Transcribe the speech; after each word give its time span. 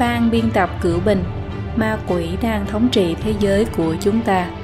Ban 0.00 0.30
biên 0.30 0.50
tập 0.54 0.70
Cửu 0.82 1.00
Bình 1.00 1.24
Ma 1.76 2.04
quỷ 2.08 2.28
đang 2.42 2.66
thống 2.66 2.88
trị 2.92 3.14
thế 3.22 3.34
giới 3.40 3.66
của 3.76 3.96
chúng 4.00 4.20
ta 4.24 4.62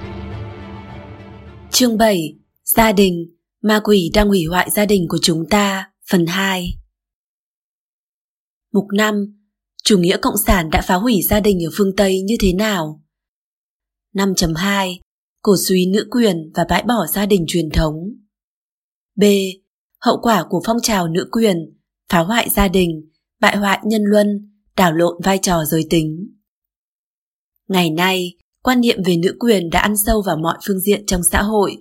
Chương 1.71 1.99
7 1.99 2.39
Gia 2.65 2.93
đình, 2.93 3.37
Ma 3.63 3.81
quỷ 3.85 4.11
đang 4.15 4.29
hủy 4.29 4.45
hoại 4.45 4.71
gia 4.71 4.87
đình 4.87 5.07
của 5.09 5.19
chúng 5.23 5.45
ta, 5.51 5.93
Phần 6.11 6.27
2 6.27 6.79
Mục 8.73 8.85
5 8.95 9.15
Chủ 9.85 9.99
nghĩa 9.99 10.17
Cộng 10.23 10.37
sản 10.47 10.71
đã 10.71 10.83
phá 10.83 10.95
hủy 10.95 11.21
gia 11.29 11.41
đình 11.41 11.59
ở 11.65 11.71
phương 11.77 11.97
Tây 11.97 12.23
như 12.23 12.35
thế 12.41 12.53
nào? 12.53 13.03
5.2 14.15 14.99
Cổ 15.43 15.53
suý 15.69 15.87
nữ 15.87 16.09
quyền 16.11 16.53
và 16.55 16.67
bãi 16.69 16.83
bỏ 16.83 17.07
gia 17.07 17.27
đình 17.27 17.45
truyền 17.49 17.71
thống 17.71 17.95
B. 19.17 19.25
Hậu 20.01 20.19
quả 20.23 20.45
của 20.49 20.63
phong 20.67 20.79
trào 20.83 21.09
nữ 21.09 21.29
quyền, 21.33 21.57
Phá 22.09 22.19
hoại 22.19 22.49
gia 22.51 22.69
đình, 22.69 23.11
Bại 23.41 23.57
hoại 23.57 23.81
nhân 23.85 24.03
luân 24.05 24.56
đảo 24.77 24.93
lộn 24.93 25.21
vai 25.25 25.39
trò 25.43 25.65
giới 25.65 25.87
tính. 25.91 26.29
Ngày 27.69 27.91
nay, 27.91 28.37
quan 28.63 28.81
niệm 28.81 28.99
về 29.07 29.17
nữ 29.17 29.37
quyền 29.39 29.71
đã 29.71 29.81
ăn 29.81 29.97
sâu 29.97 30.23
vào 30.27 30.37
mọi 30.37 30.59
phương 30.67 30.81
diện 30.81 31.07
trong 31.07 31.23
xã 31.23 31.43
hội. 31.43 31.77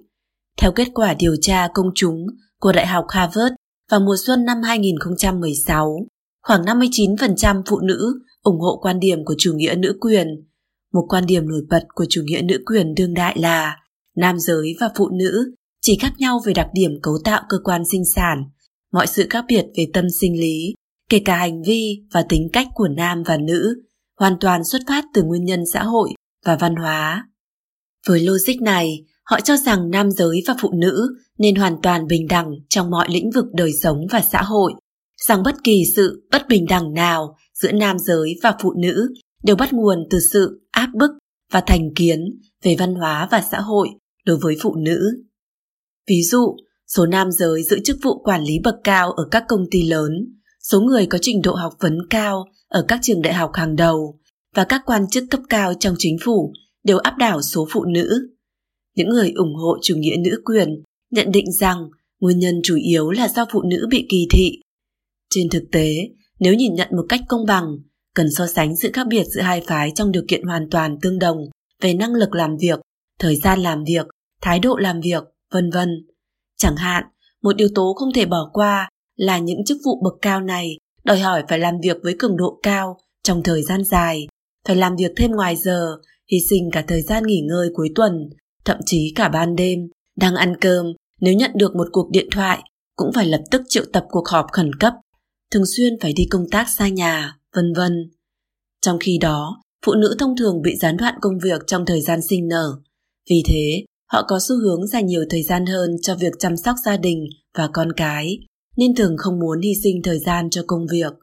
Theo 0.58 0.72
kết 0.72 0.88
quả 0.94 1.14
điều 1.14 1.36
tra 1.42 1.68
công 1.74 1.92
chúng 1.96 2.26
của 2.60 2.72
Đại 2.72 2.88
học 2.88 3.06
Harvard 3.10 3.54
vào 3.92 4.00
mùa 4.00 4.16
xuân 4.26 4.46
năm 4.46 4.62
2016, 4.62 6.08
khoảng 6.44 6.64
59% 6.64 7.62
phụ 7.66 7.80
nữ 7.80 8.14
ủng 8.44 8.60
hộ 8.60 8.80
quan 8.82 9.00
điểm 9.00 9.26
của 9.26 9.36
chủ 9.38 9.54
nghĩa 9.56 9.76
nữ 9.78 9.98
quyền. 10.02 10.28
Một 10.94 11.06
quan 11.10 11.26
điểm 11.26 11.50
nổi 11.50 11.62
bật 11.70 11.84
của 11.96 12.06
chủ 12.10 12.22
nghĩa 12.26 12.42
nữ 12.42 12.64
quyền 12.66 12.94
đương 12.94 13.14
đại 13.14 13.40
là 13.40 13.78
nam 14.18 14.40
giới 14.40 14.76
và 14.80 14.90
phụ 14.98 15.10
nữ 15.10 15.54
chỉ 15.82 15.98
khác 16.02 16.14
nhau 16.18 16.42
về 16.46 16.54
đặc 16.54 16.68
điểm 16.74 16.92
cấu 17.02 17.14
tạo 17.24 17.44
cơ 17.50 17.58
quan 17.64 17.84
sinh 17.92 18.04
sản, 18.16 18.38
mọi 18.92 19.08
sự 19.08 19.28
khác 19.30 19.46
biệt 19.48 19.66
về 19.78 19.88
tâm 19.94 20.06
sinh 20.22 20.40
lý 20.40 20.74
kể 21.10 21.22
cả 21.26 21.38
hành 21.38 21.62
vi 21.62 22.04
và 22.12 22.26
tính 22.30 22.50
cách 22.54 22.68
của 22.74 22.88
nam 22.88 23.24
và 23.26 23.38
nữ, 23.38 23.76
hoàn 24.20 24.38
toàn 24.40 24.64
xuất 24.64 24.82
phát 24.88 25.06
từ 25.14 25.24
nguyên 25.24 25.46
nhân 25.46 25.64
xã 25.74 25.84
hội 25.84 26.10
và 26.46 26.56
văn 26.56 26.76
hóa. 26.76 27.28
Với 28.08 28.20
logic 28.20 28.62
này, 28.62 29.06
họ 29.24 29.40
cho 29.40 29.58
rằng 29.58 29.90
nam 29.90 30.12
giới 30.12 30.44
và 30.48 30.56
phụ 30.60 30.72
nữ 30.72 31.08
nên 31.38 31.56
hoàn 31.56 31.82
toàn 31.84 32.08
bình 32.08 32.28
đẳng 32.28 32.52
trong 32.70 32.90
mọi 32.90 33.08
lĩnh 33.10 33.32
vực 33.32 33.46
đời 33.54 33.72
sống 33.84 33.98
và 34.12 34.22
xã 34.32 34.42
hội, 34.42 34.74
rằng 35.28 35.44
bất 35.44 35.56
kỳ 35.64 35.84
sự 35.96 36.28
bất 36.32 36.48
bình 36.48 36.66
đẳng 36.70 36.94
nào 36.94 37.36
giữa 37.54 37.72
nam 37.72 38.00
giới 38.00 38.36
và 38.44 38.56
phụ 38.62 38.74
nữ 38.74 39.14
đều 39.44 39.56
bắt 39.56 39.74
nguồn 39.74 39.98
từ 40.10 40.20
sự 40.34 40.68
áp 40.72 40.90
bức 40.94 41.12
và 41.52 41.62
thành 41.68 41.94
kiến 41.96 42.20
về 42.64 42.76
văn 42.80 42.96
hóa 42.96 43.28
và 43.32 43.44
xã 43.52 43.60
hội 43.60 43.88
đối 44.26 44.38
với 44.38 44.58
phụ 44.62 44.76
nữ. 44.76 45.24
Ví 46.08 46.24
dụ, 46.24 46.56
số 46.88 47.06
nam 47.06 47.32
giới 47.32 47.64
giữ 47.64 47.80
chức 47.84 47.98
vụ 48.04 48.24
quản 48.24 48.44
lý 48.44 48.54
bậc 48.64 48.76
cao 48.84 49.12
ở 49.12 49.28
các 49.32 49.44
công 49.48 49.66
ty 49.72 49.84
lớn 49.84 50.12
số 50.72 50.82
người 50.82 51.06
có 51.06 51.18
trình 51.22 51.42
độ 51.42 51.56
học 51.56 51.74
vấn 51.80 51.98
cao 52.10 52.46
ở 52.68 52.86
các 52.88 53.00
trường 53.02 53.22
đại 53.22 53.34
học 53.34 53.52
hàng 53.54 53.76
đầu 53.76 54.20
và 54.56 54.64
các 54.64 54.82
quan 54.86 55.08
chức 55.12 55.24
cấp 55.30 55.42
cao 55.50 55.74
trong 55.80 55.96
chính 55.98 56.18
phủ 56.26 56.54
đều 56.84 56.98
áp 56.98 57.18
đảo 57.18 57.42
số 57.42 57.68
phụ 57.72 57.86
nữ. 57.86 58.30
Những 58.96 59.10
người 59.10 59.32
ủng 59.32 59.56
hộ 59.56 59.78
chủ 59.82 59.96
nghĩa 59.98 60.16
nữ 60.20 60.42
quyền 60.46 60.84
nhận 61.12 61.32
định 61.32 61.52
rằng 61.52 61.78
nguyên 62.20 62.40
nhân 62.40 62.62
chủ 62.64 62.76
yếu 62.76 63.12
là 63.12 63.28
do 63.28 63.46
phụ 63.52 63.62
nữ 63.62 63.88
bị 63.90 64.06
kỳ 64.10 64.28
thị. 64.32 64.62
Trên 65.30 65.50
thực 65.50 65.64
tế, 65.72 65.90
nếu 66.40 66.54
nhìn 66.54 66.74
nhận 66.74 66.88
một 66.92 67.06
cách 67.10 67.22
công 67.28 67.46
bằng, 67.46 67.66
cần 68.14 68.32
so 68.32 68.48
sánh 68.48 68.78
sự 68.78 68.90
khác 68.94 69.08
biệt 69.08 69.24
giữa 69.24 69.42
hai 69.42 69.62
phái 69.62 69.92
trong 69.96 70.12
điều 70.12 70.24
kiện 70.28 70.44
hoàn 70.44 70.70
toàn 70.72 70.98
tương 71.02 71.20
đồng 71.20 71.38
về 71.82 71.94
năng 71.94 72.14
lực 72.14 72.34
làm 72.34 72.58
việc, 72.58 72.80
thời 73.20 73.36
gian 73.36 73.60
làm 73.60 73.84
việc, 73.84 74.08
thái 74.42 74.60
độ 74.60 74.76
làm 74.76 75.02
việc, 75.02 75.24
vân 75.52 75.70
vân. 75.70 75.90
Chẳng 76.58 76.76
hạn, 76.76 77.04
một 77.42 77.58
yếu 77.58 77.70
tố 77.76 77.94
không 77.94 78.14
thể 78.14 78.26
bỏ 78.26 78.50
qua 78.54 78.90
là 79.16 79.38
những 79.38 79.66
chức 79.66 79.78
vụ 79.86 80.04
bậc 80.04 80.14
cao 80.22 80.42
này 80.42 80.78
đòi 81.04 81.20
hỏi 81.20 81.44
phải 81.50 81.60
làm 81.60 81.74
việc 81.84 81.98
với 82.04 82.16
cường 82.20 82.38
độ 82.38 82.60
cao 82.64 82.98
trong 83.24 83.44
thời 83.44 83.64
gian 83.64 83.84
dài, 83.84 84.28
phải 84.68 84.76
làm 84.76 84.96
việc 84.96 85.12
thêm 85.18 85.32
ngoài 85.32 85.56
giờ, 85.56 85.98
hy 86.32 86.38
sinh 86.50 86.70
cả 86.72 86.84
thời 86.88 87.02
gian 87.02 87.24
nghỉ 87.28 87.42
ngơi 87.50 87.70
cuối 87.74 87.90
tuần, 87.96 88.30
thậm 88.66 88.78
chí 88.86 89.14
cả 89.16 89.30
ban 89.30 89.56
đêm, 89.56 89.80
đang 90.16 90.36
ăn 90.36 90.56
cơm, 90.62 90.86
nếu 91.22 91.34
nhận 91.34 91.52
được 91.56 91.76
một 91.76 91.88
cuộc 91.92 92.10
điện 92.12 92.28
thoại, 92.32 92.64
cũng 92.96 93.12
phải 93.14 93.26
lập 93.26 93.42
tức 93.52 93.62
triệu 93.70 93.84
tập 93.94 94.06
cuộc 94.10 94.28
họp 94.28 94.46
khẩn 94.52 94.72
cấp, 94.80 94.94
thường 95.52 95.66
xuyên 95.78 96.00
phải 96.02 96.14
đi 96.14 96.24
công 96.32 96.50
tác 96.52 96.66
xa 96.78 96.88
nhà, 96.88 97.38
vân 97.56 97.74
vân. 97.74 98.12
Trong 98.82 98.98
khi 99.00 99.18
đó, 99.22 99.62
phụ 99.86 99.94
nữ 99.94 100.16
thông 100.20 100.38
thường 100.38 100.62
bị 100.62 100.76
gián 100.76 100.98
đoạn 100.98 101.16
công 101.22 101.40
việc 101.44 101.62
trong 101.68 101.86
thời 101.86 102.02
gian 102.02 102.22
sinh 102.22 102.48
nở. 102.48 102.72
Vì 103.30 103.44
thế, 103.48 103.86
họ 104.12 104.26
có 104.28 104.40
xu 104.48 104.56
hướng 104.56 104.88
dành 104.88 105.06
nhiều 105.06 105.26
thời 105.30 105.44
gian 105.44 105.66
hơn 105.66 105.90
cho 106.02 106.16
việc 106.16 106.34
chăm 106.40 106.58
sóc 106.58 106.76
gia 106.86 106.98
đình 106.98 107.26
và 107.58 107.70
con 107.74 107.92
cái, 107.98 108.40
nên 108.78 108.96
thường 108.96 109.16
không 109.18 109.40
muốn 109.40 109.62
hy 109.62 109.74
sinh 109.84 110.02
thời 110.04 110.20
gian 110.20 110.50
cho 110.50 110.64
công 110.68 110.88
việc. 110.92 111.14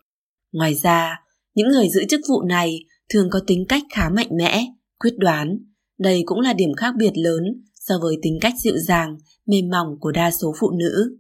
Ngoài 0.53 0.75
ra, 0.75 1.17
những 1.55 1.69
người 1.69 1.89
giữ 1.89 2.05
chức 2.09 2.21
vụ 2.29 2.43
này 2.43 2.79
thường 3.09 3.29
có 3.31 3.41
tính 3.47 3.65
cách 3.69 3.83
khá 3.95 4.09
mạnh 4.09 4.29
mẽ, 4.39 4.67
quyết 4.99 5.15
đoán. 5.19 5.59
Đây 5.99 6.23
cũng 6.27 6.41
là 6.41 6.53
điểm 6.53 6.75
khác 6.77 6.95
biệt 6.99 7.13
lớn 7.15 7.43
so 7.75 7.99
với 8.03 8.17
tính 8.23 8.39
cách 8.41 8.55
dịu 8.65 8.79
dàng, 8.79 9.17
mềm 9.47 9.69
mỏng 9.69 9.89
của 10.01 10.13
đa 10.13 10.31
số 10.31 10.55
phụ 10.61 10.71
nữ. 10.71 11.17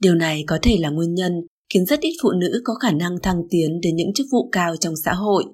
Điều 0.00 0.14
này 0.14 0.44
có 0.46 0.58
thể 0.62 0.76
là 0.80 0.90
nguyên 0.90 1.14
nhân 1.14 1.32
khiến 1.74 1.86
rất 1.86 2.00
ít 2.00 2.16
phụ 2.22 2.30
nữ 2.30 2.60
có 2.64 2.74
khả 2.74 2.92
năng 2.92 3.16
thăng 3.22 3.42
tiến 3.50 3.80
đến 3.82 3.96
những 3.96 4.12
chức 4.14 4.26
vụ 4.32 4.48
cao 4.52 4.76
trong 4.76 4.94
xã 5.04 5.12
hội. 5.12 5.44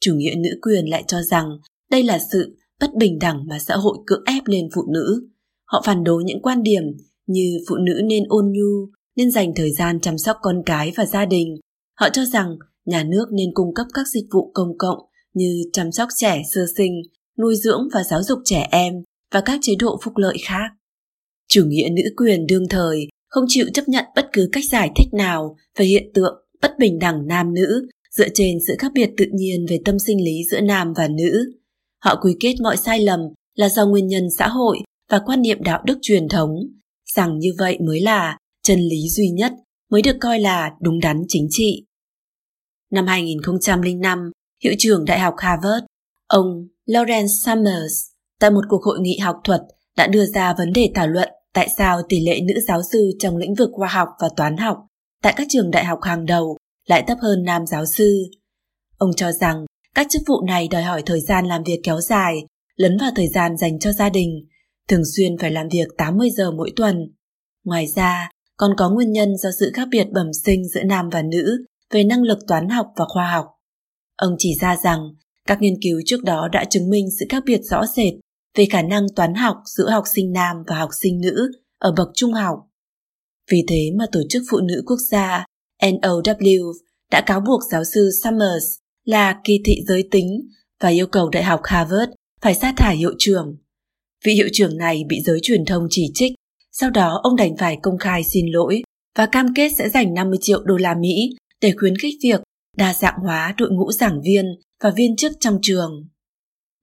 Chủ 0.00 0.14
nghĩa 0.14 0.34
nữ 0.36 0.50
quyền 0.62 0.90
lại 0.90 1.04
cho 1.06 1.22
rằng 1.22 1.48
đây 1.90 2.02
là 2.02 2.18
sự 2.32 2.56
bất 2.80 2.94
bình 2.94 3.18
đẳng 3.18 3.46
mà 3.46 3.58
xã 3.58 3.76
hội 3.76 3.96
cưỡng 4.06 4.22
ép 4.26 4.42
lên 4.46 4.68
phụ 4.74 4.82
nữ. 4.92 5.28
Họ 5.64 5.82
phản 5.84 6.04
đối 6.04 6.24
những 6.24 6.42
quan 6.42 6.62
điểm 6.62 6.82
như 7.26 7.58
phụ 7.68 7.76
nữ 7.76 8.00
nên 8.04 8.24
ôn 8.28 8.52
nhu, 8.52 8.88
nên 9.16 9.30
dành 9.30 9.52
thời 9.56 9.72
gian 9.72 10.00
chăm 10.00 10.18
sóc 10.18 10.36
con 10.42 10.62
cái 10.66 10.92
và 10.96 11.06
gia 11.06 11.24
đình. 11.24 11.56
Họ 12.00 12.08
cho 12.08 12.24
rằng 12.24 12.56
nhà 12.84 13.04
nước 13.04 13.26
nên 13.32 13.50
cung 13.54 13.74
cấp 13.74 13.86
các 13.94 14.08
dịch 14.08 14.24
vụ 14.32 14.50
công 14.54 14.78
cộng 14.78 14.98
như 15.34 15.62
chăm 15.72 15.92
sóc 15.92 16.08
trẻ 16.16 16.42
sơ 16.54 16.66
sinh, 16.76 17.02
nuôi 17.38 17.56
dưỡng 17.56 17.88
và 17.94 18.04
giáo 18.04 18.22
dục 18.22 18.38
trẻ 18.44 18.68
em 18.70 18.94
và 19.32 19.40
các 19.40 19.58
chế 19.62 19.72
độ 19.78 19.98
phúc 20.02 20.16
lợi 20.16 20.36
khác. 20.44 20.70
Chủ 21.48 21.64
nghĩa 21.66 21.88
nữ 21.88 22.02
quyền 22.16 22.46
đương 22.46 22.68
thời 22.70 23.08
không 23.28 23.44
chịu 23.48 23.66
chấp 23.74 23.88
nhận 23.88 24.04
bất 24.16 24.26
cứ 24.32 24.48
cách 24.52 24.64
giải 24.70 24.90
thích 24.96 25.08
nào 25.14 25.56
về 25.78 25.84
hiện 25.84 26.10
tượng 26.14 26.34
bất 26.62 26.78
bình 26.78 26.98
đẳng 26.98 27.26
nam 27.26 27.54
nữ 27.54 27.86
dựa 28.10 28.28
trên 28.34 28.58
sự 28.66 28.74
khác 28.78 28.92
biệt 28.94 29.10
tự 29.16 29.24
nhiên 29.32 29.66
về 29.68 29.78
tâm 29.84 29.98
sinh 29.98 30.24
lý 30.24 30.44
giữa 30.50 30.60
nam 30.60 30.92
và 30.96 31.08
nữ. 31.08 31.52
Họ 32.04 32.20
quy 32.22 32.36
kết 32.40 32.54
mọi 32.62 32.76
sai 32.76 33.00
lầm 33.00 33.20
là 33.54 33.68
do 33.68 33.86
nguyên 33.86 34.06
nhân 34.06 34.30
xã 34.38 34.48
hội 34.48 34.78
và 35.10 35.20
quan 35.26 35.42
niệm 35.42 35.62
đạo 35.62 35.82
đức 35.86 35.98
truyền 36.02 36.28
thống 36.28 36.50
rằng 37.04 37.38
như 37.38 37.52
vậy 37.58 37.78
mới 37.86 38.00
là 38.00 38.38
chân 38.62 38.78
lý 38.78 39.08
duy 39.08 39.30
nhất, 39.30 39.52
mới 39.90 40.02
được 40.02 40.16
coi 40.20 40.38
là 40.38 40.70
đúng 40.80 41.00
đắn 41.00 41.22
chính 41.28 41.46
trị. 41.50 41.84
Năm 42.90 43.06
2005, 43.06 44.30
hiệu 44.64 44.72
trưởng 44.78 45.04
Đại 45.04 45.18
học 45.18 45.34
Harvard, 45.38 45.84
ông 46.26 46.68
Lawrence 46.86 47.26
Summers, 47.26 47.94
tại 48.40 48.50
một 48.50 48.64
cuộc 48.68 48.84
hội 48.84 49.00
nghị 49.00 49.18
học 49.18 49.36
thuật 49.44 49.60
đã 49.96 50.06
đưa 50.06 50.26
ra 50.26 50.54
vấn 50.58 50.72
đề 50.72 50.90
thảo 50.94 51.08
luận 51.08 51.28
tại 51.52 51.68
sao 51.78 52.02
tỷ 52.08 52.20
lệ 52.26 52.40
nữ 52.40 52.54
giáo 52.68 52.82
sư 52.92 53.10
trong 53.18 53.36
lĩnh 53.36 53.54
vực 53.54 53.70
khoa 53.72 53.88
học 53.88 54.08
và 54.20 54.28
toán 54.36 54.56
học 54.56 54.86
tại 55.22 55.34
các 55.36 55.46
trường 55.50 55.70
đại 55.70 55.84
học 55.84 55.98
hàng 56.02 56.26
đầu 56.26 56.56
lại 56.86 57.04
thấp 57.06 57.18
hơn 57.20 57.44
nam 57.44 57.66
giáo 57.66 57.86
sư. 57.86 58.24
Ông 58.98 59.10
cho 59.16 59.32
rằng 59.32 59.64
các 59.94 60.06
chức 60.10 60.22
vụ 60.26 60.34
này 60.46 60.68
đòi 60.68 60.82
hỏi 60.82 61.02
thời 61.06 61.20
gian 61.20 61.46
làm 61.46 61.62
việc 61.62 61.80
kéo 61.82 62.00
dài, 62.00 62.34
lấn 62.76 62.98
vào 62.98 63.10
thời 63.16 63.28
gian 63.28 63.56
dành 63.56 63.78
cho 63.78 63.92
gia 63.92 64.08
đình, 64.08 64.46
thường 64.88 65.02
xuyên 65.16 65.38
phải 65.38 65.50
làm 65.50 65.68
việc 65.68 65.88
80 65.98 66.30
giờ 66.30 66.50
mỗi 66.50 66.72
tuần. 66.76 66.96
Ngoài 67.64 67.86
ra, 67.96 68.30
còn 68.56 68.70
có 68.76 68.90
nguyên 68.90 69.12
nhân 69.12 69.36
do 69.36 69.50
sự 69.60 69.70
khác 69.74 69.88
biệt 69.90 70.06
bẩm 70.12 70.26
sinh 70.44 70.68
giữa 70.68 70.82
nam 70.82 71.08
và 71.12 71.22
nữ 71.22 71.64
về 71.90 72.04
năng 72.04 72.22
lực 72.22 72.38
toán 72.46 72.68
học 72.68 72.86
và 72.96 73.04
khoa 73.08 73.30
học. 73.30 73.46
Ông 74.16 74.34
chỉ 74.38 74.54
ra 74.60 74.76
rằng 74.84 75.00
các 75.46 75.58
nghiên 75.60 75.74
cứu 75.82 76.00
trước 76.06 76.22
đó 76.24 76.48
đã 76.52 76.64
chứng 76.70 76.90
minh 76.90 77.08
sự 77.18 77.26
khác 77.28 77.42
biệt 77.46 77.60
rõ 77.70 77.86
rệt 77.96 78.14
về 78.56 78.66
khả 78.70 78.82
năng 78.82 79.06
toán 79.16 79.34
học 79.34 79.56
giữa 79.76 79.90
học 79.90 80.04
sinh 80.14 80.32
nam 80.32 80.56
và 80.66 80.78
học 80.78 80.90
sinh 81.02 81.20
nữ 81.20 81.50
ở 81.78 81.92
bậc 81.96 82.08
trung 82.14 82.32
học. 82.32 82.58
Vì 83.50 83.64
thế 83.68 83.90
mà 83.98 84.04
Tổ 84.12 84.20
chức 84.28 84.42
Phụ 84.50 84.60
nữ 84.60 84.82
Quốc 84.86 84.98
gia 85.10 85.44
NOW 85.82 86.72
đã 87.10 87.22
cáo 87.26 87.40
buộc 87.40 87.60
giáo 87.70 87.84
sư 87.84 88.10
Summers 88.22 88.64
là 89.04 89.40
kỳ 89.44 89.60
thị 89.64 89.74
giới 89.86 90.08
tính 90.10 90.40
và 90.80 90.88
yêu 90.88 91.06
cầu 91.06 91.28
Đại 91.28 91.42
học 91.44 91.60
Harvard 91.64 92.12
phải 92.42 92.54
sa 92.54 92.72
thải 92.76 92.96
hiệu 92.96 93.12
trưởng. 93.18 93.56
Vị 94.24 94.32
hiệu 94.32 94.48
trưởng 94.52 94.76
này 94.76 95.04
bị 95.08 95.20
giới 95.24 95.38
truyền 95.42 95.64
thông 95.64 95.86
chỉ 95.90 96.10
trích, 96.14 96.32
sau 96.72 96.90
đó 96.90 97.20
ông 97.22 97.36
đành 97.36 97.56
phải 97.56 97.78
công 97.82 97.98
khai 97.98 98.22
xin 98.24 98.46
lỗi 98.52 98.82
và 99.16 99.26
cam 99.26 99.46
kết 99.54 99.68
sẽ 99.78 99.88
dành 99.88 100.14
50 100.14 100.38
triệu 100.42 100.62
đô 100.64 100.76
la 100.76 100.94
Mỹ 101.00 101.36
để 101.60 101.74
khuyến 101.76 101.96
khích 101.96 102.14
việc 102.22 102.40
đa 102.76 102.94
dạng 102.94 103.18
hóa 103.22 103.54
đội 103.58 103.70
ngũ 103.70 103.92
giảng 103.92 104.20
viên 104.22 104.44
và 104.82 104.90
viên 104.90 105.16
chức 105.16 105.32
trong 105.40 105.58
trường. 105.62 106.08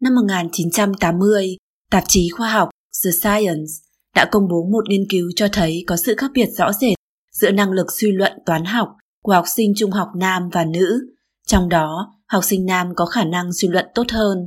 Năm 0.02 0.16
1980, 0.16 1.58
tạp 1.92 2.04
chí 2.08 2.30
khoa 2.30 2.52
học 2.52 2.70
The 3.06 3.12
Science 3.12 3.72
đã 4.16 4.26
công 4.32 4.48
bố 4.48 4.70
một 4.72 4.90
nghiên 4.90 5.06
cứu 5.10 5.32
cho 5.36 5.48
thấy 5.54 5.84
có 5.88 5.98
sự 5.98 6.16
khác 6.18 6.32
biệt 6.34 6.50
rõ 6.58 6.74
rệt 6.74 6.94
giữa 7.32 7.52
năng 7.52 7.72
lực 7.72 7.88
suy 7.92 8.12
luận 8.12 8.32
toán 8.46 8.66
học 8.66 8.90
của 9.24 9.34
học 9.34 9.46
sinh 9.56 9.74
trung 9.76 9.92
học 9.92 10.08
nam 10.16 10.50
và 10.52 10.66
nữ, 10.66 11.00
trong 11.48 11.70
đó 11.70 12.14
học 12.28 12.44
sinh 12.44 12.66
nam 12.66 12.88
có 12.96 13.06
khả 13.06 13.24
năng 13.24 13.54
suy 13.54 13.68
luận 13.68 13.86
tốt 13.96 14.12
hơn. 14.12 14.38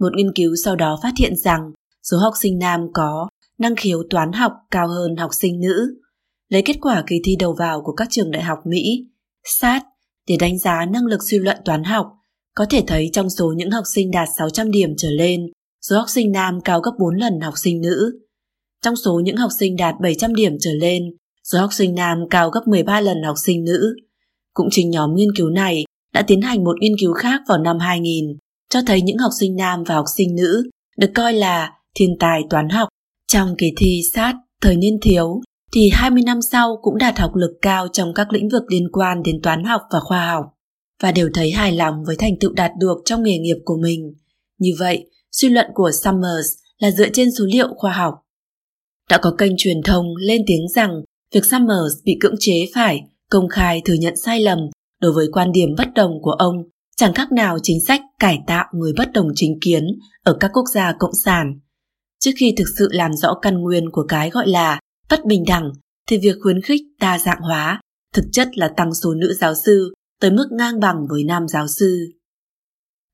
Một 0.00 0.16
nghiên 0.16 0.32
cứu 0.34 0.54
sau 0.64 0.76
đó 0.76 0.98
phát 1.02 1.12
hiện 1.18 1.36
rằng 1.36 1.72
số 2.10 2.16
học 2.18 2.32
sinh 2.40 2.58
nam 2.58 2.80
có 2.94 3.28
năng 3.58 3.76
khiếu 3.76 4.02
toán 4.10 4.32
học 4.32 4.52
cao 4.70 4.88
hơn 4.88 5.16
học 5.16 5.30
sinh 5.34 5.60
nữ. 5.60 5.94
Lấy 6.48 6.62
kết 6.62 6.76
quả 6.80 7.04
kỳ 7.06 7.16
thi 7.24 7.36
đầu 7.38 7.54
vào 7.58 7.82
của 7.82 7.92
các 7.92 8.08
trường 8.10 8.30
đại 8.30 8.42
học 8.42 8.58
Mỹ, 8.66 9.06
SAT 9.44 9.82
để 10.28 10.36
đánh 10.40 10.58
giá 10.58 10.86
năng 10.92 11.06
lực 11.06 11.20
suy 11.30 11.38
luận 11.38 11.56
toán 11.64 11.84
học, 11.84 12.06
có 12.54 12.66
thể 12.70 12.84
thấy 12.86 13.10
trong 13.12 13.30
số 13.30 13.52
những 13.56 13.70
học 13.70 13.84
sinh 13.94 14.10
đạt 14.10 14.28
600 14.38 14.70
điểm 14.70 14.90
trở 14.96 15.08
lên, 15.10 15.40
số 15.88 15.98
học 15.98 16.08
sinh 16.08 16.32
nam 16.32 16.60
cao 16.64 16.80
gấp 16.80 16.90
4 16.98 17.14
lần 17.14 17.40
học 17.40 17.54
sinh 17.56 17.80
nữ. 17.80 18.20
Trong 18.82 18.96
số 18.96 19.20
những 19.24 19.36
học 19.36 19.50
sinh 19.58 19.76
đạt 19.76 19.94
700 20.02 20.34
điểm 20.34 20.52
trở 20.60 20.70
lên, 20.80 21.02
số 21.44 21.58
học 21.58 21.70
sinh 21.72 21.94
nam 21.94 22.18
cao 22.30 22.50
gấp 22.50 22.60
13 22.66 23.00
lần 23.00 23.22
học 23.22 23.36
sinh 23.44 23.64
nữ. 23.64 23.94
Cũng 24.54 24.68
chính 24.70 24.90
nhóm 24.90 25.14
nghiên 25.14 25.28
cứu 25.36 25.50
này 25.50 25.84
đã 26.12 26.22
tiến 26.22 26.40
hành 26.40 26.64
một 26.64 26.76
nghiên 26.80 26.92
cứu 27.00 27.12
khác 27.12 27.40
vào 27.48 27.58
năm 27.58 27.78
2000, 27.78 28.24
cho 28.70 28.80
thấy 28.86 29.02
những 29.02 29.18
học 29.18 29.30
sinh 29.40 29.56
nam 29.56 29.84
và 29.86 29.94
học 29.94 30.04
sinh 30.16 30.34
nữ 30.34 30.62
được 30.96 31.10
coi 31.14 31.32
là 31.32 31.72
thiên 31.96 32.16
tài 32.20 32.42
toán 32.50 32.68
học. 32.68 32.88
Trong 33.28 33.54
kỳ 33.58 33.72
thi 33.76 34.00
sát 34.14 34.34
thời 34.60 34.76
niên 34.76 34.98
thiếu 35.02 35.40
thì 35.74 35.90
20 35.92 36.22
năm 36.22 36.42
sau 36.42 36.78
cũng 36.82 36.98
đạt 36.98 37.18
học 37.18 37.34
lực 37.34 37.58
cao 37.62 37.88
trong 37.92 38.14
các 38.14 38.32
lĩnh 38.32 38.48
vực 38.48 38.62
liên 38.68 38.88
quan 38.92 39.22
đến 39.22 39.40
toán 39.42 39.64
học 39.64 39.82
và 39.92 40.00
khoa 40.00 40.32
học 40.32 40.44
và 41.02 41.12
đều 41.12 41.30
thấy 41.34 41.50
hài 41.50 41.72
lòng 41.72 42.04
với 42.06 42.16
thành 42.16 42.38
tựu 42.40 42.52
đạt 42.52 42.70
được 42.80 42.96
trong 43.04 43.22
nghề 43.22 43.38
nghiệp 43.38 43.56
của 43.64 43.76
mình. 43.76 44.14
Như 44.58 44.70
vậy, 44.78 45.06
suy 45.32 45.48
luận 45.48 45.66
của 45.74 45.90
Summers 46.02 46.48
là 46.78 46.90
dựa 46.90 47.08
trên 47.12 47.28
số 47.38 47.44
liệu 47.52 47.68
khoa 47.76 47.92
học. 47.92 48.14
Đã 49.10 49.18
có 49.22 49.34
kênh 49.38 49.52
truyền 49.58 49.82
thông 49.84 50.06
lên 50.16 50.42
tiếng 50.46 50.68
rằng 50.74 50.90
việc 51.34 51.44
Summers 51.44 51.94
bị 52.04 52.16
cưỡng 52.20 52.34
chế 52.38 52.66
phải 52.74 53.00
công 53.30 53.48
khai 53.48 53.82
thừa 53.84 53.94
nhận 53.94 54.14
sai 54.16 54.40
lầm 54.40 54.58
đối 55.00 55.12
với 55.12 55.26
quan 55.32 55.52
điểm 55.52 55.68
bất 55.78 55.94
đồng 55.94 56.22
của 56.22 56.30
ông 56.30 56.54
chẳng 56.96 57.14
khác 57.14 57.32
nào 57.32 57.58
chính 57.62 57.80
sách 57.86 58.00
cải 58.18 58.38
tạo 58.46 58.64
người 58.72 58.92
bất 58.96 59.12
đồng 59.12 59.28
chính 59.34 59.58
kiến 59.60 59.84
ở 60.24 60.36
các 60.40 60.50
quốc 60.54 60.64
gia 60.74 60.94
cộng 60.98 61.14
sản. 61.24 61.60
Trước 62.22 62.30
khi 62.36 62.54
thực 62.56 62.64
sự 62.78 62.88
làm 62.90 63.12
rõ 63.14 63.34
căn 63.42 63.58
nguyên 63.58 63.90
của 63.90 64.04
cái 64.08 64.30
gọi 64.30 64.48
là 64.48 64.80
bất 65.10 65.24
bình 65.24 65.44
đẳng 65.46 65.72
thì 66.08 66.18
việc 66.18 66.36
khuyến 66.42 66.62
khích 66.62 66.82
đa 67.00 67.18
dạng 67.18 67.40
hóa 67.40 67.80
thực 68.14 68.24
chất 68.32 68.58
là 68.58 68.72
tăng 68.76 68.94
số 68.94 69.14
nữ 69.14 69.34
giáo 69.40 69.54
sư 69.54 69.92
tới 70.20 70.30
mức 70.30 70.48
ngang 70.52 70.80
bằng 70.80 71.06
với 71.10 71.24
nam 71.24 71.48
giáo 71.48 71.66
sư. 71.68 72.12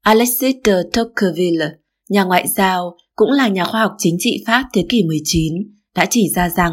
Alexis 0.02 0.56
de 0.64 0.82
Tocqueville, 0.92 1.70
nhà 2.08 2.24
ngoại 2.24 2.48
giao, 2.56 2.96
cũng 3.16 3.30
là 3.30 3.48
nhà 3.48 3.64
khoa 3.64 3.80
học 3.80 3.92
chính 3.98 4.16
trị 4.18 4.44
Pháp 4.46 4.64
thế 4.74 4.86
kỷ 4.88 5.02
19, 5.04 5.54
đã 5.94 6.06
chỉ 6.10 6.28
ra 6.34 6.50
rằng 6.50 6.72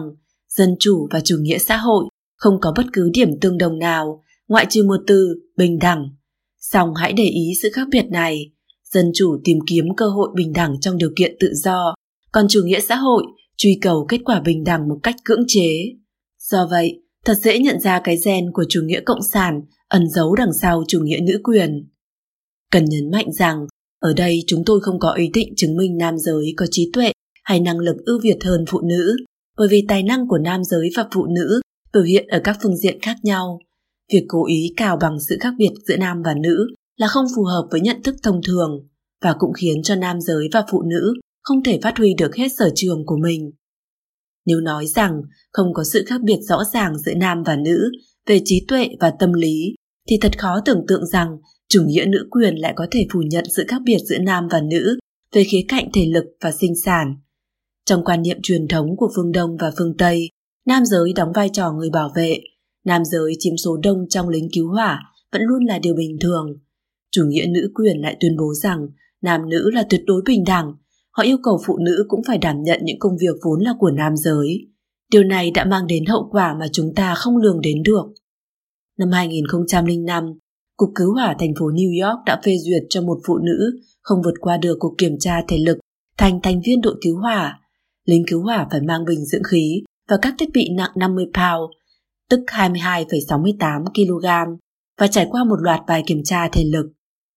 dân 0.50 0.76
chủ 0.80 1.08
và 1.12 1.20
chủ 1.20 1.38
nghĩa 1.42 1.58
xã 1.58 1.78
hội 1.78 2.06
không 2.36 2.58
có 2.62 2.74
bất 2.78 2.86
cứ 2.94 3.10
điểm 3.14 3.30
tương 3.42 3.58
đồng 3.58 3.80
nào 3.80 4.24
ngoại 4.48 4.66
trừ 4.70 4.84
một 4.84 5.02
từ 5.08 5.36
bình 5.58 5.80
đẳng. 5.80 6.10
Song 6.60 6.94
hãy 6.96 7.14
để 7.14 7.24
ý 7.24 7.52
sự 7.62 7.70
khác 7.74 7.88
biệt 7.92 8.06
này. 8.12 8.52
Dân 8.84 9.12
chủ 9.14 9.38
tìm 9.44 9.58
kiếm 9.68 9.86
cơ 9.98 10.10
hội 10.10 10.30
bình 10.36 10.54
đẳng 10.54 10.80
trong 10.82 10.98
điều 10.98 11.10
kiện 11.16 11.36
tự 11.40 11.54
do, 11.54 11.95
còn 12.36 12.48
chủ 12.50 12.62
nghĩa 12.66 12.80
xã 12.80 12.96
hội 12.96 13.24
truy 13.58 13.80
cầu 13.82 14.06
kết 14.10 14.20
quả 14.26 14.42
bình 14.46 14.64
đẳng 14.64 14.90
một 14.90 15.00
cách 15.04 15.16
cưỡng 15.26 15.44
chế. 15.48 15.70
Do 16.40 16.68
vậy, 16.72 17.02
thật 17.26 17.34
dễ 17.34 17.60
nhận 17.60 17.80
ra 17.80 18.02
cái 18.04 18.18
gen 18.26 18.52
của 18.54 18.66
chủ 18.70 18.82
nghĩa 18.86 19.00
cộng 19.06 19.22
sản 19.34 19.62
ẩn 19.88 20.10
giấu 20.10 20.36
đằng 20.36 20.54
sau 20.62 20.84
chủ 20.88 21.00
nghĩa 21.00 21.20
nữ 21.28 21.40
quyền. 21.44 21.90
Cần 22.72 22.86
nhấn 22.86 23.12
mạnh 23.12 23.26
rằng, 23.34 23.66
ở 24.00 24.14
đây 24.14 24.44
chúng 24.48 24.64
tôi 24.66 24.80
không 24.82 25.00
có 25.00 25.12
ý 25.12 25.30
định 25.34 25.54
chứng 25.58 25.78
minh 25.78 25.98
nam 25.98 26.18
giới 26.18 26.54
có 26.58 26.66
trí 26.72 26.90
tuệ 26.94 27.12
hay 27.44 27.60
năng 27.60 27.80
lực 27.80 27.96
ưu 28.06 28.20
việt 28.24 28.38
hơn 28.44 28.66
phụ 28.68 28.82
nữ, 28.82 29.16
bởi 29.58 29.68
vì 29.72 29.86
tài 29.88 30.04
năng 30.04 30.28
của 30.28 30.38
nam 30.38 30.64
giới 30.64 30.90
và 30.96 31.08
phụ 31.14 31.26
nữ 31.26 31.62
biểu 31.94 32.04
hiện 32.04 32.28
ở 32.28 32.40
các 32.44 32.58
phương 32.64 32.78
diện 32.78 33.00
khác 33.02 33.16
nhau. 33.24 33.60
Việc 34.14 34.26
cố 34.28 34.46
ý 34.48 34.74
cào 34.78 34.98
bằng 35.02 35.18
sự 35.30 35.38
khác 35.40 35.54
biệt 35.58 35.72
giữa 35.88 35.98
nam 35.98 36.22
và 36.26 36.34
nữ 36.44 36.68
là 36.98 37.08
không 37.08 37.26
phù 37.36 37.44
hợp 37.44 37.68
với 37.72 37.82
nhận 37.82 38.04
thức 38.04 38.16
thông 38.24 38.42
thường 38.48 38.88
và 39.22 39.36
cũng 39.40 39.54
khiến 39.54 39.84
cho 39.84 39.96
nam 39.96 40.22
giới 40.22 40.50
và 40.54 40.64
phụ 40.72 40.82
nữ 40.82 41.14
không 41.46 41.64
thể 41.64 41.80
phát 41.84 41.98
huy 41.98 42.14
được 42.18 42.36
hết 42.36 42.48
sở 42.58 42.70
trường 42.76 43.06
của 43.06 43.18
mình. 43.18 43.52
Nếu 44.46 44.60
nói 44.60 44.86
rằng 44.88 45.22
không 45.52 45.74
có 45.74 45.84
sự 45.84 46.04
khác 46.08 46.22
biệt 46.24 46.40
rõ 46.42 46.64
ràng 46.74 46.98
giữa 47.00 47.14
nam 47.14 47.44
và 47.46 47.56
nữ 47.56 47.92
về 48.26 48.42
trí 48.46 48.66
tuệ 48.68 48.90
và 49.00 49.14
tâm 49.20 49.34
lý, 49.34 49.76
thì 50.10 50.18
thật 50.22 50.40
khó 50.40 50.60
tưởng 50.66 50.86
tượng 50.88 51.06
rằng 51.06 51.38
chủ 51.70 51.84
nghĩa 51.86 52.06
nữ 52.06 52.28
quyền 52.32 52.56
lại 52.56 52.74
có 52.76 52.88
thể 52.92 53.08
phủ 53.14 53.22
nhận 53.32 53.46
sự 53.56 53.66
khác 53.68 53.82
biệt 53.86 53.98
giữa 53.98 54.18
nam 54.18 54.48
và 54.52 54.62
nữ 54.62 54.98
về 55.34 55.44
khía 55.44 55.66
cạnh 55.68 55.90
thể 55.94 56.06
lực 56.06 56.26
và 56.42 56.52
sinh 56.52 56.74
sản. 56.86 57.16
Trong 57.86 58.04
quan 58.06 58.22
niệm 58.22 58.38
truyền 58.44 58.68
thống 58.68 58.88
của 58.98 59.10
phương 59.16 59.32
Đông 59.32 59.58
và 59.60 59.72
phương 59.78 59.98
Tây, 59.98 60.30
nam 60.66 60.86
giới 60.86 61.14
đóng 61.16 61.32
vai 61.36 61.50
trò 61.54 61.72
người 61.72 61.90
bảo 61.90 62.12
vệ, 62.16 62.40
nam 62.86 63.06
giới 63.06 63.34
chiếm 63.40 63.58
số 63.58 63.78
đông 63.84 64.06
trong 64.10 64.30
lính 64.30 64.48
cứu 64.54 64.70
hỏa 64.70 65.00
vẫn 65.32 65.42
luôn 65.42 65.64
là 65.66 65.80
điều 65.80 65.96
bình 65.96 66.18
thường. 66.22 66.48
Chủ 67.12 67.22
nghĩa 67.28 67.46
nữ 67.50 67.72
quyền 67.74 68.02
lại 68.02 68.18
tuyên 68.20 68.38
bố 68.38 68.54
rằng 68.54 68.88
nam 69.22 69.50
nữ 69.50 69.70
là 69.74 69.86
tuyệt 69.90 70.02
đối 70.06 70.22
bình 70.26 70.44
đẳng, 70.44 70.74
họ 71.18 71.24
yêu 71.24 71.38
cầu 71.44 71.60
phụ 71.66 71.78
nữ 71.78 72.06
cũng 72.08 72.22
phải 72.28 72.38
đảm 72.38 72.64
nhận 72.64 72.80
những 72.84 73.00
công 73.00 73.18
việc 73.18 73.36
vốn 73.44 73.62
là 73.62 73.74
của 73.80 73.92
nam 73.92 74.18
giới. 74.18 74.68
Điều 75.12 75.24
này 75.24 75.52
đã 75.52 75.66
mang 75.66 75.88
đến 75.88 76.06
hậu 76.06 76.30
quả 76.32 76.56
mà 76.60 76.66
chúng 76.72 76.94
ta 76.96 77.16
không 77.16 77.38
lường 77.38 77.62
đến 77.62 77.84
được. 77.84 78.06
Năm 78.98 79.12
2005, 79.12 80.24
Cục 80.78 80.90
Cứu 80.96 81.14
hỏa 81.14 81.36
thành 81.40 81.54
phố 81.60 81.66
New 81.66 82.08
York 82.08 82.20
đã 82.26 82.42
phê 82.46 82.58
duyệt 82.58 82.84
cho 82.90 83.02
một 83.02 83.18
phụ 83.28 83.38
nữ 83.38 83.80
không 84.02 84.22
vượt 84.22 84.34
qua 84.40 84.58
được 84.58 84.78
cuộc 84.80 84.96
kiểm 84.98 85.16
tra 85.20 85.42
thể 85.48 85.58
lực 85.58 85.78
thành 86.18 86.40
thành 86.44 86.62
viên 86.66 86.82
đội 86.82 86.96
cứu 87.02 87.20
hỏa. 87.20 87.60
Lính 88.06 88.24
cứu 88.28 88.42
hỏa 88.42 88.68
phải 88.72 88.82
mang 88.82 89.06
bình 89.06 89.26
dưỡng 89.26 89.44
khí 89.44 89.84
và 90.10 90.18
các 90.22 90.36
thiết 90.40 90.50
bị 90.54 90.70
nặng 90.78 90.92
50 90.96 91.26
pound, 91.26 91.72
tức 92.30 92.40
22,68 92.48 93.86
kg, 93.86 94.58
và 95.00 95.08
trải 95.08 95.28
qua 95.30 95.44
một 95.44 95.62
loạt 95.62 95.82
bài 95.88 96.04
kiểm 96.08 96.24
tra 96.24 96.50
thể 96.52 96.64
lực. 96.64 96.86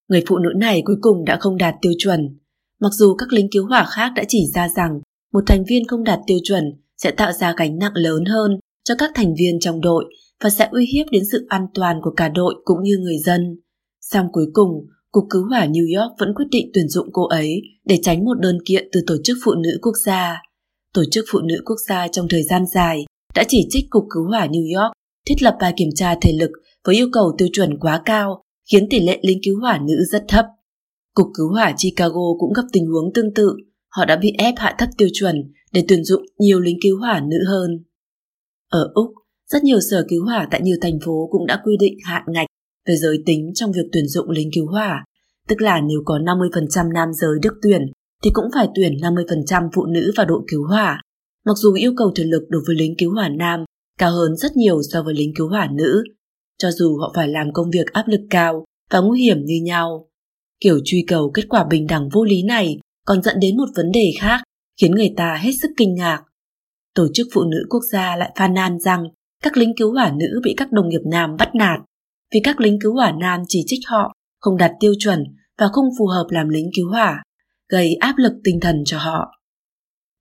Người 0.08 0.24
phụ 0.28 0.38
nữ 0.38 0.50
này 0.56 0.82
cuối 0.84 0.96
cùng 1.00 1.24
đã 1.24 1.36
không 1.40 1.56
đạt 1.56 1.74
tiêu 1.82 1.92
chuẩn. 1.98 2.37
Mặc 2.80 2.92
dù 2.92 3.14
các 3.14 3.32
lính 3.32 3.48
cứu 3.50 3.66
hỏa 3.66 3.84
khác 3.84 4.12
đã 4.16 4.24
chỉ 4.28 4.46
ra 4.54 4.68
rằng 4.76 5.00
một 5.32 5.44
thành 5.46 5.64
viên 5.68 5.86
không 5.88 6.04
đạt 6.04 6.18
tiêu 6.26 6.38
chuẩn 6.44 6.64
sẽ 6.96 7.10
tạo 7.10 7.32
ra 7.32 7.54
gánh 7.56 7.78
nặng 7.78 7.92
lớn 7.94 8.24
hơn 8.24 8.58
cho 8.84 8.94
các 8.98 9.10
thành 9.14 9.34
viên 9.38 9.60
trong 9.60 9.80
đội 9.80 10.04
và 10.44 10.50
sẽ 10.50 10.68
uy 10.70 10.86
hiếp 10.86 11.06
đến 11.10 11.22
sự 11.32 11.46
an 11.48 11.66
toàn 11.74 12.00
của 12.02 12.10
cả 12.16 12.28
đội 12.28 12.54
cũng 12.64 12.82
như 12.82 12.96
người 12.98 13.18
dân. 13.18 13.60
Song 14.00 14.26
cuối 14.32 14.46
cùng, 14.52 14.70
Cục 15.10 15.24
Cứu 15.30 15.42
hỏa 15.48 15.66
New 15.66 16.00
York 16.00 16.12
vẫn 16.18 16.34
quyết 16.34 16.44
định 16.50 16.70
tuyển 16.74 16.88
dụng 16.88 17.08
cô 17.12 17.26
ấy 17.26 17.62
để 17.84 17.98
tránh 18.02 18.24
một 18.24 18.34
đơn 18.40 18.58
kiện 18.64 18.88
từ 18.92 19.00
Tổ 19.06 19.16
chức 19.24 19.36
Phụ 19.44 19.54
nữ 19.54 19.78
Quốc 19.82 19.94
gia. 20.04 20.42
Tổ 20.94 21.02
chức 21.10 21.24
Phụ 21.32 21.38
nữ 21.38 21.62
Quốc 21.64 21.76
gia 21.88 22.08
trong 22.08 22.26
thời 22.30 22.42
gian 22.42 22.66
dài 22.74 23.04
đã 23.34 23.44
chỉ 23.48 23.66
trích 23.70 23.84
Cục 23.90 24.04
Cứu 24.10 24.24
hỏa 24.24 24.46
New 24.46 24.80
York 24.80 24.92
thiết 25.28 25.42
lập 25.42 25.56
bài 25.60 25.74
kiểm 25.76 25.88
tra 25.94 26.14
thể 26.20 26.32
lực 26.32 26.50
với 26.84 26.94
yêu 26.94 27.08
cầu 27.12 27.34
tiêu 27.38 27.48
chuẩn 27.52 27.78
quá 27.78 28.02
cao, 28.04 28.42
khiến 28.72 28.86
tỷ 28.90 29.00
lệ 29.00 29.18
lính 29.22 29.38
cứu 29.44 29.60
hỏa 29.60 29.78
nữ 29.78 29.94
rất 30.10 30.24
thấp. 30.28 30.46
Cục 31.18 31.28
Cứu 31.34 31.48
hỏa 31.48 31.74
Chicago 31.78 32.34
cũng 32.38 32.52
gặp 32.52 32.62
tình 32.72 32.86
huống 32.86 33.12
tương 33.14 33.34
tự, 33.34 33.56
họ 33.88 34.04
đã 34.04 34.16
bị 34.16 34.32
ép 34.38 34.54
hạ 34.56 34.74
thấp 34.78 34.88
tiêu 34.98 35.08
chuẩn 35.12 35.52
để 35.72 35.84
tuyển 35.88 36.04
dụng 36.04 36.22
nhiều 36.38 36.60
lính 36.60 36.76
cứu 36.82 36.98
hỏa 36.98 37.20
nữ 37.20 37.36
hơn. 37.48 37.84
Ở 38.70 38.90
Úc, 38.94 39.06
rất 39.50 39.64
nhiều 39.64 39.80
sở 39.90 40.06
cứu 40.08 40.24
hỏa 40.24 40.48
tại 40.50 40.60
nhiều 40.62 40.76
thành 40.80 40.98
phố 41.04 41.28
cũng 41.30 41.46
đã 41.46 41.60
quy 41.64 41.76
định 41.80 41.98
hạn 42.04 42.22
ngạch 42.26 42.46
về 42.88 42.96
giới 42.96 43.22
tính 43.26 43.50
trong 43.54 43.72
việc 43.72 43.88
tuyển 43.92 44.08
dụng 44.08 44.30
lính 44.30 44.50
cứu 44.54 44.66
hỏa, 44.66 45.04
tức 45.48 45.60
là 45.60 45.80
nếu 45.80 46.02
có 46.04 46.18
50% 46.18 46.92
nam 46.92 47.08
giới 47.12 47.38
được 47.42 47.54
tuyển 47.62 47.82
thì 48.24 48.30
cũng 48.34 48.46
phải 48.54 48.68
tuyển 48.74 48.92
50% 48.92 49.68
phụ 49.74 49.86
nữ 49.86 50.12
vào 50.16 50.26
đội 50.26 50.42
cứu 50.48 50.66
hỏa. 50.66 51.02
Mặc 51.46 51.56
dù 51.56 51.74
yêu 51.74 51.92
cầu 51.96 52.12
thể 52.16 52.24
lực 52.24 52.42
đối 52.48 52.62
với 52.66 52.76
lính 52.76 52.94
cứu 52.98 53.14
hỏa 53.14 53.28
nam 53.28 53.64
cao 53.98 54.12
hơn 54.12 54.36
rất 54.36 54.56
nhiều 54.56 54.80
so 54.92 55.02
với 55.02 55.14
lính 55.14 55.32
cứu 55.36 55.48
hỏa 55.48 55.68
nữ, 55.72 56.02
cho 56.58 56.70
dù 56.70 56.98
họ 56.98 57.12
phải 57.16 57.28
làm 57.28 57.52
công 57.52 57.70
việc 57.70 57.92
áp 57.92 58.08
lực 58.08 58.20
cao 58.30 58.64
và 58.90 59.00
nguy 59.00 59.22
hiểm 59.22 59.44
như 59.44 59.60
nhau. 59.64 60.07
Kiểu 60.60 60.80
truy 60.84 61.04
cầu 61.08 61.30
kết 61.34 61.44
quả 61.48 61.64
bình 61.70 61.86
đẳng 61.86 62.08
vô 62.08 62.24
lý 62.24 62.42
này 62.42 62.78
còn 63.06 63.22
dẫn 63.22 63.40
đến 63.40 63.56
một 63.56 63.68
vấn 63.76 63.92
đề 63.92 64.10
khác 64.20 64.42
khiến 64.80 64.94
người 64.94 65.14
ta 65.16 65.34
hết 65.34 65.52
sức 65.62 65.68
kinh 65.76 65.94
ngạc. 65.94 66.22
Tổ 66.94 67.06
chức 67.14 67.26
Phụ 67.34 67.44
nữ 67.44 67.66
Quốc 67.70 67.82
gia 67.92 68.16
lại 68.16 68.32
phàn 68.36 68.54
nàn 68.54 68.78
rằng 68.78 69.04
các 69.42 69.56
lính 69.56 69.72
cứu 69.76 69.92
hỏa 69.92 70.12
nữ 70.16 70.40
bị 70.44 70.54
các 70.56 70.72
đồng 70.72 70.88
nghiệp 70.88 71.02
nam 71.10 71.36
bắt 71.38 71.54
nạt 71.54 71.80
vì 72.34 72.40
các 72.44 72.60
lính 72.60 72.78
cứu 72.82 72.94
hỏa 72.94 73.12
nam 73.12 73.42
chỉ 73.48 73.62
trích 73.66 73.80
họ 73.86 74.12
không 74.40 74.56
đạt 74.56 74.72
tiêu 74.80 74.92
chuẩn 74.98 75.24
và 75.58 75.68
không 75.72 75.84
phù 75.98 76.06
hợp 76.06 76.26
làm 76.30 76.48
lính 76.48 76.70
cứu 76.76 76.90
hỏa, 76.90 77.22
gây 77.68 77.94
áp 77.94 78.14
lực 78.18 78.32
tinh 78.44 78.60
thần 78.60 78.82
cho 78.84 78.98
họ. 78.98 79.40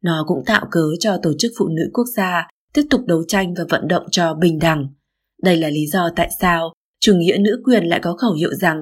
Nó 0.04 0.24
cũng 0.28 0.46
tạo 0.46 0.66
cớ 0.72 0.86
cho 1.00 1.18
Tổ 1.24 1.34
chức 1.40 1.52
Phụ 1.58 1.68
nữ 1.68 1.84
Quốc 1.94 2.06
gia 2.16 2.48
tiếp 2.74 2.84
tục 2.90 3.02
đấu 3.06 3.24
tranh 3.28 3.54
và 3.58 3.64
vận 3.70 3.88
động 3.88 4.04
cho 4.12 4.34
bình 4.34 4.60
đẳng. 4.60 4.88
Đây 5.44 5.58
là 5.58 5.70
lý 5.70 5.88
do 5.88 6.10
tại 6.16 6.30
sao 6.40 6.74
chủ 7.00 7.16
nghĩa 7.16 7.38
nữ 7.40 7.62
quyền 7.66 7.84
lại 7.84 8.00
có 8.04 8.14
khẩu 8.14 8.34
hiệu 8.34 8.54
rằng 8.54 8.78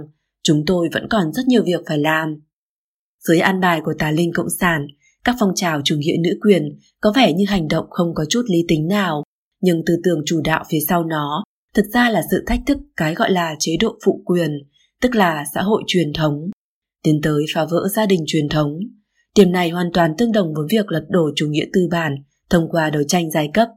chúng 0.46 0.64
tôi 0.68 0.90
vẫn 0.94 1.08
còn 1.10 1.34
rất 1.34 1.48
nhiều 1.48 1.64
việc 1.64 1.82
phải 1.88 1.98
làm. 1.98 2.42
Dưới 3.28 3.40
an 3.40 3.60
bài 3.60 3.82
của 3.86 3.94
tà 4.00 4.12
linh 4.12 4.32
cộng 4.34 4.50
sản, 4.60 4.88
các 5.24 5.36
phong 5.40 5.56
trào 5.56 5.82
chủ 5.84 5.96
nghĩa 5.98 6.16
nữ 6.20 6.30
quyền 6.42 6.78
có 7.02 7.14
vẻ 7.16 7.34
như 7.34 7.46
hành 7.48 7.68
động 7.68 7.86
không 7.90 8.14
có 8.16 8.26
chút 8.30 8.42
lý 8.48 8.66
tính 8.68 8.88
nào, 8.88 9.24
nhưng 9.62 9.82
tư 9.86 9.96
tưởng 10.04 10.22
chủ 10.26 10.42
đạo 10.44 10.64
phía 10.70 10.80
sau 10.88 11.04
nó 11.04 11.44
thực 11.76 11.86
ra 11.94 12.10
là 12.10 12.22
sự 12.32 12.44
thách 12.48 12.60
thức 12.68 12.78
cái 12.96 13.16
gọi 13.16 13.32
là 13.32 13.56
chế 13.60 13.72
độ 13.82 13.96
phụ 14.06 14.22
quyền, 14.26 14.52
tức 15.02 15.16
là 15.16 15.46
xã 15.56 15.62
hội 15.62 15.84
truyền 15.88 16.14
thống, 16.14 16.50
tiến 17.04 17.20
tới 17.24 17.46
phá 17.54 17.66
vỡ 17.66 17.88
gia 17.96 18.06
đình 18.06 18.24
truyền 18.28 18.50
thống. 18.50 18.80
Điểm 19.36 19.52
này 19.52 19.70
hoàn 19.70 19.92
toàn 19.94 20.14
tương 20.18 20.32
đồng 20.32 20.54
với 20.54 20.66
việc 20.70 20.92
lật 20.92 21.06
đổ 21.10 21.30
chủ 21.36 21.48
nghĩa 21.48 21.66
tư 21.74 21.88
bản 21.92 22.16
thông 22.50 22.70
qua 22.70 22.90
đấu 22.90 23.04
tranh 23.08 23.32
giai 23.32 23.50
cấp. 23.54 23.68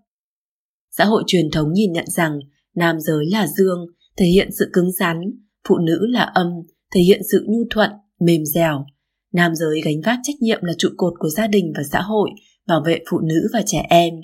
Xã 0.91 1.05
hội 1.05 1.23
truyền 1.27 1.51
thống 1.51 1.73
nhìn 1.73 1.93
nhận 1.93 2.07
rằng 2.07 2.39
nam 2.75 3.01
giới 3.01 3.27
là 3.31 3.47
dương, 3.47 3.87
thể 4.17 4.27
hiện 4.27 4.49
sự 4.59 4.71
cứng 4.73 4.93
rắn, 4.93 5.21
phụ 5.69 5.79
nữ 5.79 5.99
là 6.07 6.23
âm, 6.23 6.47
thể 6.95 7.01
hiện 7.01 7.21
sự 7.33 7.45
nhu 7.49 7.65
thuận, 7.71 7.91
mềm 8.21 8.45
dẻo. 8.45 8.85
Nam 9.33 9.55
giới 9.55 9.81
gánh 9.85 10.01
vác 10.05 10.19
trách 10.23 10.37
nhiệm 10.41 10.59
là 10.63 10.73
trụ 10.79 10.89
cột 10.97 11.13
của 11.19 11.29
gia 11.29 11.47
đình 11.47 11.73
và 11.77 11.83
xã 11.93 12.01
hội, 12.01 12.31
bảo 12.67 12.83
vệ 12.87 12.99
phụ 13.11 13.19
nữ 13.19 13.49
và 13.53 13.63
trẻ 13.67 13.87
em. 13.91 14.15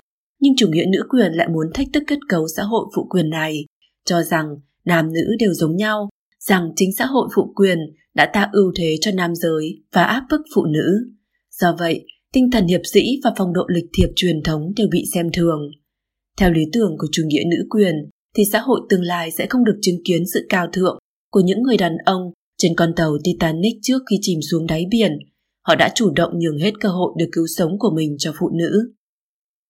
Nhưng 0.40 0.54
chủ 0.56 0.68
nghĩa 0.68 0.84
nữ 0.92 1.02
quyền 1.08 1.32
lại 1.32 1.48
muốn 1.48 1.66
thách 1.74 1.86
thức 1.92 2.02
kết 2.06 2.18
cấu 2.28 2.46
xã 2.56 2.62
hội 2.62 2.86
phụ 2.96 3.06
quyền 3.10 3.30
này, 3.30 3.64
cho 4.04 4.22
rằng 4.22 4.46
nam 4.84 5.12
nữ 5.12 5.36
đều 5.38 5.52
giống 5.52 5.76
nhau, 5.76 6.08
rằng 6.38 6.72
chính 6.76 6.90
xã 6.98 7.06
hội 7.06 7.28
phụ 7.34 7.52
quyền 7.54 7.78
đã 8.14 8.30
tạo 8.32 8.48
ưu 8.52 8.72
thế 8.76 8.96
cho 9.00 9.10
nam 9.14 9.34
giới 9.34 9.82
và 9.92 10.04
áp 10.04 10.24
bức 10.30 10.40
phụ 10.54 10.64
nữ. 10.64 11.12
Do 11.50 11.76
vậy, 11.78 12.06
tinh 12.32 12.50
thần 12.50 12.66
hiệp 12.66 12.80
sĩ 12.92 13.20
và 13.24 13.30
phong 13.36 13.52
độ 13.52 13.62
lịch 13.68 13.90
thiệp 13.98 14.08
truyền 14.16 14.42
thống 14.42 14.72
đều 14.76 14.88
bị 14.90 15.04
xem 15.14 15.26
thường. 15.32 15.60
Theo 16.38 16.50
lý 16.50 16.62
tưởng 16.72 16.96
của 16.98 17.06
chủ 17.12 17.22
nghĩa 17.26 17.42
nữ 17.50 17.66
quyền, 17.70 17.94
thì 18.36 18.42
xã 18.52 18.60
hội 18.60 18.80
tương 18.90 19.02
lai 19.02 19.30
sẽ 19.30 19.46
không 19.50 19.64
được 19.64 19.78
chứng 19.82 20.02
kiến 20.04 20.22
sự 20.34 20.46
cao 20.48 20.66
thượng 20.72 20.98
của 21.34 21.40
những 21.40 21.62
người 21.62 21.76
đàn 21.76 21.96
ông 22.04 22.32
trên 22.58 22.74
con 22.76 22.92
tàu 22.96 23.18
Titanic 23.24 23.76
trước 23.82 23.98
khi 24.10 24.18
chìm 24.20 24.38
xuống 24.50 24.66
đáy 24.66 24.86
biển. 24.90 25.18
Họ 25.66 25.74
đã 25.74 25.92
chủ 25.94 26.10
động 26.10 26.38
nhường 26.38 26.58
hết 26.58 26.72
cơ 26.80 26.88
hội 26.88 27.12
được 27.18 27.26
cứu 27.32 27.46
sống 27.56 27.78
của 27.78 27.90
mình 27.94 28.16
cho 28.18 28.32
phụ 28.38 28.50
nữ. 28.54 28.92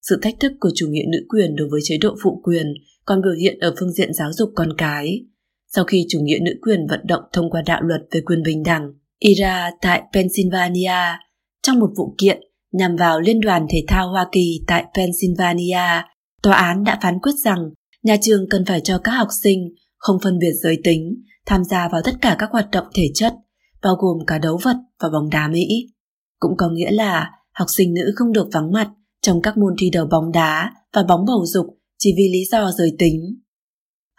Sự 0.02 0.18
thách 0.22 0.34
thức 0.40 0.52
của 0.60 0.70
chủ 0.74 0.88
nghĩa 0.88 1.04
nữ 1.12 1.18
quyền 1.28 1.56
đối 1.56 1.68
với 1.68 1.80
chế 1.84 1.98
độ 2.00 2.16
phụ 2.22 2.40
quyền 2.44 2.66
còn 3.04 3.22
biểu 3.22 3.32
hiện 3.32 3.58
ở 3.58 3.74
phương 3.78 3.92
diện 3.92 4.14
giáo 4.14 4.32
dục 4.32 4.52
con 4.54 4.68
cái. 4.78 5.24
Sau 5.74 5.84
khi 5.84 6.06
chủ 6.08 6.20
nghĩa 6.22 6.38
nữ 6.42 6.52
quyền 6.62 6.86
vận 6.90 7.00
động 7.04 7.22
thông 7.32 7.50
qua 7.50 7.62
đạo 7.66 7.82
luật 7.82 8.00
về 8.10 8.20
quyền 8.20 8.42
bình 8.42 8.62
đẳng, 8.62 8.92
IRA 9.18 9.70
tại 9.80 10.02
Pennsylvania, 10.12 11.18
trong 11.62 11.78
một 11.78 11.90
vụ 11.96 12.14
kiện 12.18 12.40
nhằm 12.72 12.96
vào 12.96 13.20
Liên 13.20 13.40
đoàn 13.40 13.66
Thể 13.70 13.84
thao 13.88 14.10
Hoa 14.10 14.26
Kỳ 14.32 14.60
tại 14.66 14.84
Pennsylvania, 14.96 16.02
tòa 16.42 16.56
án 16.56 16.84
đã 16.84 16.98
phán 17.02 17.18
quyết 17.22 17.34
rằng 17.44 17.58
nhà 18.02 18.16
trường 18.22 18.48
cần 18.50 18.64
phải 18.64 18.80
cho 18.80 18.98
các 18.98 19.12
học 19.12 19.28
sinh 19.42 19.74
không 19.98 20.18
phân 20.22 20.38
biệt 20.38 20.52
giới 20.62 20.78
tính 20.84 21.14
tham 21.46 21.64
gia 21.64 21.88
vào 21.88 22.00
tất 22.04 22.14
cả 22.20 22.36
các 22.38 22.50
hoạt 22.52 22.68
động 22.72 22.86
thể 22.94 23.10
chất, 23.14 23.34
bao 23.82 23.94
gồm 23.98 24.26
cả 24.26 24.38
đấu 24.38 24.58
vật 24.62 24.76
và 25.00 25.08
bóng 25.08 25.30
đá 25.30 25.48
Mỹ. 25.48 25.66
Cũng 26.38 26.52
có 26.58 26.68
nghĩa 26.68 26.90
là 26.90 27.30
học 27.52 27.66
sinh 27.76 27.94
nữ 27.94 28.12
không 28.16 28.32
được 28.32 28.48
vắng 28.52 28.72
mặt 28.72 28.90
trong 29.22 29.42
các 29.42 29.56
môn 29.56 29.74
thi 29.78 29.90
đấu 29.90 30.06
bóng 30.06 30.32
đá 30.32 30.72
và 30.92 31.02
bóng 31.08 31.24
bầu 31.26 31.44
dục 31.46 31.66
chỉ 31.98 32.14
vì 32.16 32.28
lý 32.32 32.44
do 32.50 32.70
giới 32.70 32.92
tính. 32.98 33.40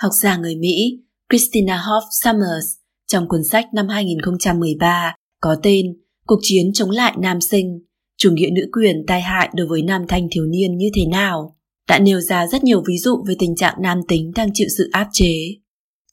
Học 0.02 0.12
giả 0.22 0.38
người 0.38 0.56
Mỹ 0.56 1.04
Christina 1.30 1.78
Hoff 1.78 2.02
Summers 2.24 2.68
trong 3.08 3.28
cuốn 3.28 3.42
sách 3.52 3.66
năm 3.74 3.88
2013 3.88 5.16
có 5.42 5.56
tên 5.64 5.86
Cuộc 6.28 6.40
chiến 6.42 6.74
chống 6.74 6.90
lại 6.90 7.16
nam 7.20 7.42
sinh, 7.42 7.80
chủ 8.18 8.32
nghĩa 8.32 8.50
nữ 8.50 8.62
quyền 8.72 9.04
tai 9.08 9.22
hại 9.22 9.50
đối 9.54 9.68
với 9.68 9.82
nam 9.82 10.06
thanh 10.08 10.28
thiếu 10.32 10.46
niên 10.46 10.78
như 10.78 10.90
thế 10.96 11.02
nào, 11.12 11.56
đã 11.90 12.00
nêu 12.00 12.22
ra 12.22 12.48
rất 12.48 12.64
nhiều 12.64 12.84
ví 12.88 12.98
dụ 12.98 13.24
về 13.28 13.36
tình 13.40 13.56
trạng 13.56 13.76
nam 13.82 14.00
tính 14.08 14.32
đang 14.36 14.50
chịu 14.54 14.68
sự 14.78 14.90
áp 14.92 15.08
chế. 15.14 15.34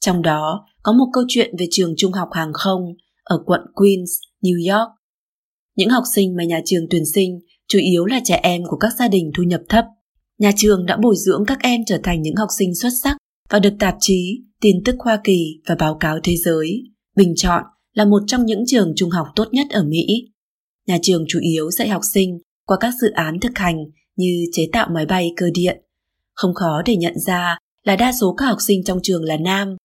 Trong 0.00 0.22
đó 0.22 0.66
có 0.82 0.92
một 0.92 1.06
câu 1.12 1.24
chuyện 1.28 1.54
về 1.58 1.66
trường 1.70 1.94
trung 1.96 2.12
học 2.12 2.28
hàng 2.32 2.52
không 2.52 2.80
ở 3.24 3.42
quận 3.46 3.60
Queens, 3.74 4.10
New 4.42 4.74
York. 4.74 4.90
Những 5.76 5.88
học 5.88 6.04
sinh 6.14 6.36
mà 6.36 6.44
nhà 6.44 6.60
trường 6.64 6.86
tuyển 6.90 7.02
sinh 7.14 7.40
chủ 7.68 7.78
yếu 7.78 8.04
là 8.04 8.20
trẻ 8.24 8.40
em 8.42 8.62
của 8.68 8.76
các 8.76 8.92
gia 8.98 9.08
đình 9.08 9.30
thu 9.36 9.42
nhập 9.42 9.60
thấp. 9.68 9.84
Nhà 10.38 10.52
trường 10.56 10.86
đã 10.86 10.96
bồi 10.96 11.14
dưỡng 11.16 11.44
các 11.46 11.58
em 11.62 11.80
trở 11.86 11.98
thành 12.02 12.22
những 12.22 12.36
học 12.36 12.48
sinh 12.58 12.74
xuất 12.74 12.90
sắc 13.02 13.16
và 13.50 13.58
được 13.58 13.74
tạp 13.78 13.94
chí, 14.00 14.40
tin 14.60 14.76
tức 14.84 14.96
Hoa 14.98 15.20
Kỳ 15.24 15.60
và 15.66 15.74
báo 15.74 15.96
cáo 16.00 16.18
thế 16.22 16.36
giới 16.36 16.82
bình 17.16 17.32
chọn 17.36 17.62
là 17.94 18.04
một 18.04 18.22
trong 18.26 18.46
những 18.46 18.62
trường 18.66 18.92
trung 18.96 19.10
học 19.10 19.26
tốt 19.36 19.48
nhất 19.52 19.66
ở 19.70 19.84
Mỹ. 19.84 20.06
Nhà 20.86 20.98
trường 21.02 21.24
chủ 21.28 21.38
yếu 21.40 21.70
dạy 21.70 21.88
học 21.88 22.02
sinh 22.14 22.38
qua 22.66 22.76
các 22.80 22.94
dự 23.02 23.10
án 23.10 23.40
thực 23.40 23.58
hành 23.58 23.76
như 24.16 24.44
chế 24.52 24.68
tạo 24.72 24.88
máy 24.94 25.06
bay 25.06 25.30
cơ 25.36 25.46
điện. 25.54 25.82
Không 26.34 26.54
khó 26.54 26.82
để 26.84 26.96
nhận 26.96 27.18
ra 27.18 27.58
là 27.84 27.96
đa 27.96 28.12
số 28.20 28.34
các 28.38 28.46
học 28.46 28.58
sinh 28.60 28.84
trong 28.84 28.98
trường 29.02 29.24
là 29.24 29.36
nam. 29.36 29.76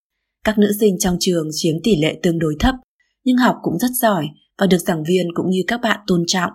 Các 0.48 0.58
nữ 0.58 0.72
sinh 0.80 1.00
trong 1.00 1.18
trường 1.20 1.48
chiếm 1.52 1.76
tỷ 1.84 2.02
lệ 2.02 2.20
tương 2.24 2.40
đối 2.40 2.56
thấp, 2.60 2.76
nhưng 3.24 3.38
học 3.38 3.56
cũng 3.62 3.80
rất 3.80 3.92
giỏi 4.02 4.28
và 4.58 4.68
được 4.68 4.78
giảng 4.78 5.04
viên 5.04 5.28
cũng 5.34 5.50
như 5.50 5.64
các 5.68 5.82
bạn 5.82 6.00
tôn 6.08 6.24
trọng. 6.28 6.52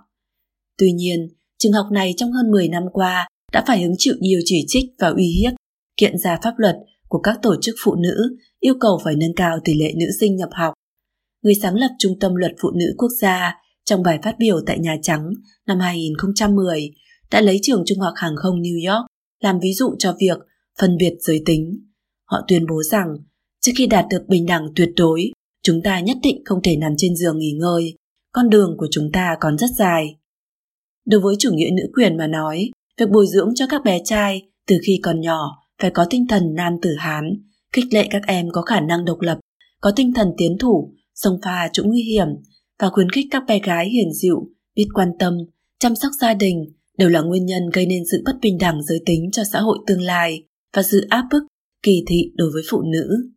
Tuy 0.79 0.93
nhiên, 0.93 1.29
trường 1.59 1.73
học 1.73 1.87
này 1.93 2.15
trong 2.17 2.33
hơn 2.33 2.51
10 2.51 2.69
năm 2.69 2.83
qua 2.93 3.29
đã 3.53 3.65
phải 3.67 3.83
hứng 3.83 3.95
chịu 3.99 4.15
nhiều 4.21 4.41
chỉ 4.45 4.65
trích 4.69 4.85
và 4.99 5.09
uy 5.09 5.25
hiếp, 5.25 5.53
kiện 5.97 6.19
ra 6.19 6.39
pháp 6.43 6.55
luật 6.57 6.77
của 7.09 7.19
các 7.19 7.39
tổ 7.43 7.55
chức 7.63 7.75
phụ 7.85 7.95
nữ 7.95 8.37
yêu 8.61 8.75
cầu 8.81 9.01
phải 9.05 9.15
nâng 9.17 9.35
cao 9.37 9.59
tỷ 9.65 9.75
lệ 9.75 9.93
nữ 9.97 10.07
sinh 10.21 10.37
nhập 10.37 10.51
học. 10.53 10.75
Người 11.43 11.55
sáng 11.63 11.75
lập 11.75 11.91
Trung 11.99 12.19
tâm 12.21 12.35
Luật 12.35 12.53
Phụ 12.63 12.71
nữ 12.71 12.95
Quốc 12.99 13.11
gia 13.21 13.55
trong 13.85 14.03
bài 14.03 14.19
phát 14.23 14.35
biểu 14.39 14.61
tại 14.67 14.79
Nhà 14.79 14.97
Trắng 15.03 15.31
năm 15.67 15.81
2010 15.81 16.91
đã 17.31 17.41
lấy 17.41 17.59
trường 17.63 17.83
trung 17.87 18.01
học 18.01 18.13
hàng 18.17 18.37
không 18.37 18.61
New 18.61 18.93
York 18.93 19.07
làm 19.41 19.61
ví 19.61 19.73
dụ 19.75 19.95
cho 19.99 20.17
việc 20.21 20.39
phân 20.81 20.97
biệt 20.97 21.15
giới 21.21 21.43
tính. 21.47 21.79
Họ 22.25 22.39
tuyên 22.49 22.67
bố 22.67 22.83
rằng 22.83 23.17
trước 23.63 23.73
khi 23.77 23.87
đạt 23.87 24.05
được 24.11 24.25
bình 24.29 24.47
đẳng 24.47 24.67
tuyệt 24.77 24.91
đối, 24.97 25.31
chúng 25.63 25.83
ta 25.83 26.01
nhất 26.01 26.17
định 26.23 26.43
không 26.45 26.63
thể 26.63 26.77
nằm 26.77 26.93
trên 26.97 27.17
giường 27.17 27.39
nghỉ 27.39 27.53
ngơi, 27.53 27.95
con 28.33 28.51
đường 28.51 28.77
của 28.79 28.87
chúng 28.91 29.13
ta 29.13 29.37
còn 29.41 29.59
rất 29.59 29.71
dài. 29.79 30.17
Đối 31.07 31.21
với 31.21 31.35
chủ 31.39 31.51
nghĩa 31.53 31.71
nữ 31.77 31.83
quyền 31.95 32.17
mà 32.17 32.27
nói, 32.27 32.71
việc 32.99 33.11
bồi 33.11 33.27
dưỡng 33.27 33.53
cho 33.55 33.67
các 33.69 33.85
bé 33.85 33.99
trai 34.05 34.43
từ 34.67 34.79
khi 34.87 35.01
còn 35.03 35.21
nhỏ 35.21 35.63
phải 35.83 35.91
có 35.91 36.07
tinh 36.11 36.27
thần 36.29 36.55
nam 36.55 36.73
tử 36.83 36.95
hán, 36.99 37.25
khích 37.73 37.85
lệ 37.93 38.07
các 38.11 38.23
em 38.27 38.51
có 38.53 38.63
khả 38.63 38.81
năng 38.81 39.05
độc 39.05 39.21
lập, 39.21 39.39
có 39.81 39.93
tinh 39.97 40.13
thần 40.15 40.29
tiến 40.37 40.59
thủ, 40.59 40.95
sông 41.15 41.39
pha 41.43 41.69
chỗ 41.73 41.83
nguy 41.87 42.03
hiểm 42.03 42.29
và 42.79 42.89
khuyến 42.89 43.11
khích 43.11 43.27
các 43.31 43.43
bé 43.49 43.59
gái 43.59 43.89
hiền 43.91 44.13
dịu, 44.13 44.49
biết 44.75 44.87
quan 44.95 45.09
tâm, 45.19 45.35
chăm 45.79 45.97
sóc 45.97 46.13
gia 46.21 46.35
đình 46.35 46.65
đều 46.99 47.09
là 47.09 47.21
nguyên 47.21 47.47
nhân 47.47 47.63
gây 47.73 47.87
nên 47.87 48.03
sự 48.11 48.23
bất 48.25 48.33
bình 48.43 48.59
đẳng 48.59 48.83
giới 48.83 49.01
tính 49.07 49.31
cho 49.33 49.43
xã 49.53 49.61
hội 49.61 49.79
tương 49.87 50.01
lai 50.01 50.43
và 50.77 50.83
sự 50.83 51.07
áp 51.09 51.25
bức, 51.31 51.43
kỳ 51.83 52.05
thị 52.09 52.33
đối 52.35 52.51
với 52.53 52.63
phụ 52.71 52.83
nữ. 52.83 53.31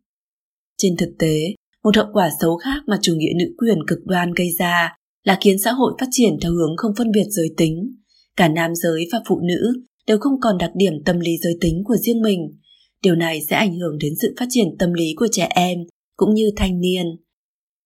Trên 0.78 0.96
thực 0.96 1.10
tế, 1.18 1.54
một 1.84 1.96
hậu 1.96 2.06
quả 2.12 2.30
xấu 2.40 2.56
khác 2.56 2.82
mà 2.86 2.98
chủ 3.02 3.14
nghĩa 3.16 3.32
nữ 3.38 3.44
quyền 3.58 3.78
cực 3.86 3.98
đoan 4.04 4.32
gây 4.32 4.50
ra 4.58 4.96
là 5.24 5.38
khiến 5.40 5.56
xã 5.64 5.72
hội 5.72 5.92
phát 6.00 6.06
triển 6.10 6.32
theo 6.42 6.52
hướng 6.52 6.76
không 6.76 6.92
phân 6.98 7.10
biệt 7.10 7.26
giới 7.30 7.54
tính. 7.56 7.94
Cả 8.36 8.48
nam 8.48 8.74
giới 8.74 9.08
và 9.12 9.20
phụ 9.28 9.40
nữ 9.40 9.72
đều 10.06 10.18
không 10.18 10.40
còn 10.40 10.58
đặc 10.58 10.70
điểm 10.76 10.92
tâm 11.04 11.20
lý 11.20 11.36
giới 11.42 11.58
tính 11.60 11.82
của 11.84 11.96
riêng 11.96 12.22
mình. 12.22 12.58
Điều 13.02 13.14
này 13.14 13.40
sẽ 13.50 13.56
ảnh 13.56 13.78
hưởng 13.78 13.98
đến 13.98 14.12
sự 14.22 14.34
phát 14.38 14.46
triển 14.50 14.66
tâm 14.78 14.92
lý 14.92 15.14
của 15.16 15.28
trẻ 15.32 15.48
em 15.54 15.78
cũng 16.16 16.34
như 16.34 16.50
thanh 16.56 16.80
niên. 16.80 17.06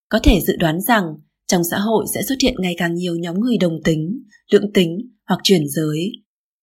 Có 0.09 0.18
thể 0.23 0.40
dự 0.47 0.56
đoán 0.56 0.80
rằng 0.80 1.04
trong 1.47 1.64
xã 1.70 1.78
hội 1.78 2.04
sẽ 2.14 2.23
xuất 2.23 2.37
hiện 2.42 2.54
ngày 2.59 2.75
càng 2.78 2.94
nhiều 2.94 3.16
nhóm 3.16 3.40
người 3.40 3.59
đồng 3.59 3.82
tính, 3.85 4.23
lưỡng 4.52 4.73
tính 4.73 4.99
hoặc 5.28 5.40
chuyển 5.42 5.68
giới. 5.68 6.12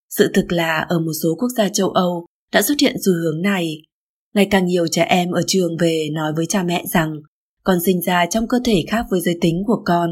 Sự 0.09 0.31
thực 0.33 0.51
là 0.51 0.85
ở 0.89 0.99
một 0.99 1.11
số 1.23 1.35
quốc 1.39 1.49
gia 1.57 1.69
châu 1.69 1.89
Âu 1.89 2.25
đã 2.51 2.61
xuất 2.61 2.75
hiện 2.81 2.95
xu 3.05 3.11
hướng 3.13 3.41
này. 3.41 3.81
Ngày 4.37 4.47
càng 4.51 4.65
nhiều 4.65 4.87
trẻ 4.91 5.03
em 5.03 5.31
ở 5.31 5.41
trường 5.47 5.77
về 5.79 6.09
nói 6.13 6.33
với 6.35 6.45
cha 6.49 6.63
mẹ 6.63 6.83
rằng 6.93 7.13
con 7.63 7.77
sinh 7.85 8.01
ra 8.01 8.25
trong 8.25 8.47
cơ 8.47 8.57
thể 8.65 8.83
khác 8.87 9.05
với 9.11 9.21
giới 9.21 9.37
tính 9.41 9.63
của 9.67 9.81
con. 9.85 10.09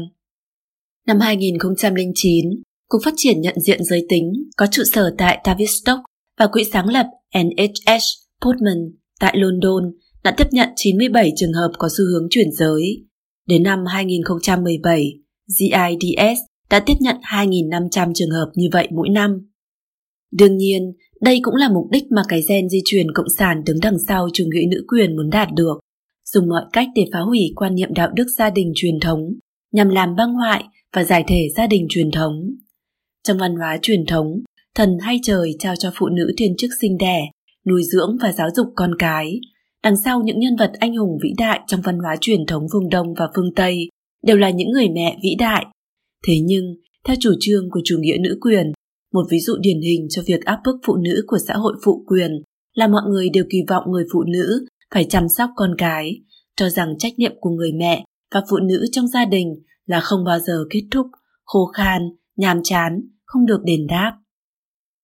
Năm 1.06 1.20
2009, 1.20 2.44
Cục 2.88 3.00
Phát 3.04 3.14
triển 3.16 3.40
Nhận 3.40 3.60
diện 3.60 3.84
Giới 3.84 4.06
tính 4.08 4.32
có 4.56 4.66
trụ 4.70 4.82
sở 4.92 5.14
tại 5.18 5.40
Tavistock 5.44 6.00
và 6.38 6.46
quỹ 6.46 6.64
sáng 6.72 6.88
lập 6.88 7.06
NHS 7.38 8.04
Portman 8.44 8.92
tại 9.20 9.34
London 9.38 9.92
đã 10.24 10.34
tiếp 10.36 10.46
nhận 10.50 10.68
97 10.76 11.32
trường 11.36 11.52
hợp 11.52 11.70
có 11.78 11.88
xu 11.88 12.04
hướng 12.04 12.26
chuyển 12.30 12.52
giới. 12.52 13.06
Đến 13.46 13.62
năm 13.62 13.78
2017, 13.86 15.12
GIDS 15.46 16.40
đã 16.70 16.80
tiếp 16.80 16.96
nhận 17.00 17.16
2.500 17.22 18.12
trường 18.14 18.30
hợp 18.30 18.50
như 18.54 18.68
vậy 18.72 18.88
mỗi 18.90 19.08
năm. 19.08 19.50
Đương 20.32 20.56
nhiên, 20.56 20.92
đây 21.20 21.40
cũng 21.42 21.54
là 21.54 21.68
mục 21.68 21.86
đích 21.90 22.04
mà 22.10 22.22
cái 22.28 22.42
gen 22.48 22.68
di 22.68 22.78
truyền 22.84 23.12
cộng 23.14 23.28
sản 23.38 23.62
đứng 23.66 23.80
đằng 23.82 23.96
sau 24.08 24.28
chủ 24.32 24.44
nghĩa 24.44 24.66
nữ 24.70 24.84
quyền 24.88 25.16
muốn 25.16 25.30
đạt 25.30 25.48
được, 25.54 25.80
dùng 26.24 26.48
mọi 26.48 26.62
cách 26.72 26.88
để 26.94 27.04
phá 27.12 27.18
hủy 27.20 27.52
quan 27.56 27.74
niệm 27.74 27.94
đạo 27.94 28.10
đức 28.14 28.26
gia 28.38 28.50
đình 28.50 28.72
truyền 28.74 29.00
thống, 29.00 29.20
nhằm 29.72 29.88
làm 29.88 30.16
băng 30.16 30.34
hoại 30.34 30.64
và 30.92 31.04
giải 31.04 31.24
thể 31.28 31.48
gia 31.56 31.66
đình 31.66 31.86
truyền 31.88 32.10
thống. 32.10 32.50
Trong 33.22 33.38
văn 33.38 33.56
hóa 33.56 33.78
truyền 33.82 34.06
thống, 34.06 34.40
thần 34.74 34.98
hay 35.00 35.18
trời 35.22 35.56
trao 35.58 35.76
cho 35.76 35.90
phụ 35.94 36.08
nữ 36.08 36.32
thiên 36.36 36.56
chức 36.58 36.70
sinh 36.80 36.98
đẻ, 36.98 37.30
nuôi 37.66 37.82
dưỡng 37.92 38.16
và 38.22 38.32
giáo 38.32 38.48
dục 38.56 38.66
con 38.76 38.90
cái. 38.98 39.40
Đằng 39.82 39.96
sau 40.04 40.22
những 40.22 40.40
nhân 40.40 40.56
vật 40.56 40.72
anh 40.78 40.96
hùng 40.96 41.18
vĩ 41.22 41.32
đại 41.38 41.60
trong 41.66 41.80
văn 41.80 41.98
hóa 41.98 42.16
truyền 42.20 42.46
thống 42.46 42.66
phương 42.72 42.88
Đông 42.88 43.14
và 43.14 43.28
phương 43.36 43.54
Tây 43.56 43.88
đều 44.26 44.36
là 44.36 44.50
những 44.50 44.70
người 44.70 44.88
mẹ 44.88 45.16
vĩ 45.22 45.34
đại. 45.38 45.66
Thế 46.26 46.34
nhưng, 46.44 46.74
theo 47.04 47.16
chủ 47.20 47.34
trương 47.40 47.70
của 47.70 47.80
chủ 47.84 47.96
nghĩa 48.00 48.16
nữ 48.20 48.38
quyền, 48.40 48.72
một 49.16 49.26
ví 49.30 49.38
dụ 49.40 49.56
điển 49.60 49.80
hình 49.80 50.06
cho 50.10 50.22
việc 50.26 50.44
áp 50.44 50.60
bức 50.64 50.76
phụ 50.86 50.96
nữ 50.96 51.24
của 51.26 51.38
xã 51.48 51.54
hội 51.54 51.76
phụ 51.84 52.04
quyền 52.06 52.42
là 52.74 52.88
mọi 52.88 53.02
người 53.08 53.28
đều 53.28 53.44
kỳ 53.50 53.58
vọng 53.68 53.84
người 53.90 54.04
phụ 54.12 54.22
nữ 54.22 54.66
phải 54.94 55.04
chăm 55.04 55.28
sóc 55.28 55.50
con 55.56 55.74
cái, 55.78 56.20
cho 56.56 56.68
rằng 56.68 56.98
trách 56.98 57.18
nhiệm 57.18 57.32
của 57.40 57.50
người 57.50 57.72
mẹ 57.72 58.04
và 58.34 58.42
phụ 58.50 58.56
nữ 58.56 58.86
trong 58.92 59.06
gia 59.06 59.24
đình 59.24 59.54
là 59.86 60.00
không 60.00 60.24
bao 60.24 60.38
giờ 60.38 60.64
kết 60.70 60.82
thúc, 60.90 61.06
khô 61.44 61.66
khan, 61.66 62.02
nhàm 62.36 62.60
chán 62.64 63.00
không 63.24 63.46
được 63.46 63.60
đền 63.64 63.86
đáp. 63.86 64.18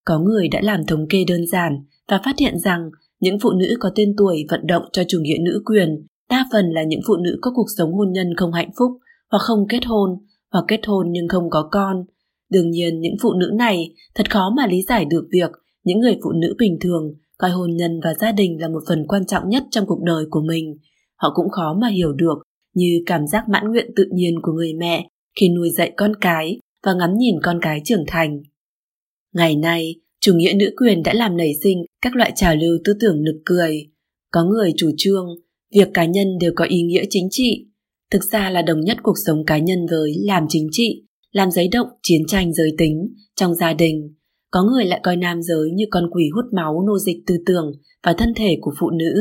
Có 0.04 0.18
người 0.18 0.48
đã 0.48 0.60
làm 0.62 0.86
thống 0.86 1.06
kê 1.08 1.24
đơn 1.28 1.46
giản 1.46 1.72
và 2.08 2.20
phát 2.24 2.34
hiện 2.38 2.58
rằng 2.58 2.90
những 3.20 3.38
phụ 3.42 3.50
nữ 3.50 3.76
có 3.80 3.90
tên 3.94 4.14
tuổi 4.16 4.46
vận 4.50 4.66
động 4.66 4.82
cho 4.92 5.02
chủ 5.08 5.18
nghĩa 5.20 5.38
nữ 5.40 5.62
quyền 5.64 6.06
đa 6.30 6.46
phần 6.52 6.70
là 6.70 6.82
những 6.82 7.00
phụ 7.06 7.16
nữ 7.16 7.38
có 7.42 7.50
cuộc 7.54 7.66
sống 7.76 7.94
hôn 7.94 8.12
nhân 8.12 8.26
không 8.36 8.52
hạnh 8.52 8.70
phúc 8.78 8.90
hoặc 9.30 9.42
không 9.42 9.66
kết 9.68 9.84
hôn 9.84 10.10
hoặc 10.52 10.64
kết 10.68 10.80
hôn 10.86 11.06
nhưng 11.10 11.28
không 11.28 11.50
có 11.50 11.68
con. 11.70 12.04
Đương 12.52 12.70
nhiên 12.70 13.00
những 13.00 13.14
phụ 13.22 13.32
nữ 13.32 13.50
này 13.54 13.94
thật 14.14 14.30
khó 14.30 14.52
mà 14.56 14.66
lý 14.66 14.82
giải 14.82 15.04
được 15.04 15.28
việc 15.30 15.50
những 15.84 16.00
người 16.00 16.16
phụ 16.24 16.32
nữ 16.32 16.54
bình 16.58 16.78
thường 16.80 17.14
coi 17.38 17.50
hôn 17.50 17.76
nhân 17.76 18.00
và 18.04 18.14
gia 18.14 18.32
đình 18.32 18.60
là 18.60 18.68
một 18.68 18.80
phần 18.88 19.06
quan 19.08 19.26
trọng 19.26 19.48
nhất 19.48 19.62
trong 19.70 19.86
cuộc 19.86 20.02
đời 20.02 20.24
của 20.30 20.40
mình. 20.40 20.76
Họ 21.16 21.32
cũng 21.34 21.50
khó 21.50 21.76
mà 21.80 21.88
hiểu 21.88 22.12
được 22.12 22.34
như 22.74 23.02
cảm 23.06 23.26
giác 23.26 23.48
mãn 23.48 23.70
nguyện 23.70 23.90
tự 23.96 24.04
nhiên 24.14 24.34
của 24.42 24.52
người 24.52 24.72
mẹ 24.74 25.08
khi 25.40 25.48
nuôi 25.48 25.70
dạy 25.70 25.92
con 25.96 26.12
cái 26.20 26.58
và 26.86 26.94
ngắm 26.94 27.10
nhìn 27.18 27.34
con 27.42 27.58
cái 27.62 27.80
trưởng 27.84 28.04
thành. 28.06 28.42
Ngày 29.34 29.56
nay, 29.56 29.94
chủ 30.20 30.34
nghĩa 30.34 30.52
nữ 30.56 30.74
quyền 30.76 31.02
đã 31.02 31.14
làm 31.14 31.36
nảy 31.36 31.52
sinh 31.62 31.84
các 32.02 32.16
loại 32.16 32.32
trào 32.34 32.56
lưu 32.56 32.78
tư 32.84 32.92
tưởng 33.00 33.24
nực 33.24 33.36
cười. 33.44 33.90
Có 34.30 34.44
người 34.44 34.72
chủ 34.76 34.90
trương, 34.96 35.26
việc 35.74 35.88
cá 35.94 36.04
nhân 36.04 36.38
đều 36.40 36.52
có 36.56 36.64
ý 36.64 36.82
nghĩa 36.82 37.04
chính 37.10 37.28
trị, 37.30 37.66
thực 38.10 38.24
ra 38.24 38.50
là 38.50 38.62
đồng 38.62 38.80
nhất 38.80 38.96
cuộc 39.02 39.16
sống 39.26 39.44
cá 39.46 39.58
nhân 39.58 39.86
với 39.90 40.14
làm 40.24 40.46
chính 40.48 40.68
trị, 40.70 41.02
làm 41.32 41.50
giấy 41.50 41.68
động 41.68 41.88
chiến 42.02 42.22
tranh 42.26 42.52
giới 42.52 42.70
tính 42.78 43.14
trong 43.36 43.54
gia 43.54 43.72
đình. 43.72 44.14
Có 44.50 44.62
người 44.62 44.84
lại 44.84 45.00
coi 45.02 45.16
nam 45.16 45.42
giới 45.42 45.70
như 45.70 45.84
con 45.90 46.10
quỷ 46.12 46.24
hút 46.34 46.44
máu 46.52 46.82
nô 46.86 46.98
dịch 46.98 47.16
tư 47.26 47.36
tưởng 47.46 47.72
và 48.02 48.12
thân 48.18 48.34
thể 48.36 48.58
của 48.60 48.72
phụ 48.80 48.90
nữ. 48.90 49.14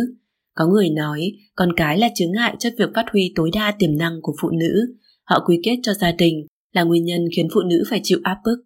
Có 0.56 0.68
người 0.68 0.90
nói 0.90 1.32
con 1.56 1.70
cái 1.78 1.98
là 1.98 2.10
chướng 2.16 2.32
ngại 2.32 2.56
cho 2.60 2.70
việc 2.80 2.90
phát 2.96 3.06
huy 3.12 3.34
tối 3.36 3.50
đa 3.54 3.76
tiềm 3.80 3.98
năng 3.98 4.20
của 4.22 4.34
phụ 4.42 4.50
nữ. 4.50 4.96
Họ 5.24 5.44
quy 5.48 5.60
kết 5.64 5.80
cho 5.84 5.94
gia 5.94 6.12
đình 6.12 6.48
là 6.74 6.84
nguyên 6.84 7.06
nhân 7.06 7.26
khiến 7.36 7.48
phụ 7.54 7.62
nữ 7.62 7.84
phải 7.90 8.00
chịu 8.04 8.20
áp 8.24 8.38
bức. 8.46 8.58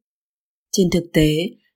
Trên 0.71 0.89
thực 0.89 1.03
tế, 1.13 1.29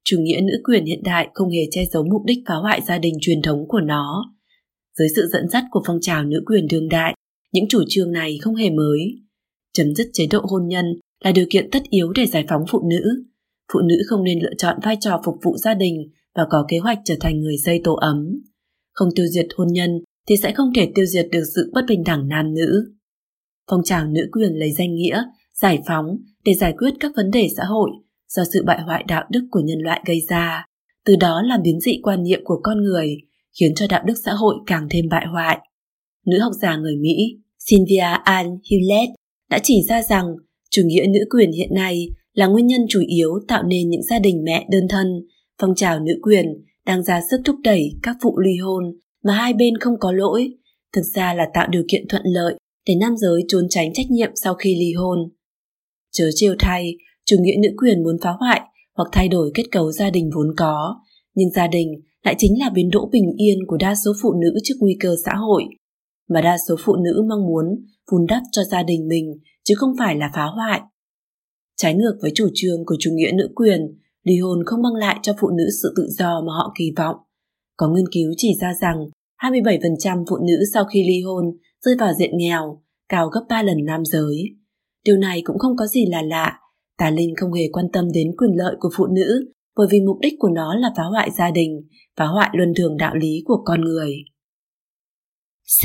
chủ 0.04 0.18
nghĩa 0.20 0.40
nữ 0.42 0.54
quyền 0.64 0.86
hiện 0.86 1.04
đại 1.04 1.30
không 1.34 1.50
hề 1.50 1.62
che 1.72 1.86
giấu 1.86 2.04
mục 2.04 2.22
đích 2.26 2.40
phá 2.48 2.56
hoại 2.56 2.82
gia 2.88 2.98
đình 2.98 3.14
truyền 3.22 3.42
thống 3.42 3.68
của 3.68 3.80
nó. 3.80 4.36
Dưới 4.98 5.08
sự 5.16 5.28
dẫn 5.34 5.50
dắt 5.50 5.64
của 5.72 5.82
phong 5.88 5.98
trào 6.02 6.24
nữ 6.24 6.44
quyền 6.46 6.68
đương 6.68 6.90
đại, 6.90 7.16
những 7.54 7.68
chủ 7.70 7.84
trương 7.88 8.12
này 8.12 8.38
không 8.42 8.56
hề 8.56 8.70
mới. 8.70 9.00
Chấm 9.74 9.96
dứt 9.96 10.08
chế 10.14 10.28
độ 10.32 10.40
hôn 10.44 10.68
nhân 10.68 10.86
là 11.24 11.32
điều 11.32 11.46
kiện 11.50 11.72
tất 11.72 11.84
yếu 11.90 12.12
để 12.12 12.26
giải 12.26 12.46
phóng 12.50 12.62
phụ 12.70 12.82
nữ. 12.90 13.24
Phụ 13.74 13.80
nữ 13.80 13.96
không 14.08 14.24
nên 14.24 14.40
lựa 14.40 14.54
chọn 14.58 14.80
vai 14.84 14.98
trò 15.00 15.22
phục 15.26 15.36
vụ 15.44 15.58
gia 15.58 15.74
đình 15.74 16.10
và 16.36 16.44
có 16.50 16.66
kế 16.68 16.78
hoạch 16.78 17.00
trở 17.06 17.16
thành 17.20 17.42
người 17.42 17.56
xây 17.66 17.82
tổ 17.84 17.94
ấm. 17.94 18.42
Không 18.92 19.10
tiêu 19.16 19.28
diệt 19.28 19.48
hôn 19.58 19.68
nhân 19.72 20.02
thì 20.28 20.38
sẽ 20.38 20.52
không 20.52 20.74
thể 20.76 20.92
tiêu 20.96 21.06
diệt 21.06 21.28
được 21.32 21.44
sự 21.56 21.72
bất 21.74 21.82
bình 21.88 22.04
đẳng 22.04 22.28
nam 22.28 22.54
nữ. 22.54 22.94
Phong 23.72 23.84
trào 23.84 24.08
nữ 24.08 24.30
quyền 24.32 24.54
lấy 24.54 24.72
danh 24.72 24.96
nghĩa 24.96 25.24
giải 25.54 25.80
phóng 25.88 26.06
để 26.46 26.54
giải 26.54 26.74
quyết 26.78 26.94
các 27.00 27.12
vấn 27.16 27.32
đề 27.32 27.48
xã 27.58 27.64
hội 27.64 27.90
do 28.28 28.44
sự 28.54 28.64
bại 28.66 28.82
hoại 28.82 29.04
đạo 29.08 29.24
đức 29.30 29.48
của 29.52 29.60
nhân 29.60 29.80
loại 29.80 30.02
gây 30.06 30.22
ra, 30.30 30.66
từ 31.06 31.16
đó 31.16 31.42
làm 31.42 31.62
biến 31.64 31.80
dị 31.80 32.00
quan 32.04 32.24
niệm 32.24 32.40
của 32.44 32.60
con 32.64 32.82
người, 32.82 33.18
khiến 33.60 33.76
cho 33.76 33.86
đạo 33.90 34.04
đức 34.06 34.14
xã 34.26 34.34
hội 34.34 34.56
càng 34.66 34.88
thêm 34.90 35.06
bại 35.10 35.26
hoại. 35.32 35.60
Nữ 36.26 36.40
học 36.40 36.52
giả 36.62 36.78
người 36.78 36.96
Mỹ 36.96 37.40
Sylvia 37.60 38.18
Ann 38.24 38.48
Hewlett 38.48 39.08
đã 39.50 39.60
chỉ 39.64 39.82
ra 39.90 40.02
rằng 40.02 40.26
chủ 40.70 40.82
nghĩa 40.86 41.06
nữ 41.14 41.20
quyền 41.30 41.52
hiện 41.52 41.74
nay 41.74 42.08
là 42.34 42.48
nguyên 42.48 42.68
nhân 42.68 42.82
chủ 42.90 43.00
yếu 43.08 43.30
tạo 43.48 43.64
nên 43.64 43.90
những 43.90 44.04
gia 44.04 44.20
đình 44.20 44.44
mẹ 44.44 44.68
đơn 44.72 44.88
thân, 44.90 45.08
phong 45.62 45.76
trào 45.76 46.00
nữ 46.00 46.14
quyền 46.22 46.46
đang 46.86 47.04
ra 47.04 47.22
sức 47.32 47.42
thúc 47.46 47.56
đẩy 47.64 47.92
các 48.04 48.16
vụ 48.22 48.40
ly 48.40 48.58
hôn 48.58 48.84
mà 49.24 49.34
hai 49.34 49.54
bên 49.54 49.78
không 49.78 50.00
có 50.00 50.12
lỗi, 50.12 50.52
thực 50.94 51.02
ra 51.02 51.34
là 51.34 51.48
tạo 51.54 51.68
điều 51.72 51.84
kiện 51.88 52.08
thuận 52.08 52.24
lợi 52.26 52.56
để 52.88 52.96
nam 52.96 53.18
giới 53.18 53.42
trốn 53.48 53.64
tránh 53.70 53.94
trách 53.94 54.12
nhiệm 54.12 54.32
sau 54.36 54.54
khi 54.54 54.76
ly 54.76 54.94
hôn. 54.94 55.20
Chớ 56.12 56.30
trêu 56.36 56.56
thay, 56.60 56.98
chủ 57.26 57.36
nghĩa 57.40 57.56
nữ 57.64 57.70
quyền 57.78 58.04
muốn 58.04 58.18
phá 58.22 58.30
hoại 58.40 58.62
hoặc 58.96 59.10
thay 59.12 59.28
đổi 59.28 59.52
kết 59.54 59.64
cấu 59.72 59.92
gia 59.92 60.10
đình 60.10 60.30
vốn 60.36 60.48
có, 60.58 60.96
nhưng 61.36 61.50
gia 61.50 61.68
đình 61.68 62.02
lại 62.24 62.36
chính 62.38 62.60
là 62.60 62.70
biến 62.70 62.90
đỗ 62.90 63.10
bình 63.12 63.34
yên 63.38 63.58
của 63.68 63.78
đa 63.78 63.96
số 64.06 64.12
phụ 64.22 64.34
nữ 64.34 64.60
trước 64.64 64.76
nguy 64.80 64.98
cơ 65.00 65.16
xã 65.26 65.32
hội, 65.36 65.64
mà 66.30 66.42
đa 66.42 66.58
số 66.68 66.76
phụ 66.80 66.96
nữ 66.96 67.24
mong 67.30 67.46
muốn 67.46 67.66
vun 68.12 68.26
đắp 68.28 68.42
cho 68.52 68.64
gia 68.64 68.84
đình 68.84 69.08
mình 69.08 69.34
chứ 69.64 69.76
không 69.78 69.94
phải 70.00 70.16
là 70.16 70.32
phá 70.36 70.46
hoại. 70.46 70.82
Trái 71.78 71.94
ngược 71.94 72.18
với 72.22 72.32
chủ 72.36 72.48
trương 72.54 72.86
của 72.86 72.96
chủ 73.00 73.12
nghĩa 73.14 73.32
nữ 73.34 73.50
quyền, 73.56 73.82
ly 74.24 74.40
hôn 74.40 74.64
không 74.66 74.82
mang 74.82 74.96
lại 74.96 75.20
cho 75.22 75.34
phụ 75.40 75.50
nữ 75.50 75.64
sự 75.84 75.94
tự 75.98 76.08
do 76.10 76.42
mà 76.42 76.54
họ 76.54 76.74
kỳ 76.78 76.92
vọng. 76.98 77.16
Có 77.78 77.88
nghiên 77.90 78.06
cứu 78.12 78.34
chỉ 78.38 78.54
ra 78.62 78.74
rằng 78.82 78.98
27% 79.42 80.26
phụ 80.30 80.38
nữ 80.38 80.58
sau 80.74 80.86
khi 80.86 81.04
ly 81.04 81.22
hôn 81.22 81.46
rơi 81.82 81.96
vào 82.00 82.14
diện 82.20 82.32
nghèo, 82.34 82.84
cao 83.10 83.28
gấp 83.28 83.42
3 83.50 83.64
lần 83.64 83.78
nam 83.86 84.06
giới. 84.06 84.44
Điều 85.06 85.18
này 85.18 85.42
cũng 85.46 85.60
không 85.60 85.76
có 85.78 85.88
gì 85.88 86.06
là 86.06 86.22
lạ, 86.22 86.60
Tà 86.98 87.10
Linh 87.10 87.34
không 87.38 87.54
hề 87.54 87.64
quan 87.72 87.86
tâm 87.94 88.12
đến 88.14 88.32
quyền 88.38 88.52
lợi 88.56 88.76
của 88.80 88.90
phụ 88.98 89.08
nữ 89.08 89.52
bởi 89.76 89.88
vì 89.92 90.02
mục 90.02 90.18
đích 90.22 90.34
của 90.40 90.50
nó 90.50 90.76
là 90.76 90.94
phá 90.98 91.04
hoại 91.04 91.32
gia 91.38 91.52
đình, 91.52 91.88
phá 92.18 92.26
hoại 92.26 92.50
luân 92.54 92.74
thường 92.78 92.98
đạo 92.98 93.16
lý 93.16 93.44
của 93.46 93.62
con 93.66 93.82
người. 93.82 94.16
C. 95.82 95.84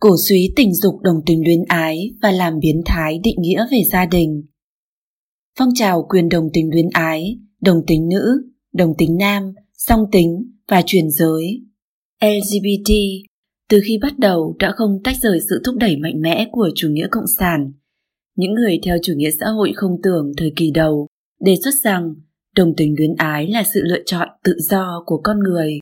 Cổ 0.00 0.10
suý 0.28 0.52
tình 0.56 0.74
dục 0.74 1.00
đồng 1.02 1.20
tình 1.26 1.44
luyến 1.44 1.64
ái 1.68 2.10
và 2.22 2.32
làm 2.32 2.58
biến 2.58 2.82
thái 2.84 3.20
định 3.24 3.36
nghĩa 3.38 3.66
về 3.70 3.78
gia 3.92 4.06
đình. 4.06 4.42
Phong 5.58 5.68
trào 5.74 6.06
quyền 6.08 6.28
đồng 6.28 6.48
tình 6.52 6.70
luyến 6.70 6.88
ái, 6.92 7.38
đồng 7.60 7.82
tính 7.86 8.08
nữ, 8.08 8.42
đồng 8.72 8.92
tính 8.98 9.16
nam, 9.16 9.52
song 9.74 10.04
tính 10.12 10.52
và 10.68 10.82
truyền 10.86 11.10
giới. 11.10 11.62
LGBT 12.22 12.90
từ 13.68 13.80
khi 13.84 13.98
bắt 14.02 14.18
đầu 14.18 14.56
đã 14.58 14.72
không 14.76 15.00
tách 15.04 15.16
rời 15.22 15.40
sự 15.48 15.60
thúc 15.64 15.74
đẩy 15.76 15.96
mạnh 15.96 16.20
mẽ 16.20 16.48
của 16.52 16.70
chủ 16.74 16.88
nghĩa 16.90 17.06
cộng 17.10 17.26
sản. 17.38 17.72
Những 18.36 18.54
người 18.54 18.78
theo 18.84 18.96
chủ 19.02 19.12
nghĩa 19.16 19.30
xã 19.40 19.46
hội 19.46 19.72
không 19.76 19.96
tưởng 20.02 20.32
thời 20.36 20.52
kỳ 20.56 20.70
đầu 20.70 21.06
đề 21.40 21.56
xuất 21.64 21.74
rằng 21.84 22.14
đồng 22.56 22.72
tình 22.76 22.94
luyến 22.98 23.14
ái 23.16 23.48
là 23.48 23.62
sự 23.74 23.80
lựa 23.84 24.02
chọn 24.06 24.28
tự 24.44 24.56
do 24.58 25.02
của 25.06 25.20
con 25.24 25.38
người. 25.38 25.78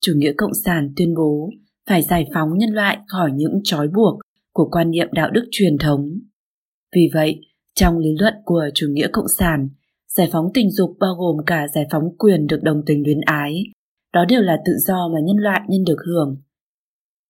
Chủ 0.00 0.12
nghĩa 0.16 0.32
cộng 0.36 0.54
sản 0.64 0.92
tuyên 0.96 1.14
bố 1.14 1.50
phải 1.88 2.02
giải 2.02 2.26
phóng 2.34 2.58
nhân 2.58 2.70
loại 2.70 2.98
khỏi 3.08 3.30
những 3.34 3.60
trói 3.64 3.88
buộc 3.88 4.20
của 4.52 4.68
quan 4.70 4.90
niệm 4.90 5.08
đạo 5.12 5.30
đức 5.30 5.44
truyền 5.50 5.78
thống. 5.78 6.18
Vì 6.96 7.10
vậy, 7.14 7.40
trong 7.74 7.98
lý 7.98 8.10
luận 8.20 8.34
của 8.44 8.64
chủ 8.74 8.86
nghĩa 8.90 9.08
cộng 9.12 9.28
sản, 9.38 9.68
giải 10.08 10.28
phóng 10.32 10.46
tình 10.54 10.70
dục 10.70 10.96
bao 11.00 11.14
gồm 11.14 11.36
cả 11.46 11.66
giải 11.74 11.86
phóng 11.90 12.16
quyền 12.18 12.46
được 12.46 12.62
đồng 12.62 12.82
tình 12.86 13.02
luyến 13.06 13.20
ái. 13.20 13.62
Đó 14.12 14.24
đều 14.28 14.40
là 14.40 14.56
tự 14.66 14.72
do 14.86 15.08
mà 15.14 15.20
nhân 15.24 15.36
loại 15.36 15.60
nên 15.68 15.84
được 15.84 15.98
hưởng. 16.06 16.36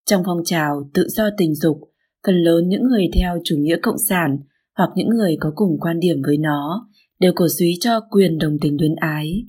Trong 0.05 0.21
phong 0.25 0.43
trào 0.45 0.89
tự 0.93 1.07
do 1.07 1.29
tình 1.37 1.55
dục, 1.55 1.77
phần 2.27 2.35
lớn 2.35 2.69
những 2.69 2.83
người 2.83 3.09
theo 3.13 3.39
chủ 3.43 3.55
nghĩa 3.59 3.77
cộng 3.81 3.97
sản 4.09 4.37
hoặc 4.77 4.89
những 4.95 5.09
người 5.09 5.37
có 5.39 5.51
cùng 5.55 5.79
quan 5.79 5.99
điểm 5.99 6.21
với 6.25 6.37
nó 6.37 6.89
đều 7.19 7.31
cổ 7.35 7.47
suý 7.59 7.73
cho 7.79 7.99
quyền 8.11 8.37
đồng 8.37 8.57
tình 8.61 8.77
luyến 8.79 8.95
ái. 8.95 9.45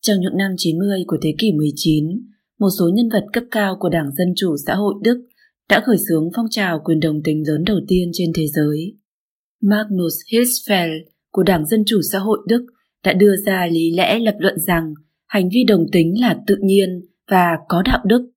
Trong 0.00 0.20
những 0.20 0.36
năm 0.36 0.54
90 0.56 1.04
của 1.06 1.16
thế 1.22 1.34
kỷ 1.38 1.52
19, 1.52 2.06
một 2.62 2.68
số 2.78 2.90
nhân 2.94 3.08
vật 3.08 3.24
cấp 3.32 3.44
cao 3.50 3.76
của 3.80 3.88
Đảng 3.88 4.12
Dân 4.12 4.32
Chủ 4.36 4.56
Xã 4.66 4.74
hội 4.74 4.94
Đức 5.02 5.26
đã 5.68 5.82
khởi 5.86 5.96
xướng 6.08 6.30
phong 6.36 6.46
trào 6.50 6.80
quyền 6.84 7.00
đồng 7.00 7.22
tính 7.24 7.42
lớn 7.46 7.64
đầu 7.66 7.76
tiên 7.88 8.10
trên 8.12 8.32
thế 8.34 8.46
giới. 8.46 8.96
Magnus 9.62 10.14
Hirschfeld 10.32 10.98
của 11.30 11.42
Đảng 11.42 11.66
Dân 11.66 11.82
Chủ 11.86 12.00
Xã 12.12 12.18
hội 12.18 12.38
Đức 12.48 12.66
đã 13.04 13.12
đưa 13.12 13.36
ra 13.36 13.66
lý 13.66 13.90
lẽ 13.96 14.18
lập 14.18 14.34
luận 14.38 14.58
rằng 14.58 14.94
hành 15.26 15.48
vi 15.52 15.64
đồng 15.64 15.86
tính 15.92 16.20
là 16.20 16.40
tự 16.46 16.56
nhiên 16.62 17.00
và 17.30 17.58
có 17.68 17.82
đạo 17.82 18.00
đức. 18.04 18.30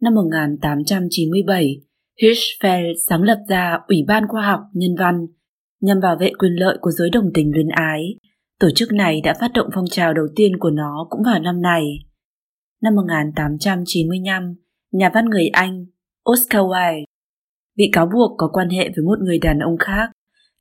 Năm 0.00 0.14
1897, 0.14 1.80
Hirschfeld 2.22 2.94
sáng 3.08 3.22
lập 3.22 3.38
ra 3.48 3.78
Ủy 3.88 4.04
ban 4.08 4.28
Khoa 4.28 4.46
học 4.46 4.60
Nhân 4.72 4.94
văn 4.98 5.26
nhằm 5.80 6.00
bảo 6.00 6.16
vệ 6.20 6.32
quyền 6.38 6.52
lợi 6.52 6.78
của 6.80 6.90
giới 6.90 7.10
đồng 7.10 7.30
tình 7.34 7.52
luyến 7.54 7.68
ái. 7.68 8.02
Tổ 8.60 8.70
chức 8.70 8.92
này 8.92 9.20
đã 9.24 9.34
phát 9.40 9.50
động 9.54 9.68
phong 9.74 9.86
trào 9.90 10.14
đầu 10.14 10.26
tiên 10.36 10.56
của 10.56 10.70
nó 10.70 11.06
cũng 11.10 11.22
vào 11.22 11.40
năm 11.40 11.62
này. 11.62 11.84
Năm 12.82 12.94
1895, 12.94 14.54
nhà 14.92 15.10
văn 15.14 15.24
người 15.24 15.48
Anh 15.48 15.86
Oscar 16.30 16.62
Wilde 16.62 17.04
bị 17.76 17.90
cáo 17.92 18.06
buộc 18.06 18.34
có 18.38 18.48
quan 18.52 18.68
hệ 18.68 18.90
với 18.96 19.04
một 19.04 19.18
người 19.20 19.38
đàn 19.38 19.58
ông 19.58 19.78
khác. 19.78 20.10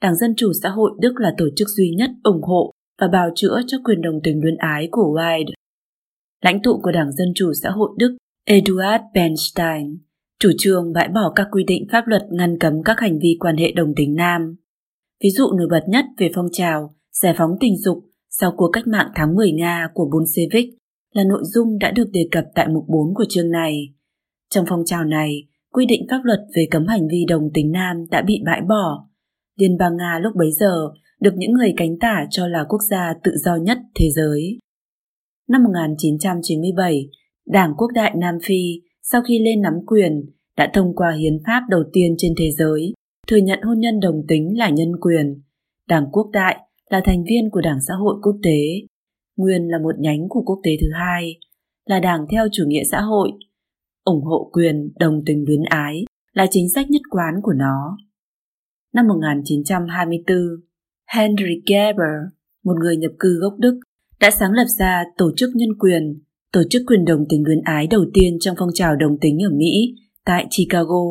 Đảng 0.01 0.15
Dân 0.15 0.33
Chủ 0.37 0.51
Xã 0.63 0.69
hội 0.69 0.91
Đức 0.99 1.13
là 1.17 1.33
tổ 1.37 1.45
chức 1.55 1.67
duy 1.67 1.89
nhất 1.89 2.09
ủng 2.23 2.41
hộ 2.41 2.71
và 3.01 3.07
bào 3.07 3.29
chữa 3.35 3.61
cho 3.67 3.77
quyền 3.83 4.01
đồng 4.01 4.19
tình 4.23 4.41
luyến 4.41 4.57
ái 4.57 4.87
của 4.91 5.13
Wilde. 5.15 5.51
Lãnh 6.41 6.61
tụ 6.61 6.79
của 6.83 6.91
Đảng 6.91 7.11
Dân 7.11 7.27
Chủ 7.35 7.51
Xã 7.63 7.69
hội 7.69 7.89
Đức 7.97 8.17
Eduard 8.45 9.03
Bernstein 9.13 9.97
chủ 10.39 10.51
trương 10.57 10.93
bãi 10.93 11.07
bỏ 11.07 11.31
các 11.35 11.47
quy 11.51 11.63
định 11.63 11.87
pháp 11.91 12.07
luật 12.07 12.21
ngăn 12.31 12.59
cấm 12.59 12.83
các 12.83 12.99
hành 12.99 13.19
vi 13.19 13.37
quan 13.39 13.57
hệ 13.57 13.71
đồng 13.71 13.93
tính 13.95 14.15
nam. 14.15 14.55
Ví 15.23 15.29
dụ 15.29 15.51
nổi 15.57 15.67
bật 15.71 15.83
nhất 15.87 16.05
về 16.17 16.31
phong 16.35 16.47
trào 16.51 16.95
giải 17.21 17.33
phóng 17.37 17.51
tình 17.59 17.77
dục 17.77 17.97
sau 18.29 18.53
cuộc 18.57 18.69
cách 18.73 18.87
mạng 18.87 19.11
tháng 19.15 19.35
10 19.35 19.51
Nga 19.51 19.89
của 19.93 20.09
Bolshevik 20.11 20.80
là 21.13 21.23
nội 21.23 21.41
dung 21.43 21.79
đã 21.79 21.91
được 21.91 22.07
đề 22.13 22.27
cập 22.31 22.45
tại 22.55 22.67
mục 22.67 22.85
4 22.87 23.13
của 23.15 23.25
chương 23.29 23.51
này. 23.51 23.93
Trong 24.49 24.65
phong 24.69 24.85
trào 24.85 25.03
này, 25.03 25.47
quy 25.73 25.85
định 25.85 26.05
pháp 26.09 26.19
luật 26.23 26.39
về 26.55 26.67
cấm 26.71 26.87
hành 26.87 27.07
vi 27.07 27.25
đồng 27.27 27.49
tính 27.53 27.71
nam 27.71 28.05
đã 28.11 28.21
bị 28.21 28.41
bãi 28.45 28.61
bỏ. 28.69 29.07
Liên 29.59 29.77
bang 29.77 29.97
Nga 29.97 30.19
lúc 30.23 30.33
bấy 30.35 30.51
giờ 30.51 30.91
được 31.21 31.33
những 31.37 31.51
người 31.51 31.73
cánh 31.77 31.99
tả 31.99 32.25
cho 32.29 32.47
là 32.47 32.65
quốc 32.69 32.81
gia 32.89 33.13
tự 33.23 33.31
do 33.37 33.55
nhất 33.55 33.77
thế 33.95 34.09
giới. 34.15 34.59
Năm 35.49 35.63
1997, 35.63 37.09
Đảng 37.47 37.73
Quốc 37.77 37.87
đại 37.93 38.13
Nam 38.15 38.35
Phi 38.43 38.81
sau 39.01 39.21
khi 39.21 39.39
lên 39.39 39.61
nắm 39.61 39.73
quyền 39.87 40.25
đã 40.57 40.71
thông 40.73 40.95
qua 40.95 41.11
hiến 41.11 41.37
pháp 41.45 41.61
đầu 41.69 41.83
tiên 41.93 42.15
trên 42.17 42.33
thế 42.37 42.51
giới 42.57 42.93
thừa 43.27 43.37
nhận 43.37 43.61
hôn 43.61 43.79
nhân 43.79 43.99
đồng 43.99 44.21
tính 44.27 44.57
là 44.57 44.69
nhân 44.69 44.91
quyền. 45.01 45.41
Đảng 45.87 46.05
Quốc 46.11 46.29
đại 46.33 46.57
là 46.89 47.01
thành 47.05 47.23
viên 47.23 47.49
của 47.49 47.61
Đảng 47.61 47.79
Xã 47.87 47.93
hội 47.93 48.15
Quốc 48.21 48.35
tế. 48.43 48.59
Nguyên 49.35 49.67
là 49.67 49.77
một 49.77 49.99
nhánh 49.99 50.29
của 50.29 50.41
quốc 50.41 50.59
tế 50.63 50.71
thứ 50.81 50.87
hai, 50.93 51.39
là 51.85 51.99
đảng 51.99 52.25
theo 52.31 52.47
chủ 52.51 52.63
nghĩa 52.67 52.83
xã 52.91 53.01
hội. 53.01 53.31
ủng 54.03 54.23
hộ 54.23 54.49
quyền 54.53 54.93
đồng 54.99 55.21
tình 55.25 55.45
luyến 55.47 55.63
ái 55.69 56.05
là 56.33 56.47
chính 56.49 56.69
sách 56.69 56.89
nhất 56.89 57.01
quán 57.09 57.33
của 57.43 57.53
nó. 57.53 57.97
Năm 58.93 59.07
1924, 59.07 60.37
Henry 61.13 61.61
Gerber, 61.67 62.33
một 62.63 62.73
người 62.79 62.97
nhập 62.97 63.11
cư 63.19 63.39
gốc 63.41 63.53
Đức, 63.59 63.79
đã 64.19 64.31
sáng 64.31 64.51
lập 64.51 64.65
ra 64.79 65.03
Tổ 65.17 65.31
chức 65.37 65.49
Nhân 65.55 65.69
quyền, 65.79 66.23
tổ 66.53 66.61
chức 66.69 66.81
quyền 66.87 67.05
đồng 67.05 67.25
tình 67.29 67.43
luyến 67.45 67.61
ái 67.61 67.87
đầu 67.87 68.05
tiên 68.13 68.37
trong 68.39 68.55
phong 68.59 68.69
trào 68.73 68.95
đồng 68.95 69.17
tính 69.21 69.43
ở 69.43 69.49
Mỹ, 69.57 69.95
tại 70.25 70.47
Chicago. 70.49 71.03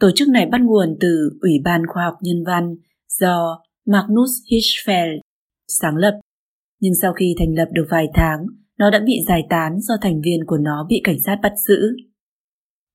Tổ 0.00 0.10
chức 0.14 0.28
này 0.28 0.46
bắt 0.46 0.60
nguồn 0.60 0.96
từ 1.00 1.30
Ủy 1.40 1.52
ban 1.64 1.82
Khoa 1.86 2.04
học 2.04 2.14
Nhân 2.20 2.44
văn 2.46 2.74
do 3.08 3.64
Magnus 3.86 4.30
Hirschfeld 4.50 5.18
sáng 5.68 5.96
lập. 5.96 6.20
Nhưng 6.80 6.92
sau 7.02 7.12
khi 7.12 7.34
thành 7.38 7.54
lập 7.54 7.68
được 7.72 7.86
vài 7.90 8.06
tháng, 8.14 8.46
nó 8.78 8.90
đã 8.90 9.00
bị 9.06 9.12
giải 9.28 9.42
tán 9.50 9.80
do 9.80 9.94
thành 10.02 10.20
viên 10.20 10.46
của 10.46 10.58
nó 10.58 10.86
bị 10.88 11.00
cảnh 11.04 11.16
sát 11.26 11.38
bắt 11.42 11.52
giữ. 11.68 11.96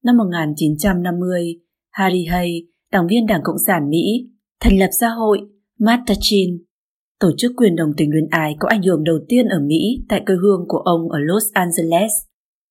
Năm 0.03 0.17
1950, 0.17 1.59
Harry 1.91 2.25
Hay, 2.25 2.67
đảng 2.91 3.07
viên 3.07 3.25
Đảng 3.25 3.41
Cộng 3.43 3.59
sản 3.67 3.89
Mỹ, 3.89 4.29
thành 4.59 4.79
lập 4.79 4.89
xã 4.99 5.07
hội 5.07 5.39
Mattachin, 5.79 6.63
tổ 7.19 7.31
chức 7.37 7.51
quyền 7.57 7.75
đồng 7.75 7.89
tình 7.97 8.11
luyến 8.11 8.27
ái 8.29 8.55
có 8.59 8.67
ảnh 8.69 8.83
hưởng 8.83 9.03
đầu 9.03 9.19
tiên 9.27 9.47
ở 9.47 9.59
Mỹ 9.59 10.05
tại 10.09 10.23
quê 10.25 10.35
hương 10.35 10.65
của 10.67 10.77
ông 10.77 11.09
ở 11.09 11.19
Los 11.19 11.43
Angeles. 11.53 12.11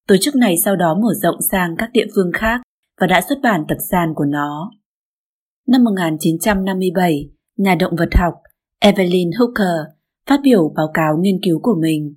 Tổ 0.08 0.16
chức 0.20 0.36
này 0.36 0.56
sau 0.64 0.76
đó 0.76 0.94
mở 1.02 1.14
rộng 1.22 1.36
sang 1.50 1.74
các 1.78 1.90
địa 1.92 2.06
phương 2.14 2.30
khác 2.34 2.60
và 3.00 3.06
đã 3.06 3.20
xuất 3.28 3.38
bản 3.42 3.64
tập 3.68 3.78
san 3.90 4.14
của 4.14 4.24
nó. 4.24 4.70
Năm 5.68 5.84
1957, 5.84 7.30
nhà 7.56 7.74
động 7.74 7.96
vật 7.96 8.08
học 8.14 8.34
Evelyn 8.78 9.30
Hooker 9.38 9.92
phát 10.26 10.40
biểu 10.42 10.72
báo 10.76 10.86
cáo 10.94 11.18
nghiên 11.20 11.40
cứu 11.44 11.60
của 11.62 11.74
mình. 11.80 12.14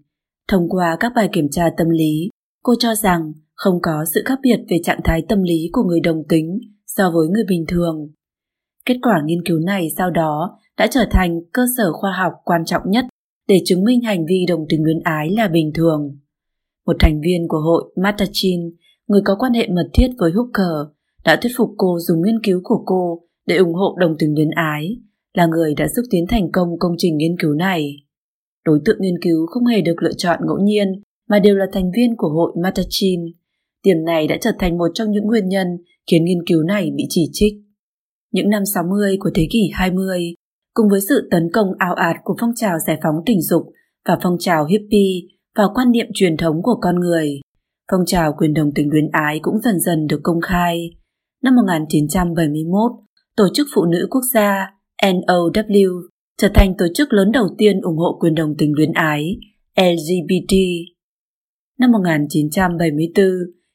Thông 0.47 0.69
qua 0.69 0.97
các 0.99 1.11
bài 1.15 1.29
kiểm 1.33 1.47
tra 1.51 1.69
tâm 1.77 1.89
lý, 1.89 2.29
cô 2.63 2.73
cho 2.79 2.95
rằng 2.95 3.33
không 3.53 3.79
có 3.81 4.05
sự 4.13 4.21
khác 4.25 4.39
biệt 4.43 4.59
về 4.69 4.77
trạng 4.83 4.99
thái 5.03 5.25
tâm 5.29 5.43
lý 5.43 5.69
của 5.71 5.83
người 5.83 5.99
đồng 5.99 6.23
tính 6.29 6.59
so 6.85 7.11
với 7.11 7.27
người 7.27 7.43
bình 7.49 7.65
thường. 7.67 8.11
Kết 8.85 8.97
quả 9.01 9.21
nghiên 9.25 9.45
cứu 9.45 9.59
này 9.59 9.87
sau 9.97 10.09
đó 10.09 10.59
đã 10.77 10.87
trở 10.87 11.05
thành 11.11 11.39
cơ 11.53 11.65
sở 11.77 11.91
khoa 11.93 12.11
học 12.11 12.33
quan 12.43 12.65
trọng 12.65 12.81
nhất 12.85 13.05
để 13.47 13.61
chứng 13.65 13.83
minh 13.83 14.01
hành 14.01 14.25
vi 14.29 14.45
đồng 14.47 14.65
tính 14.69 14.83
luyến 14.83 14.99
ái 15.03 15.29
là 15.31 15.47
bình 15.47 15.71
thường. 15.75 16.17
Một 16.85 16.95
thành 16.99 17.21
viên 17.21 17.47
của 17.47 17.57
hội 17.57 17.93
Matachin, 17.95 18.59
người 19.07 19.21
có 19.25 19.35
quan 19.39 19.53
hệ 19.53 19.67
mật 19.67 19.89
thiết 19.93 20.07
với 20.17 20.31
Hooker, 20.31 20.93
đã 21.25 21.35
thuyết 21.35 21.51
phục 21.57 21.69
cô 21.77 21.97
dùng 21.99 22.21
nghiên 22.21 22.39
cứu 22.43 22.61
của 22.63 22.83
cô 22.85 23.21
để 23.45 23.55
ủng 23.55 23.73
hộ 23.73 23.97
đồng 23.99 24.15
tính 24.19 24.35
luyến 24.35 24.49
ái, 24.55 24.97
là 25.37 25.45
người 25.45 25.73
đã 25.75 25.87
xúc 25.95 26.05
tiến 26.09 26.25
thành 26.29 26.51
công 26.51 26.69
công 26.79 26.95
trình 26.97 27.17
nghiên 27.17 27.35
cứu 27.39 27.53
này. 27.53 27.95
Đối 28.65 28.79
tượng 28.85 28.97
nghiên 28.99 29.21
cứu 29.21 29.45
không 29.45 29.65
hề 29.65 29.81
được 29.81 29.95
lựa 30.03 30.13
chọn 30.17 30.39
ngẫu 30.47 30.57
nhiên 30.59 31.01
mà 31.29 31.39
đều 31.39 31.55
là 31.55 31.65
thành 31.73 31.91
viên 31.95 32.15
của 32.17 32.29
hội 32.29 32.51
Matachin. 32.63 33.19
Điểm 33.83 34.05
này 34.05 34.27
đã 34.27 34.37
trở 34.41 34.51
thành 34.59 34.77
một 34.77 34.87
trong 34.93 35.11
những 35.11 35.23
nguyên 35.25 35.49
nhân 35.49 35.67
khiến 36.11 36.25
nghiên 36.25 36.45
cứu 36.47 36.63
này 36.63 36.91
bị 36.95 37.03
chỉ 37.09 37.29
trích. 37.33 37.53
Những 38.31 38.49
năm 38.49 38.63
60 38.73 39.17
của 39.19 39.29
thế 39.33 39.47
kỷ 39.51 39.69
20, 39.73 40.33
cùng 40.73 40.89
với 40.89 40.99
sự 41.09 41.27
tấn 41.31 41.49
công 41.53 41.67
ảo 41.77 41.93
ạt 41.93 42.15
của 42.23 42.35
phong 42.41 42.51
trào 42.55 42.77
giải 42.87 42.97
phóng 43.03 43.15
tình 43.25 43.41
dục 43.41 43.63
và 44.07 44.17
phong 44.23 44.37
trào 44.39 44.65
hippie 44.65 45.21
vào 45.55 45.71
quan 45.75 45.91
niệm 45.91 46.07
truyền 46.13 46.37
thống 46.37 46.61
của 46.63 46.77
con 46.81 46.99
người, 46.99 47.39
phong 47.91 48.01
trào 48.05 48.33
quyền 48.37 48.53
đồng 48.53 48.71
tình 48.75 48.89
luyến 48.89 49.09
ái 49.11 49.39
cũng 49.41 49.59
dần 49.63 49.79
dần 49.79 50.07
được 50.07 50.19
công 50.23 50.41
khai. 50.41 50.89
Năm 51.43 51.55
1971, 51.55 52.91
Tổ 53.37 53.47
chức 53.53 53.67
Phụ 53.75 53.85
nữ 53.85 54.07
Quốc 54.09 54.21
gia 54.33 54.74
NOW 55.03 56.01
trở 56.37 56.49
thành 56.53 56.73
tổ 56.77 56.85
chức 56.95 57.13
lớn 57.13 57.31
đầu 57.31 57.47
tiên 57.57 57.81
ủng 57.81 57.97
hộ 57.97 58.17
quyền 58.19 58.35
đồng 58.35 58.55
tình 58.57 58.73
luyến 58.75 58.91
ái 58.91 59.37
LGBT. 59.77 60.55
Năm 61.79 61.91
1974, 61.91 63.25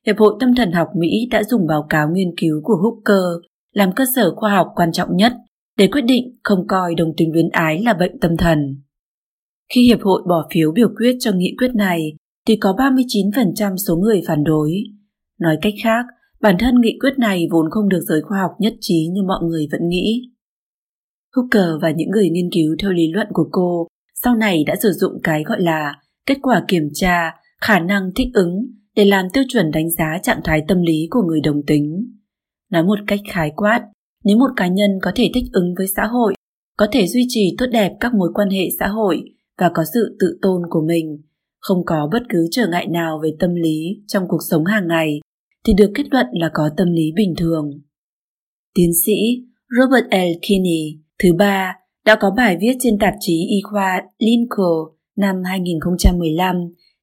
Hiệp 0.06 0.18
hội 0.18 0.36
Tâm 0.40 0.54
thần 0.54 0.72
học 0.72 0.88
Mỹ 0.96 1.28
đã 1.30 1.42
dùng 1.44 1.66
báo 1.66 1.86
cáo 1.88 2.08
nghiên 2.10 2.30
cứu 2.36 2.60
của 2.64 2.76
Hooker 2.76 3.50
làm 3.72 3.92
cơ 3.96 4.04
sở 4.14 4.34
khoa 4.36 4.54
học 4.54 4.66
quan 4.74 4.92
trọng 4.92 5.16
nhất 5.16 5.32
để 5.78 5.86
quyết 5.86 6.04
định 6.04 6.38
không 6.44 6.66
coi 6.68 6.94
đồng 6.94 7.12
tính 7.16 7.32
luyến 7.32 7.48
ái 7.48 7.82
là 7.82 7.94
bệnh 7.94 8.20
tâm 8.20 8.36
thần. 8.36 8.82
Khi 9.74 9.82
Hiệp 9.82 10.00
hội 10.02 10.22
bỏ 10.28 10.48
phiếu 10.54 10.72
biểu 10.72 10.88
quyết 10.96 11.16
cho 11.20 11.32
nghị 11.32 11.54
quyết 11.58 11.74
này, 11.74 12.12
thì 12.46 12.56
có 12.56 12.72
39% 12.72 13.76
số 13.76 13.96
người 13.96 14.22
phản 14.26 14.44
đối. 14.44 14.72
Nói 15.40 15.58
cách 15.62 15.74
khác, 15.82 16.06
bản 16.40 16.56
thân 16.58 16.74
nghị 16.80 16.98
quyết 17.00 17.18
này 17.18 17.48
vốn 17.50 17.70
không 17.70 17.88
được 17.88 18.00
giới 18.08 18.20
khoa 18.22 18.38
học 18.40 18.50
nhất 18.58 18.74
trí 18.80 19.08
như 19.12 19.22
mọi 19.22 19.38
người 19.42 19.68
vẫn 19.72 19.88
nghĩ. 19.88 20.30
Hooker 21.36 21.82
và 21.82 21.90
những 21.90 22.10
người 22.10 22.30
nghiên 22.30 22.50
cứu 22.52 22.76
theo 22.82 22.92
lý 22.92 23.12
luận 23.12 23.26
của 23.32 23.48
cô 23.52 23.86
sau 24.24 24.36
này 24.36 24.64
đã 24.66 24.76
sử 24.82 24.90
dụng 24.92 25.12
cái 25.22 25.42
gọi 25.44 25.60
là 25.60 25.94
kết 26.26 26.38
quả 26.42 26.64
kiểm 26.68 26.88
tra 26.94 27.34
khả 27.60 27.78
năng 27.78 28.10
thích 28.16 28.28
ứng 28.34 28.66
để 28.96 29.04
làm 29.04 29.30
tiêu 29.32 29.44
chuẩn 29.48 29.70
đánh 29.70 29.90
giá 29.90 30.18
trạng 30.22 30.40
thái 30.44 30.62
tâm 30.68 30.82
lý 30.82 31.06
của 31.10 31.22
người 31.22 31.40
đồng 31.40 31.62
tính. 31.66 32.12
Nói 32.70 32.84
một 32.84 32.98
cách 33.06 33.20
khái 33.28 33.52
quát, 33.56 33.80
nếu 34.24 34.36
một 34.36 34.50
cá 34.56 34.66
nhân 34.66 34.90
có 35.02 35.12
thể 35.14 35.30
thích 35.34 35.44
ứng 35.52 35.74
với 35.78 35.86
xã 35.96 36.06
hội, 36.06 36.34
có 36.76 36.86
thể 36.92 37.06
duy 37.06 37.26
trì 37.28 37.54
tốt 37.58 37.66
đẹp 37.72 37.92
các 38.00 38.14
mối 38.14 38.30
quan 38.34 38.50
hệ 38.50 38.68
xã 38.78 38.88
hội 38.88 39.22
và 39.58 39.70
có 39.74 39.84
sự 39.94 40.16
tự 40.20 40.38
tôn 40.42 40.62
của 40.70 40.82
mình, 40.86 41.22
không 41.58 41.84
có 41.86 42.08
bất 42.12 42.22
cứ 42.28 42.48
trở 42.50 42.68
ngại 42.68 42.86
nào 42.86 43.20
về 43.22 43.30
tâm 43.38 43.54
lý 43.54 44.02
trong 44.06 44.24
cuộc 44.28 44.40
sống 44.50 44.64
hàng 44.64 44.88
ngày, 44.88 45.20
thì 45.66 45.72
được 45.78 45.90
kết 45.94 46.04
luận 46.10 46.26
là 46.32 46.50
có 46.54 46.70
tâm 46.76 46.88
lý 46.92 47.12
bình 47.16 47.34
thường. 47.38 47.70
Tiến 48.74 48.90
sĩ 49.06 49.12
Robert 49.78 50.04
L. 50.10 50.38
Kinney 50.42 51.00
thứ 51.22 51.32
ba 51.38 51.74
đã 52.04 52.16
có 52.20 52.30
bài 52.36 52.56
viết 52.60 52.76
trên 52.80 52.98
tạp 52.98 53.14
chí 53.20 53.46
y 53.50 53.60
khoa 53.62 54.02
Lincoln 54.18 54.96
năm 55.16 55.42
2015 55.44 56.56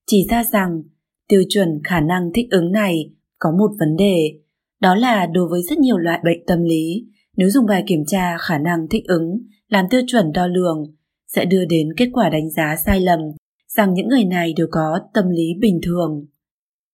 chỉ 0.06 0.28
ra 0.30 0.44
rằng 0.44 0.84
tiêu 1.28 1.42
chuẩn 1.50 1.82
khả 1.84 2.00
năng 2.00 2.30
thích 2.34 2.48
ứng 2.52 2.72
này 2.72 3.12
có 3.40 3.52
một 3.52 3.72
vấn 3.80 3.96
đề, 3.96 4.40
đó 4.82 4.96
là 4.96 5.26
đối 5.26 5.48
với 5.48 5.62
rất 5.70 5.78
nhiều 5.78 5.98
loại 5.98 6.20
bệnh 6.24 6.46
tâm 6.48 6.64
lý, 6.64 7.06
nếu 7.38 7.50
dùng 7.50 7.66
bài 7.66 7.84
kiểm 7.88 8.06
tra 8.08 8.38
khả 8.40 8.58
năng 8.58 8.88
thích 8.90 9.04
ứng 9.08 9.38
làm 9.68 9.86
tiêu 9.90 10.02
chuẩn 10.08 10.32
đo 10.32 10.48
lường 10.48 10.84
sẽ 11.28 11.46
đưa 11.46 11.66
đến 11.66 11.90
kết 11.98 12.10
quả 12.14 12.30
đánh 12.30 12.50
giá 12.50 12.76
sai 12.86 13.00
lầm 13.00 13.20
rằng 13.68 13.94
những 13.94 14.08
người 14.08 14.26
này 14.26 14.54
đều 14.58 14.68
có 14.72 15.00
tâm 15.14 15.30
lý 15.30 15.54
bình 15.60 15.80
thường. 15.84 16.26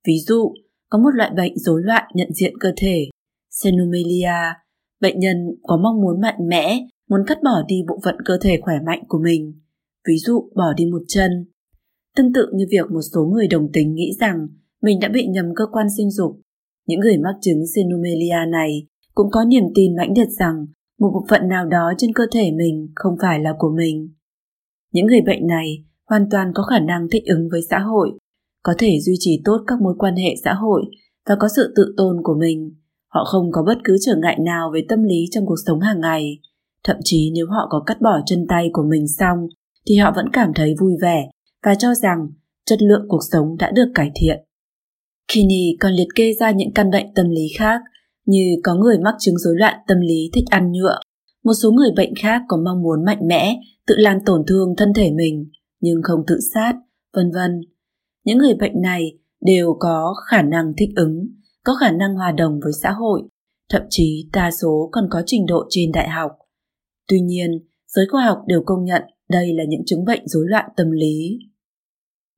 Ví 0.08 0.20
dụ, 0.28 0.54
có 0.90 1.00
một 1.00 1.10
loại 1.14 1.32
bệnh 1.36 1.58
rối 1.58 1.82
loạn 1.84 2.04
nhận 2.14 2.34
diện 2.34 2.54
cơ 2.60 2.72
thể, 2.78 3.06
Xenomelia, 3.50 4.54
bệnh 5.02 5.20
nhân 5.20 5.38
có 5.64 5.78
mong 5.78 6.02
muốn 6.02 6.22
mạnh 6.22 6.48
mẽ, 6.50 6.80
muốn 7.10 7.20
cắt 7.28 7.38
bỏ 7.44 7.64
đi 7.68 7.76
bộ 7.88 8.00
phận 8.04 8.16
cơ 8.26 8.38
thể 8.42 8.60
khỏe 8.62 8.76
mạnh 8.86 9.04
của 9.08 9.20
mình, 9.24 9.62
ví 10.08 10.18
dụ 10.18 10.50
bỏ 10.56 10.74
đi 10.78 10.86
một 10.86 11.02
chân. 11.08 11.32
Tương 12.16 12.34
tự 12.34 12.48
như 12.54 12.66
việc 12.70 12.92
một 12.92 13.02
số 13.14 13.26
người 13.26 13.48
đồng 13.48 13.72
tính 13.74 13.96
nghĩ 13.96 14.12
rằng 14.20 14.48
mình 14.82 15.00
đã 15.00 15.10
bị 15.10 15.28
nhầm 15.28 15.46
cơ 15.56 15.66
quan 15.72 15.88
sinh 15.98 16.12
dục, 16.12 16.42
những 16.88 17.00
người 17.00 17.18
mắc 17.18 17.36
chứng 17.42 17.68
Xenomelia 17.76 18.52
này 18.52 18.88
cũng 19.16 19.28
có 19.32 19.46
niềm 19.46 19.64
tin 19.76 19.96
mãnh 19.96 20.14
liệt 20.18 20.30
rằng 20.40 20.66
một 21.00 21.12
bộ 21.14 21.26
phận 21.30 21.48
nào 21.48 21.66
đó 21.66 21.94
trên 21.98 22.14
cơ 22.14 22.24
thể 22.32 22.52
mình 22.52 22.92
không 22.96 23.16
phải 23.22 23.40
là 23.40 23.54
của 23.58 23.70
mình. 23.78 24.10
Những 24.92 25.06
người 25.06 25.22
bệnh 25.22 25.48
này 25.48 25.86
hoàn 26.10 26.30
toàn 26.32 26.52
có 26.56 26.64
khả 26.64 26.80
năng 26.80 27.08
thích 27.12 27.24
ứng 27.26 27.50
với 27.52 27.62
xã 27.70 27.80
hội, 27.80 28.10
có 28.64 28.74
thể 28.78 29.00
duy 29.00 29.14
trì 29.20 29.42
tốt 29.46 29.64
các 29.68 29.82
mối 29.82 29.96
quan 29.98 30.16
hệ 30.16 30.36
xã 30.44 30.54
hội 30.54 30.84
và 31.30 31.36
có 31.40 31.48
sự 31.56 31.74
tự 31.76 31.94
tôn 31.98 32.18
của 32.24 32.36
mình. 32.40 32.76
Họ 33.08 33.24
không 33.26 33.52
có 33.52 33.64
bất 33.64 33.78
cứ 33.84 33.98
trở 34.06 34.16
ngại 34.22 34.38
nào 34.46 34.72
về 34.74 34.86
tâm 34.90 35.04
lý 35.04 35.26
trong 35.32 35.46
cuộc 35.46 35.56
sống 35.66 35.80
hàng 35.80 36.00
ngày. 36.00 36.40
Thậm 36.84 36.98
chí 37.04 37.32
nếu 37.36 37.46
họ 37.50 37.68
có 37.70 37.84
cắt 37.86 38.02
bỏ 38.02 38.20
chân 38.26 38.46
tay 38.50 38.70
của 38.74 38.84
mình 38.84 39.08
xong 39.08 39.38
thì 39.88 39.96
họ 39.96 40.14
vẫn 40.16 40.26
cảm 40.34 40.52
thấy 40.56 40.76
vui 40.80 40.94
vẻ 41.02 41.30
và 41.66 41.76
cho 41.76 41.94
rằng 41.94 42.28
chất 42.66 42.82
lượng 42.82 43.06
cuộc 43.08 43.22
sống 43.32 43.58
đã 43.60 43.72
được 43.72 43.92
cải 43.96 44.12
thiện. 44.16 44.40
Kinney 45.34 45.78
còn 45.80 45.94
liệt 45.94 46.08
kê 46.16 46.34
ra 46.40 46.52
những 46.52 46.74
căn 46.76 46.92
bệnh 46.92 47.14
tâm 47.14 47.30
lý 47.30 47.48
khác 47.58 47.82
như 48.26 48.56
có 48.64 48.76
người 48.76 48.98
mắc 49.00 49.16
chứng 49.20 49.38
rối 49.38 49.56
loạn 49.58 49.80
tâm 49.88 49.98
lý 50.00 50.30
thích 50.34 50.46
ăn 50.50 50.72
nhựa, 50.72 51.00
một 51.44 51.54
số 51.64 51.72
người 51.72 51.92
bệnh 51.96 52.14
khác 52.16 52.42
có 52.48 52.58
mong 52.66 52.82
muốn 52.84 53.06
mạnh 53.06 53.28
mẽ, 53.28 53.56
tự 53.88 53.96
làm 53.98 54.18
tổn 54.26 54.44
thương 54.48 54.76
thân 54.78 54.94
thể 54.94 55.12
mình 55.12 55.50
nhưng 55.80 56.02
không 56.04 56.20
tự 56.28 56.40
sát, 56.54 56.74
vân 57.16 57.32
vân. 57.32 57.62
Những 58.24 58.38
người 58.38 58.54
bệnh 58.54 58.82
này 58.82 59.18
đều 59.42 59.78
có 59.80 60.16
khả 60.30 60.42
năng 60.42 60.74
thích 60.78 60.90
ứng, 60.96 61.28
có 61.64 61.76
khả 61.80 61.92
năng 61.92 62.16
hòa 62.16 62.32
đồng 62.32 62.60
với 62.64 62.72
xã 62.82 62.92
hội, 62.92 63.22
thậm 63.70 63.82
chí 63.90 64.30
đa 64.34 64.52
số 64.52 64.90
còn 64.92 65.08
có 65.10 65.24
trình 65.26 65.46
độ 65.46 65.66
trên 65.70 65.92
đại 65.92 66.10
học. 66.10 66.32
Tuy 67.08 67.20
nhiên, 67.20 67.52
giới 67.88 68.06
khoa 68.12 68.26
học 68.26 68.38
đều 68.48 68.64
công 68.66 68.86
nhận 68.86 69.02
đây 69.30 69.54
là 69.54 69.64
những 69.68 69.82
chứng 69.86 70.06
bệnh 70.06 70.28
rối 70.28 70.44
loạn 70.48 70.70
tâm 70.78 70.92
lý. 70.92 71.40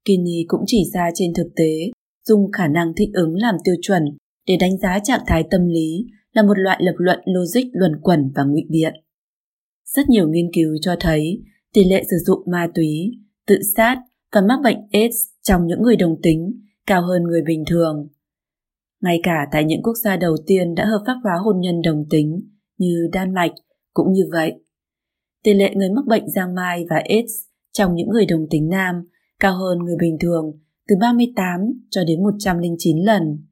Kinney 0.06 0.46
cũng 0.48 0.62
chỉ 0.68 0.84
ra 0.94 1.10
trên 1.14 1.34
thực 1.34 1.48
tế, 1.56 1.92
dùng 2.26 2.52
khả 2.52 2.68
năng 2.68 2.94
thích 2.98 3.10
ứng 3.14 3.36
làm 3.36 3.56
tiêu 3.64 3.76
chuẩn 3.82 4.04
để 4.48 4.58
đánh 4.60 4.78
giá 4.78 5.00
trạng 5.04 5.24
thái 5.28 5.44
tâm 5.52 5.68
lý 5.68 6.06
là 6.34 6.44
một 6.44 6.58
loại 6.58 6.80
lập 6.84 6.96
luận 6.98 7.20
logic 7.26 7.70
luẩn 7.74 7.92
quẩn 8.02 8.32
và 8.36 8.44
ngụy 8.44 8.64
biện. 8.70 8.94
Rất 9.86 10.10
nhiều 10.10 10.28
nghiên 10.28 10.54
cứu 10.54 10.76
cho 10.82 10.96
thấy 11.00 11.44
tỷ 11.74 11.84
lệ 11.84 12.04
sử 12.12 12.18
dụng 12.26 12.40
ma 12.52 12.68
túy, 12.76 13.12
tự 13.48 13.60
sát 13.76 13.98
và 14.32 14.42
mắc 14.42 14.60
bệnh 14.64 14.78
AIDS 14.92 15.16
trong 15.42 15.68
những 15.68 15.82
người 15.82 15.96
đồng 15.96 16.22
tính 16.22 16.62
cao 16.88 17.02
hơn 17.02 17.24
người 17.24 17.42
bình 17.48 17.64
thường. 17.68 18.08
Ngay 19.02 19.20
cả 19.24 19.48
tại 19.52 19.64
những 19.64 19.84
quốc 19.84 19.94
gia 20.04 20.18
đầu 20.18 20.36
tiên 20.48 20.76
đã 20.76 20.86
hợp 20.86 21.04
pháp 21.08 21.16
hóa 21.24 21.34
hôn 21.44 21.60
nhân 21.60 21.82
đồng 21.82 22.06
tính 22.10 22.50
như 22.78 23.08
Đan 23.12 23.34
Mạch 23.34 23.52
cũng 23.96 24.14
như 24.14 24.24
vậy. 24.32 24.54
Tỷ 25.44 25.54
lệ 25.54 25.74
người 25.76 25.90
mắc 25.90 26.06
bệnh 26.08 26.30
giang 26.30 26.56
mai 26.56 26.86
và 26.90 26.96
AIDS 26.96 27.34
trong 27.74 27.96
những 27.96 28.10
người 28.10 28.26
đồng 28.26 28.48
tính 28.50 28.70
nam 28.70 28.96
cao 29.40 29.58
hơn 29.58 29.80
người 29.80 29.96
bình 30.00 30.18
thường 30.20 30.52
từ 30.88 30.96
38 31.02 31.60
cho 31.90 32.04
đến 32.04 32.24
109 32.24 32.98
lần. 32.98 33.46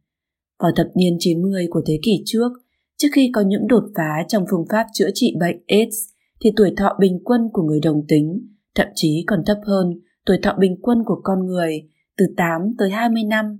Vào 0.59 0.71
thập 0.75 0.87
niên 0.95 1.17
90 1.19 1.67
của 1.69 1.81
thế 1.87 1.99
kỷ 2.03 2.23
trước, 2.25 2.51
trước 2.97 3.07
khi 3.13 3.29
có 3.33 3.41
những 3.41 3.67
đột 3.67 3.83
phá 3.95 4.25
trong 4.27 4.45
phương 4.51 4.65
pháp 4.69 4.85
chữa 4.93 5.09
trị 5.13 5.35
bệnh 5.39 5.63
AIDS, 5.67 5.95
thì 6.43 6.51
tuổi 6.55 6.73
thọ 6.77 6.97
bình 6.99 7.19
quân 7.23 7.41
của 7.53 7.63
người 7.63 7.79
đồng 7.79 8.05
tính 8.07 8.47
thậm 8.75 8.87
chí 8.95 9.23
còn 9.27 9.39
thấp 9.45 9.57
hơn 9.65 9.99
tuổi 10.25 10.37
thọ 10.43 10.55
bình 10.59 10.77
quân 10.81 11.03
của 11.05 11.21
con 11.23 11.45
người 11.45 11.89
từ 12.17 12.25
8 12.37 12.61
tới 12.77 12.89
20 12.89 13.23
năm. 13.23 13.57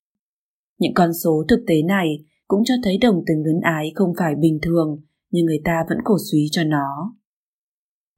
Những 0.79 0.93
con 0.93 1.13
số 1.13 1.43
thực 1.49 1.63
tế 1.67 1.81
này 1.81 2.07
cũng 2.47 2.63
cho 2.65 2.73
thấy 2.83 2.97
đồng 2.97 3.23
tính 3.27 3.43
luyến 3.43 3.61
ái 3.61 3.91
không 3.95 4.13
phải 4.19 4.35
bình 4.35 4.59
thường, 4.61 5.01
nhưng 5.33 5.45
người 5.45 5.61
ta 5.65 5.83
vẫn 5.89 5.97
cổ 6.03 6.17
suý 6.31 6.47
cho 6.51 6.63
nó. 6.63 7.15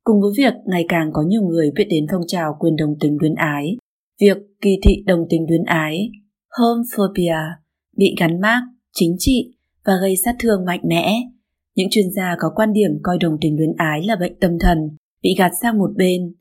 Cùng 0.03 0.21
với 0.21 0.31
việc 0.37 0.53
ngày 0.65 0.85
càng 0.89 1.09
có 1.13 1.21
nhiều 1.21 1.41
người 1.41 1.71
biết 1.75 1.85
đến 1.89 2.05
phong 2.11 2.21
trào 2.27 2.55
quyền 2.59 2.75
đồng 2.75 2.95
tính 2.99 3.17
luyến 3.21 3.35
ái, 3.35 3.77
việc 4.21 4.37
kỳ 4.61 4.77
thị 4.83 5.03
đồng 5.05 5.25
tính 5.29 5.45
luyến 5.49 5.63
ái, 5.63 6.11
homophobia, 6.49 7.37
bị 7.97 8.15
gắn 8.19 8.41
mác, 8.41 8.61
chính 8.93 9.15
trị 9.19 9.53
và 9.85 9.93
gây 10.01 10.15
sát 10.25 10.35
thương 10.39 10.65
mạnh 10.65 10.81
mẽ. 10.87 11.13
Những 11.75 11.87
chuyên 11.91 12.05
gia 12.15 12.35
có 12.39 12.51
quan 12.55 12.73
điểm 12.73 12.91
coi 13.03 13.17
đồng 13.17 13.37
tình 13.41 13.57
luyến 13.57 13.73
ái 13.77 14.03
là 14.03 14.15
bệnh 14.15 14.39
tâm 14.39 14.51
thần, 14.59 14.77
bị 15.21 15.35
gạt 15.37 15.51
sang 15.61 15.77
một 15.77 15.91
bên. 15.95 16.35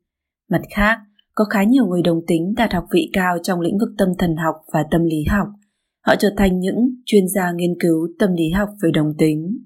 Mặt 0.51 0.63
khác, 0.71 0.99
có 1.35 1.45
khá 1.45 1.65
nhiều 1.65 1.87
người 1.87 2.03
đồng 2.03 2.21
tính 2.27 2.55
đạt 2.57 2.73
học 2.73 2.85
vị 2.93 3.11
cao 3.13 3.37
trong 3.43 3.61
lĩnh 3.61 3.79
vực 3.79 3.89
tâm 3.99 4.09
thần 4.19 4.37
học 4.37 4.55
và 4.73 4.85
tâm 4.91 5.05
lý 5.05 5.25
học. 5.29 5.49
Họ 6.07 6.15
trở 6.19 6.29
thành 6.37 6.61
những 6.61 6.95
chuyên 7.05 7.29
gia 7.29 7.53
nghiên 7.53 7.81
cứu 7.81 8.09
tâm 8.19 8.31
lý 8.35 8.51
học 8.51 8.69
về 8.83 8.91
đồng 8.95 9.15
tính. 9.19 9.59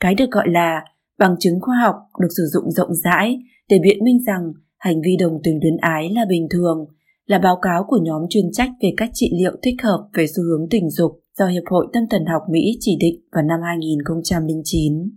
Cái 0.00 0.14
được 0.14 0.30
gọi 0.30 0.48
là 0.48 0.84
bằng 1.18 1.34
chứng 1.38 1.60
khoa 1.60 1.76
học 1.84 1.96
được 2.20 2.28
sử 2.36 2.42
dụng 2.52 2.70
rộng 2.70 2.94
rãi 2.94 3.38
để 3.68 3.78
biện 3.82 4.04
minh 4.04 4.18
rằng 4.26 4.52
hành 4.78 5.02
vi 5.04 5.16
đồng 5.20 5.38
tình 5.44 5.58
luyến 5.62 5.76
ái 5.76 6.10
là 6.14 6.24
bình 6.28 6.46
thường, 6.50 6.86
là 7.26 7.38
báo 7.38 7.58
cáo 7.62 7.84
của 7.88 7.98
nhóm 8.02 8.22
chuyên 8.30 8.44
trách 8.52 8.70
về 8.82 8.88
các 8.96 9.10
trị 9.14 9.30
liệu 9.38 9.52
thích 9.62 9.82
hợp 9.82 10.08
về 10.14 10.26
xu 10.26 10.42
hướng 10.42 10.68
tình 10.70 10.90
dục 10.90 11.20
do 11.38 11.46
Hiệp 11.46 11.62
hội 11.66 11.86
Tâm 11.92 12.02
thần 12.10 12.26
học 12.26 12.42
Mỹ 12.50 12.76
chỉ 12.80 12.96
định 13.00 13.20
vào 13.32 13.42
năm 13.42 13.60
2009. 13.64 15.10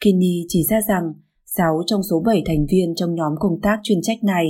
Kinney 0.00 0.44
chỉ 0.48 0.62
ra 0.70 0.80
rằng 0.88 1.12
6 1.44 1.82
trong 1.86 2.02
số 2.10 2.22
7 2.26 2.42
thành 2.46 2.66
viên 2.70 2.94
trong 2.94 3.14
nhóm 3.14 3.32
công 3.38 3.60
tác 3.62 3.80
chuyên 3.82 3.98
trách 4.02 4.24
này, 4.24 4.46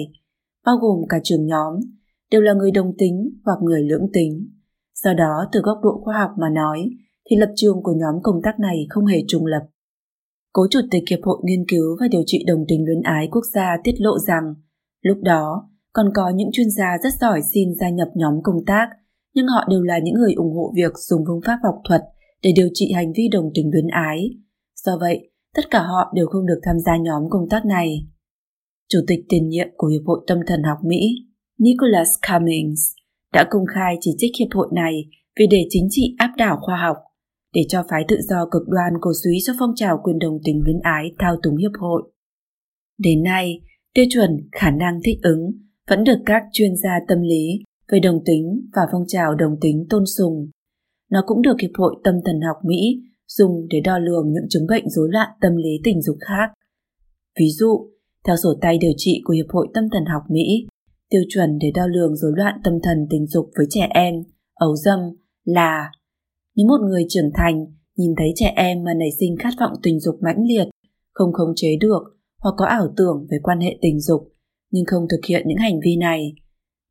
bao 0.67 0.77
gồm 0.77 1.09
cả 1.09 1.19
trưởng 1.25 1.47
nhóm, 1.47 1.75
đều 2.31 2.41
là 2.41 2.55
người 2.55 2.71
đồng 2.71 2.93
tính 2.99 3.31
hoặc 3.45 3.59
người 3.63 3.83
lưỡng 3.83 4.07
tính. 4.13 4.49
Do 4.95 5.15
đó, 5.15 5.49
từ 5.53 5.61
góc 5.61 5.79
độ 5.83 6.01
khoa 6.05 6.19
học 6.19 6.31
mà 6.39 6.51
nói, 6.51 6.91
thì 7.31 7.37
lập 7.37 7.53
trường 7.57 7.83
của 7.83 7.95
nhóm 7.97 8.23
công 8.23 8.41
tác 8.43 8.61
này 8.61 8.87
không 8.91 9.07
hề 9.07 9.19
trùng 9.29 9.47
lập. 9.47 9.67
Cố 10.53 10.63
Chủ 10.71 10.81
tịch 10.91 11.03
Hiệp 11.11 11.19
hội 11.23 11.39
Nghiên 11.45 11.65
cứu 11.69 11.97
và 12.01 12.09
Điều 12.09 12.23
trị 12.27 12.45
Đồng 12.47 12.65
tình 12.69 12.85
luyến 12.85 13.03
ái 13.03 13.29
quốc 13.31 13.45
gia 13.55 13.77
tiết 13.85 13.95
lộ 13.99 14.19
rằng 14.19 14.55
lúc 15.03 15.19
đó 15.23 15.71
còn 15.93 16.07
có 16.15 16.33
những 16.35 16.49
chuyên 16.53 16.71
gia 16.71 16.99
rất 17.03 17.11
giỏi 17.21 17.41
xin 17.55 17.75
gia 17.81 17.91
nhập 17.91 18.09
nhóm 18.15 18.35
công 18.43 18.65
tác, 18.67 18.89
nhưng 19.35 19.47
họ 19.47 19.65
đều 19.71 19.83
là 19.83 19.99
những 19.99 20.15
người 20.15 20.35
ủng 20.35 20.55
hộ 20.55 20.73
việc 20.77 20.93
dùng 20.95 21.25
phương 21.27 21.41
pháp 21.47 21.59
học 21.65 21.75
thuật 21.89 22.03
để 22.43 22.53
điều 22.57 22.69
trị 22.75 22.93
hành 22.93 23.13
vi 23.17 23.29
đồng 23.33 23.51
tình 23.55 23.71
luyến 23.73 23.87
ái. 23.87 24.31
Do 24.85 24.99
vậy, 25.01 25.31
tất 25.55 25.71
cả 25.71 25.79
họ 25.79 26.13
đều 26.15 26.27
không 26.27 26.47
được 26.47 26.61
tham 26.63 26.77
gia 26.79 26.97
nhóm 26.97 27.23
công 27.31 27.49
tác 27.51 27.65
này. 27.65 28.07
Chủ 28.89 28.99
tịch 29.07 29.21
tiền 29.29 29.49
nhiệm 29.49 29.69
của 29.77 29.87
Hiệp 29.87 30.03
hội 30.07 30.25
Tâm 30.27 30.39
thần 30.47 30.63
học 30.63 30.79
Mỹ, 30.85 30.99
Nicholas 31.59 32.09
Cummings, 32.29 32.81
đã 33.33 33.47
công 33.51 33.65
khai 33.75 33.97
chỉ 34.01 34.11
trích 34.19 34.33
hiệp 34.39 34.49
hội 34.55 34.69
này 34.73 34.93
vì 35.39 35.47
để 35.51 35.67
chính 35.71 35.87
trị 35.91 36.15
áp 36.19 36.31
đảo 36.37 36.59
khoa 36.61 36.77
học 36.77 36.97
để 37.57 37.63
cho 37.69 37.85
phái 37.91 38.05
tự 38.09 38.17
do 38.29 38.47
cực 38.51 38.63
đoan 38.69 38.93
cổ 39.01 39.11
suý 39.25 39.39
cho 39.47 39.53
phong 39.59 39.71
trào 39.77 40.01
quyền 40.05 40.19
đồng 40.19 40.39
tình 40.45 40.63
luyến 40.65 40.79
ái 40.83 41.05
thao 41.19 41.37
túng 41.43 41.57
hiệp 41.57 41.71
hội. 41.81 42.03
Đến 42.99 43.23
nay, 43.23 43.61
tiêu 43.95 44.05
chuẩn 44.11 44.31
khả 44.53 44.71
năng 44.71 45.01
thích 45.05 45.19
ứng 45.23 45.53
vẫn 45.89 46.05
được 46.05 46.19
các 46.27 46.43
chuyên 46.53 46.77
gia 46.77 46.91
tâm 47.09 47.23
lý 47.23 47.65
về 47.93 47.99
đồng 48.01 48.19
tính 48.25 48.69
và 48.77 48.83
phong 48.93 49.05
trào 49.07 49.35
đồng 49.35 49.57
tính 49.61 49.87
tôn 49.91 50.03
sùng. 50.19 50.51
Nó 51.11 51.23
cũng 51.27 51.43
được 51.43 51.61
Hiệp 51.63 51.71
hội 51.79 51.97
Tâm 52.05 52.15
thần 52.25 52.41
học 52.41 52.57
Mỹ 52.65 53.03
dùng 53.29 53.67
để 53.71 53.81
đo 53.85 53.99
lường 53.99 54.33
những 54.33 54.49
chứng 54.51 54.67
bệnh 54.67 54.89
rối 54.89 55.09
loạn 55.11 55.29
tâm 55.41 55.57
lý 55.57 55.71
tình 55.85 56.03
dục 56.03 56.17
khác. 56.21 56.51
Ví 57.41 57.47
dụ, 57.51 57.91
theo 58.25 58.37
sổ 58.37 58.55
tay 58.61 58.79
điều 58.79 58.93
trị 58.97 59.21
của 59.25 59.33
Hiệp 59.33 59.47
hội 59.49 59.69
Tâm 59.75 59.85
thần 59.93 60.05
học 60.05 60.23
Mỹ, 60.29 60.67
tiêu 61.11 61.23
chuẩn 61.29 61.59
để 61.59 61.71
đo 61.75 61.87
lường 61.87 62.17
rối 62.17 62.33
loạn 62.37 62.61
tâm 62.65 62.75
thần 62.83 63.07
tình 63.11 63.27
dục 63.27 63.51
với 63.57 63.67
trẻ 63.71 63.89
em, 63.91 64.15
ấu 64.55 64.77
dâm 64.77 64.99
là 65.45 65.91
nếu 66.57 66.67
một 66.67 66.81
người 66.89 67.07
trưởng 67.09 67.31
thành 67.35 67.67
nhìn 67.97 68.15
thấy 68.19 68.33
trẻ 68.35 68.53
em 68.57 68.85
mà 68.85 68.95
nảy 68.95 69.09
sinh 69.21 69.37
khát 69.39 69.51
vọng 69.61 69.73
tình 69.83 70.01
dục 70.01 70.15
mãnh 70.23 70.45
liệt, 70.49 70.69
không 71.13 71.33
khống 71.33 71.53
chế 71.57 71.69
được 71.81 72.03
hoặc 72.43 72.55
có 72.57 72.67
ảo 72.67 72.89
tưởng 72.97 73.27
về 73.31 73.39
quan 73.43 73.61
hệ 73.61 73.79
tình 73.83 74.01
dục 74.01 74.33
nhưng 74.71 74.85
không 74.87 75.07
thực 75.11 75.21
hiện 75.29 75.43
những 75.47 75.59
hành 75.59 75.81
vi 75.85 75.97
này, 75.97 76.35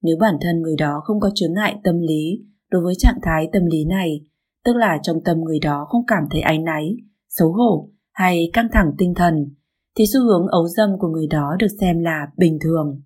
nếu 0.02 0.16
bản 0.20 0.36
thân 0.42 0.62
người 0.62 0.76
đó 0.78 1.02
không 1.04 1.20
có 1.20 1.30
chướng 1.36 1.54
ngại 1.54 1.76
tâm 1.84 2.00
lý 2.00 2.46
đối 2.72 2.82
với 2.82 2.94
trạng 2.98 3.20
thái 3.24 3.50
tâm 3.54 3.66
lý 3.66 3.86
này, 3.86 4.22
tức 4.66 4.76
là 4.76 5.00
trong 5.04 5.24
tâm 5.26 5.42
người 5.42 5.60
đó 5.60 5.86
không 5.90 6.06
cảm 6.08 6.24
thấy 6.32 6.42
áy 6.42 6.60
náy, 6.60 6.98
xấu 7.30 7.52
hổ 7.52 7.90
hay 8.14 8.50
căng 8.54 8.68
thẳng 8.74 8.92
tinh 8.98 9.14
thần, 9.16 9.56
thì 9.98 10.04
xu 10.14 10.22
hướng 10.22 10.48
ấu 10.48 10.68
dâm 10.68 10.90
của 11.00 11.08
người 11.08 11.28
đó 11.28 11.56
được 11.60 11.68
xem 11.82 12.00
là 12.00 12.28
bình 12.38 12.58
thường. 12.62 13.02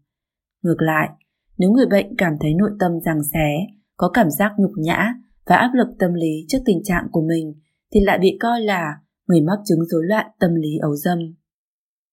Ngược 0.63 0.81
lại, 0.81 1.09
nếu 1.57 1.71
người 1.71 1.85
bệnh 1.85 2.15
cảm 2.17 2.33
thấy 2.39 2.53
nội 2.53 2.71
tâm 2.79 2.91
rằng 3.05 3.23
xé, 3.33 3.67
có 3.97 4.09
cảm 4.13 4.29
giác 4.29 4.51
nhục 4.57 4.71
nhã 4.77 5.13
và 5.49 5.55
áp 5.55 5.71
lực 5.73 5.87
tâm 5.99 6.13
lý 6.13 6.45
trước 6.47 6.57
tình 6.65 6.81
trạng 6.83 7.07
của 7.11 7.21
mình 7.21 7.53
thì 7.93 7.99
lại 8.03 8.19
bị 8.19 8.37
coi 8.39 8.61
là 8.61 8.93
người 9.27 9.41
mắc 9.41 9.59
chứng 9.65 9.85
rối 9.85 10.01
loạn 10.05 10.25
tâm 10.39 10.55
lý 10.55 10.77
ấu 10.81 10.95
dâm. 10.95 11.19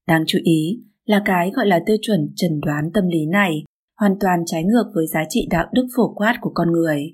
Đáng 0.07 0.25
chú 0.27 0.39
ý 0.45 0.85
là 1.05 1.23
cái 1.25 1.51
gọi 1.55 1.67
là 1.67 1.83
tiêu 1.87 1.97
chuẩn 2.03 2.33
trần 2.37 2.61
đoán 2.61 2.91
tâm 2.95 3.07
lý 3.07 3.27
này 3.27 3.65
hoàn 4.01 4.19
toàn 4.21 4.43
trái 4.47 4.65
ngược 4.65 4.91
với 4.95 5.07
giá 5.07 5.21
trị 5.29 5.49
đạo 5.51 5.67
đức 5.73 5.87
phổ 5.97 6.15
quát 6.15 6.39
của 6.41 6.51
con 6.55 6.73
người. 6.73 7.13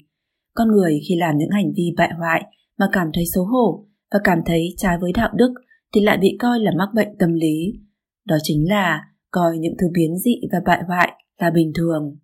Con 0.54 0.68
người 0.68 1.00
khi 1.08 1.16
làm 1.16 1.38
những 1.38 1.50
hành 1.50 1.72
vi 1.76 1.94
bại 1.96 2.11
hoại 2.18 2.42
mà 2.78 2.87
cảm 2.92 3.11
thấy 3.14 3.24
xấu 3.35 3.44
hổ 3.44 3.87
và 4.12 4.20
cảm 4.24 4.38
thấy 4.46 4.74
trái 4.76 4.98
với 5.00 5.12
đạo 5.16 5.30
đức 5.35 5.54
thì 5.94 6.00
lại 6.00 6.18
bị 6.18 6.37
coi 6.40 6.61
là 6.61 6.72
mắc 6.78 6.88
bệnh 6.94 7.18
tâm 7.18 7.32
lý. 7.32 7.80
Đó 8.26 8.37
chính 8.42 8.68
là 8.68 9.00
coi 9.30 9.58
những 9.58 9.74
thứ 9.80 9.87
biến 9.94 10.18
dị 10.18 10.40
và 10.52 10.58
bại 10.66 10.82
hoại 10.88 11.12
là 11.40 11.50
bình 11.50 11.72
thường. 11.74 12.16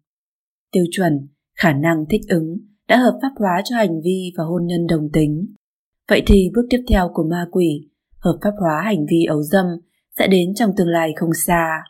Tiêu 0.72 0.84
chuẩn, 0.90 1.28
khả 1.56 1.72
năng 1.72 2.04
thích 2.10 2.22
ứng 2.28 2.58
đã 2.88 2.96
hợp 2.96 3.18
pháp 3.22 3.32
hóa 3.36 3.62
cho 3.64 3.76
hành 3.76 4.00
vi 4.04 4.32
và 4.36 4.44
hôn 4.44 4.66
nhân 4.66 4.86
đồng 4.86 5.08
tính. 5.12 5.54
Vậy 6.08 6.22
thì 6.26 6.50
bước 6.54 6.66
tiếp 6.70 6.84
theo 6.88 7.10
của 7.14 7.24
ma 7.30 7.46
quỷ, 7.50 7.88
hợp 8.18 8.38
pháp 8.42 8.54
hóa 8.60 8.82
hành 8.84 9.06
vi 9.10 9.24
ấu 9.24 9.42
dâm 9.42 9.66
sẽ 10.18 10.26
đến 10.26 10.54
trong 10.54 10.70
tương 10.76 10.88
lai 10.88 11.12
không 11.16 11.30
xa. 11.46 11.82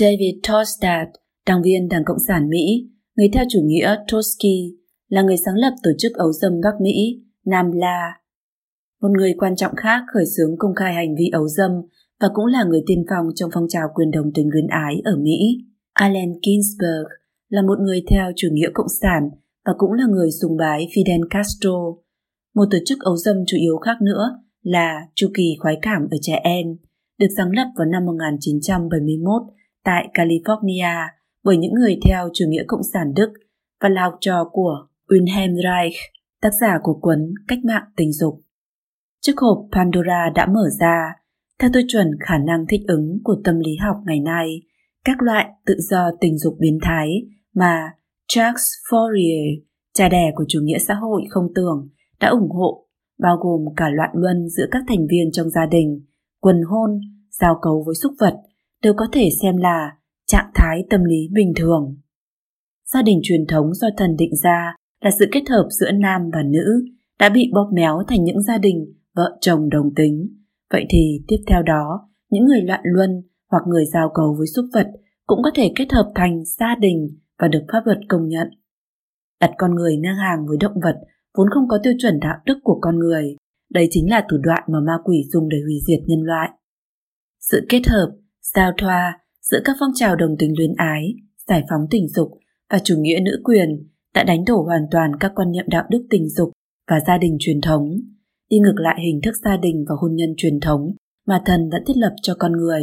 David 0.00 0.34
Tostad, 0.48 1.08
đảng 1.46 1.62
viên 1.62 1.88
Đảng 1.88 2.02
Cộng 2.06 2.18
sản 2.28 2.48
Mỹ, 2.48 2.90
người 3.16 3.28
theo 3.32 3.44
chủ 3.50 3.60
nghĩa 3.64 3.96
Trotsky, 4.06 4.76
là 5.08 5.22
người 5.22 5.36
sáng 5.36 5.54
lập 5.54 5.74
tổ 5.82 5.90
chức 5.98 6.12
ấu 6.14 6.32
dâm 6.32 6.52
Bắc 6.64 6.80
Mỹ, 6.80 7.22
Nam 7.44 7.72
La. 7.72 8.12
Một 9.02 9.08
người 9.16 9.34
quan 9.38 9.56
trọng 9.56 9.74
khác 9.76 10.02
khởi 10.14 10.24
xướng 10.36 10.58
công 10.58 10.74
khai 10.74 10.94
hành 10.94 11.14
vi 11.18 11.28
ấu 11.32 11.48
dâm 11.48 11.70
và 12.20 12.28
cũng 12.34 12.46
là 12.46 12.64
người 12.64 12.82
tiên 12.86 13.04
phong 13.10 13.26
trong 13.34 13.50
phong 13.54 13.66
trào 13.68 13.88
quyền 13.94 14.10
đồng 14.10 14.32
tình 14.34 14.48
luyến 14.52 14.66
ái 14.66 15.00
ở 15.04 15.16
Mỹ. 15.16 15.38
Allen 15.92 16.32
Ginsberg 16.32 17.06
là 17.48 17.62
một 17.62 17.78
người 17.80 18.02
theo 18.10 18.32
chủ 18.36 18.48
nghĩa 18.52 18.68
cộng 18.74 18.88
sản 19.00 19.30
và 19.66 19.72
cũng 19.78 19.92
là 19.92 20.04
người 20.10 20.30
sùng 20.42 20.56
bái 20.56 20.86
Fidel 20.94 21.26
Castro. 21.30 21.76
Một 22.54 22.64
tổ 22.70 22.78
chức 22.86 22.98
ấu 23.00 23.16
dâm 23.16 23.36
chủ 23.46 23.56
yếu 23.60 23.76
khác 23.76 23.96
nữa 24.02 24.38
là 24.62 25.00
Chu 25.14 25.28
kỳ 25.34 25.56
khoái 25.60 25.78
cảm 25.82 26.02
ở 26.10 26.16
trẻ 26.22 26.40
em, 26.44 26.66
được 27.18 27.26
sáng 27.36 27.50
lập 27.50 27.66
vào 27.76 27.86
năm 27.86 28.06
1971 28.06 29.42
tại 29.84 30.08
California 30.14 31.06
bởi 31.44 31.56
những 31.56 31.74
người 31.74 31.98
theo 32.08 32.28
chủ 32.34 32.44
nghĩa 32.48 32.64
cộng 32.66 32.82
sản 32.92 33.14
Đức 33.14 33.32
và 33.80 33.88
là 33.88 34.02
học 34.02 34.14
trò 34.20 34.44
của 34.52 34.86
Wilhelm 35.08 35.54
Reich, 35.54 35.96
tác 36.40 36.50
giả 36.60 36.78
của 36.82 36.98
cuốn 37.00 37.34
Cách 37.48 37.58
mạng 37.64 37.84
tình 37.96 38.12
dục. 38.12 38.40
Chiếc 39.20 39.36
hộp 39.36 39.68
Pandora 39.72 40.30
đã 40.34 40.46
mở 40.46 40.68
ra, 40.80 41.12
theo 41.58 41.70
tiêu 41.72 41.82
chuẩn 41.88 42.10
khả 42.20 42.38
năng 42.38 42.66
thích 42.68 42.80
ứng 42.88 43.18
của 43.24 43.36
tâm 43.44 43.58
lý 43.58 43.76
học 43.76 43.96
ngày 44.06 44.20
nay, 44.20 44.62
các 45.04 45.22
loại 45.22 45.46
tự 45.66 45.74
do 45.78 46.10
tình 46.20 46.38
dục 46.38 46.56
biến 46.60 46.78
thái 46.82 47.08
mà 47.54 47.90
Jacques 48.28 48.68
Fourier, 48.90 49.62
cha 49.94 50.08
đẻ 50.08 50.32
của 50.34 50.44
chủ 50.48 50.60
nghĩa 50.62 50.78
xã 50.78 50.94
hội 50.94 51.22
không 51.30 51.46
tưởng, 51.54 51.88
đã 52.20 52.28
ủng 52.28 52.50
hộ, 52.50 52.86
bao 53.18 53.36
gồm 53.36 53.74
cả 53.76 53.88
loạn 53.88 54.10
luân 54.14 54.48
giữa 54.48 54.66
các 54.70 54.82
thành 54.88 55.06
viên 55.10 55.32
trong 55.32 55.50
gia 55.50 55.66
đình, 55.66 56.04
quần 56.40 56.62
hôn, 56.62 57.00
giao 57.30 57.58
cấu 57.62 57.82
với 57.86 57.94
súc 57.94 58.12
vật, 58.20 58.34
đều 58.82 58.94
có 58.96 59.06
thể 59.12 59.28
xem 59.42 59.56
là 59.56 59.90
trạng 60.26 60.50
thái 60.54 60.84
tâm 60.90 61.04
lý 61.04 61.28
bình 61.32 61.52
thường. 61.56 61.96
Gia 62.92 63.02
đình 63.02 63.20
truyền 63.22 63.46
thống 63.46 63.74
do 63.74 63.88
thần 63.96 64.16
định 64.16 64.36
ra 64.42 64.76
là 65.00 65.10
sự 65.18 65.26
kết 65.32 65.48
hợp 65.48 65.66
giữa 65.70 65.90
nam 65.90 66.30
và 66.32 66.42
nữ 66.42 66.84
đã 67.18 67.28
bị 67.28 67.50
bóp 67.54 67.70
méo 67.74 68.02
thành 68.08 68.24
những 68.24 68.42
gia 68.42 68.58
đình 68.58 68.94
vợ 69.14 69.38
chồng 69.40 69.68
đồng 69.68 69.94
tính. 69.94 70.28
Vậy 70.72 70.86
thì 70.90 71.22
tiếp 71.28 71.38
theo 71.46 71.62
đó, 71.62 72.08
những 72.30 72.44
người 72.44 72.60
loạn 72.60 72.80
luân 72.84 73.22
hoặc 73.50 73.62
người 73.66 73.84
giao 73.92 74.10
cầu 74.14 74.34
với 74.38 74.46
súc 74.46 74.64
vật 74.74 74.86
cũng 75.26 75.42
có 75.42 75.50
thể 75.54 75.72
kết 75.76 75.92
hợp 75.92 76.12
thành 76.14 76.42
gia 76.44 76.74
đình 76.80 77.18
và 77.38 77.48
được 77.48 77.64
pháp 77.72 77.80
luật 77.84 77.98
công 78.08 78.28
nhận. 78.28 78.48
Đặt 79.40 79.50
con 79.58 79.74
người 79.74 79.96
ngang 79.96 80.16
hàng 80.16 80.46
với 80.46 80.56
động 80.60 80.80
vật 80.84 80.96
vốn 81.38 81.46
không 81.54 81.68
có 81.68 81.78
tiêu 81.82 81.92
chuẩn 81.98 82.20
đạo 82.20 82.38
đức 82.46 82.58
của 82.62 82.78
con 82.80 82.98
người, 82.98 83.36
đây 83.70 83.88
chính 83.90 84.10
là 84.10 84.26
thủ 84.30 84.36
đoạn 84.42 84.62
mà 84.72 84.80
ma 84.80 84.98
quỷ 85.04 85.24
dùng 85.32 85.48
để 85.48 85.58
hủy 85.64 85.74
diệt 85.86 86.00
nhân 86.06 86.22
loại. 86.22 86.50
Sự 87.40 87.66
kết 87.68 87.86
hợp, 87.88 88.16
giao 88.54 88.72
thoa 88.78 89.18
giữa 89.42 89.60
các 89.64 89.76
phong 89.80 89.90
trào 89.94 90.16
đồng 90.16 90.36
tình 90.38 90.54
luyến 90.58 90.74
ái, 90.76 91.14
giải 91.48 91.64
phóng 91.70 91.86
tình 91.90 92.08
dục 92.08 92.28
và 92.70 92.78
chủ 92.84 92.96
nghĩa 92.98 93.18
nữ 93.22 93.40
quyền 93.44 93.88
đã 94.14 94.24
đánh 94.24 94.44
đổ 94.46 94.62
hoàn 94.62 94.82
toàn 94.90 95.10
các 95.20 95.32
quan 95.34 95.52
niệm 95.52 95.64
đạo 95.68 95.84
đức 95.90 96.06
tình 96.10 96.28
dục 96.28 96.52
và 96.90 97.00
gia 97.06 97.18
đình 97.18 97.36
truyền 97.40 97.60
thống, 97.60 98.00
đi 98.50 98.58
ngược 98.58 98.76
lại 98.76 99.00
hình 99.06 99.20
thức 99.24 99.34
gia 99.44 99.56
đình 99.56 99.84
và 99.88 99.94
hôn 99.98 100.14
nhân 100.14 100.34
truyền 100.36 100.60
thống 100.60 100.94
mà 101.26 101.42
thần 101.46 101.70
đã 101.70 101.78
thiết 101.86 101.96
lập 101.96 102.14
cho 102.22 102.34
con 102.38 102.52
người. 102.52 102.82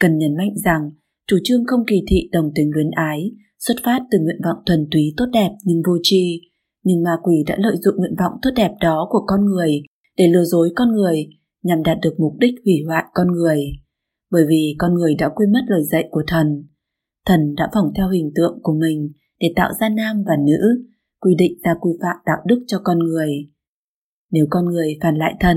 Cần 0.00 0.18
nhấn 0.18 0.36
mạnh 0.36 0.52
rằng, 0.64 0.90
chủ 1.26 1.36
trương 1.44 1.64
không 1.66 1.80
kỳ 1.86 2.02
thị 2.08 2.28
đồng 2.32 2.50
tình 2.54 2.70
luyến 2.74 2.90
ái 2.90 3.30
xuất 3.58 3.74
phát 3.84 4.00
từ 4.10 4.18
nguyện 4.18 4.40
vọng 4.44 4.62
thuần 4.66 4.88
túy 4.90 5.14
tốt 5.16 5.26
đẹp 5.32 5.50
nhưng 5.64 5.82
vô 5.86 5.98
tri, 6.02 6.40
nhưng 6.84 7.02
ma 7.02 7.16
quỷ 7.22 7.44
đã 7.46 7.56
lợi 7.58 7.76
dụng 7.76 7.96
nguyện 7.96 8.14
vọng 8.18 8.32
tốt 8.42 8.50
đẹp 8.56 8.72
đó 8.80 9.06
của 9.10 9.22
con 9.26 9.44
người 9.44 9.82
để 10.16 10.28
lừa 10.28 10.44
dối 10.44 10.70
con 10.76 10.92
người 10.92 11.28
nhằm 11.62 11.82
đạt 11.82 11.98
được 12.02 12.14
mục 12.18 12.32
đích 12.40 12.54
hủy 12.64 12.74
hoại 12.86 13.04
con 13.14 13.32
người. 13.32 13.60
Bởi 14.30 14.44
vì 14.48 14.74
con 14.78 14.94
người 14.94 15.14
đã 15.14 15.28
quên 15.34 15.52
mất 15.52 15.60
lời 15.66 15.84
dạy 15.84 16.08
của 16.10 16.22
thần. 16.26 16.66
Thần 17.26 17.54
đã 17.54 17.68
phỏng 17.74 17.92
theo 17.96 18.08
hình 18.08 18.32
tượng 18.34 18.58
của 18.62 18.74
mình 18.74 19.12
để 19.40 19.52
tạo 19.56 19.72
ra 19.80 19.88
nam 19.88 20.22
và 20.26 20.36
nữ, 20.46 20.84
quy 21.20 21.34
định 21.38 21.52
ra 21.64 21.74
quy 21.80 21.90
phạm 22.02 22.16
đạo 22.26 22.38
đức 22.46 22.64
cho 22.66 22.80
con 22.84 22.98
người. 22.98 23.30
Nếu 24.30 24.46
con 24.50 24.64
người 24.64 24.98
phản 25.02 25.16
lại 25.16 25.34
thần, 25.40 25.56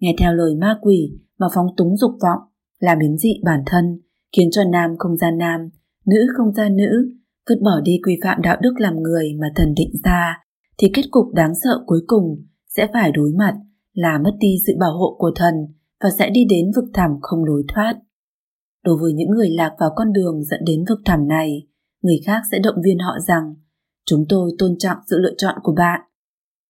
nghe 0.00 0.14
theo 0.18 0.34
lời 0.34 0.54
ma 0.54 0.78
quỷ 0.80 1.18
mà 1.38 1.46
phóng 1.54 1.66
túng 1.76 1.96
dục 1.96 2.12
vọng, 2.22 2.38
làm 2.78 2.98
biến 2.98 3.18
dị 3.18 3.40
bản 3.44 3.60
thân, 3.66 4.00
khiến 4.36 4.48
cho 4.50 4.62
nam 4.72 4.90
không 4.98 5.16
ra 5.16 5.30
nam, 5.30 5.60
nữ 6.06 6.26
không 6.36 6.54
ra 6.54 6.68
nữ, 6.68 7.10
vứt 7.50 7.62
bỏ 7.62 7.80
đi 7.84 8.00
quy 8.06 8.18
phạm 8.22 8.42
đạo 8.42 8.56
đức 8.62 8.74
làm 8.76 9.02
người 9.02 9.34
mà 9.40 9.46
thần 9.56 9.74
định 9.76 9.90
ra, 10.04 10.36
thì 10.78 10.90
kết 10.94 11.02
cục 11.10 11.34
đáng 11.34 11.52
sợ 11.64 11.70
cuối 11.86 12.00
cùng 12.06 12.46
sẽ 12.76 12.88
phải 12.92 13.12
đối 13.12 13.30
mặt 13.38 13.54
là 13.92 14.18
mất 14.24 14.32
đi 14.40 14.56
sự 14.66 14.72
bảo 14.80 14.92
hộ 14.92 15.16
của 15.18 15.32
thần 15.36 15.54
và 16.02 16.10
sẽ 16.18 16.30
đi 16.30 16.44
đến 16.50 16.70
vực 16.76 16.84
thẳm 16.94 17.10
không 17.22 17.44
lối 17.44 17.62
thoát. 17.68 17.94
Đối 18.84 18.96
với 19.00 19.12
những 19.12 19.30
người 19.30 19.50
lạc 19.50 19.76
vào 19.80 19.90
con 19.96 20.12
đường 20.12 20.44
dẫn 20.44 20.60
đến 20.66 20.84
vực 20.88 20.98
thẳm 21.04 21.28
này, 21.28 21.66
người 22.02 22.20
khác 22.26 22.42
sẽ 22.52 22.58
động 22.58 22.76
viên 22.84 22.98
họ 22.98 23.12
rằng 23.28 23.54
chúng 24.06 24.24
tôi 24.28 24.52
tôn 24.58 24.78
trọng 24.78 24.96
sự 25.10 25.18
lựa 25.18 25.34
chọn 25.38 25.54
của 25.62 25.74
bạn. 25.76 26.00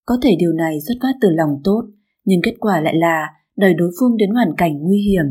Có 0.07 0.19
thể 0.23 0.37
điều 0.39 0.53
này 0.53 0.79
xuất 0.89 0.95
phát 1.03 1.13
từ 1.21 1.29
lòng 1.31 1.61
tốt, 1.65 1.83
nhưng 2.25 2.41
kết 2.43 2.55
quả 2.61 2.81
lại 2.81 2.95
là 2.97 3.27
đẩy 3.57 3.75
đối 3.75 3.91
phương 4.01 4.17
đến 4.17 4.31
hoàn 4.31 4.57
cảnh 4.57 4.79
nguy 4.81 4.99
hiểm. 4.99 5.25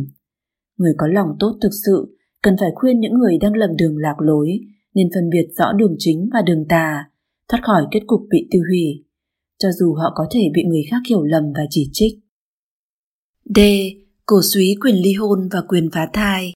Người 0.77 0.93
có 0.97 1.07
lòng 1.07 1.27
tốt 1.39 1.57
thực 1.61 1.71
sự 1.85 2.17
cần 2.43 2.55
phải 2.59 2.69
khuyên 2.75 2.99
những 2.99 3.13
người 3.13 3.37
đang 3.37 3.53
lầm 3.55 3.69
đường 3.77 3.97
lạc 3.97 4.15
lối 4.19 4.59
nên 4.99 5.09
phân 5.13 5.29
biệt 5.29 5.47
rõ 5.57 5.73
đường 5.73 5.95
chính 5.99 6.29
và 6.33 6.41
đường 6.41 6.65
tà, 6.69 7.05
thoát 7.47 7.59
khỏi 7.63 7.83
kết 7.91 7.99
cục 8.07 8.21
bị 8.29 8.47
tiêu 8.51 8.61
hủy, 8.69 9.05
cho 9.59 9.71
dù 9.71 9.93
họ 9.93 10.13
có 10.15 10.27
thể 10.31 10.39
bị 10.53 10.63
người 10.63 10.83
khác 10.91 11.01
hiểu 11.09 11.23
lầm 11.23 11.43
và 11.55 11.63
chỉ 11.69 11.89
trích. 11.93 12.19
D. 13.55 13.59
Cổ 14.25 14.41
suý 14.41 14.75
quyền 14.81 14.95
ly 14.95 15.13
hôn 15.13 15.49
và 15.51 15.61
quyền 15.67 15.89
phá 15.91 16.09
thai 16.13 16.53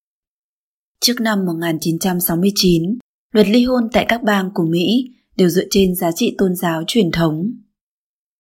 Trước 1.00 1.14
năm 1.22 1.46
1969, 1.46 2.98
luật 3.32 3.48
ly 3.48 3.66
hôn 3.66 3.90
tại 3.94 4.06
các 4.10 4.24
bang 4.24 4.50
của 4.54 4.66
Mỹ 4.66 5.12
đều 5.36 5.50
dựa 5.50 5.66
trên 5.70 5.96
giá 5.96 6.12
trị 6.16 6.36
tôn 6.38 6.56
giáo 6.56 6.84
truyền 6.88 7.12
thống. 7.12 7.52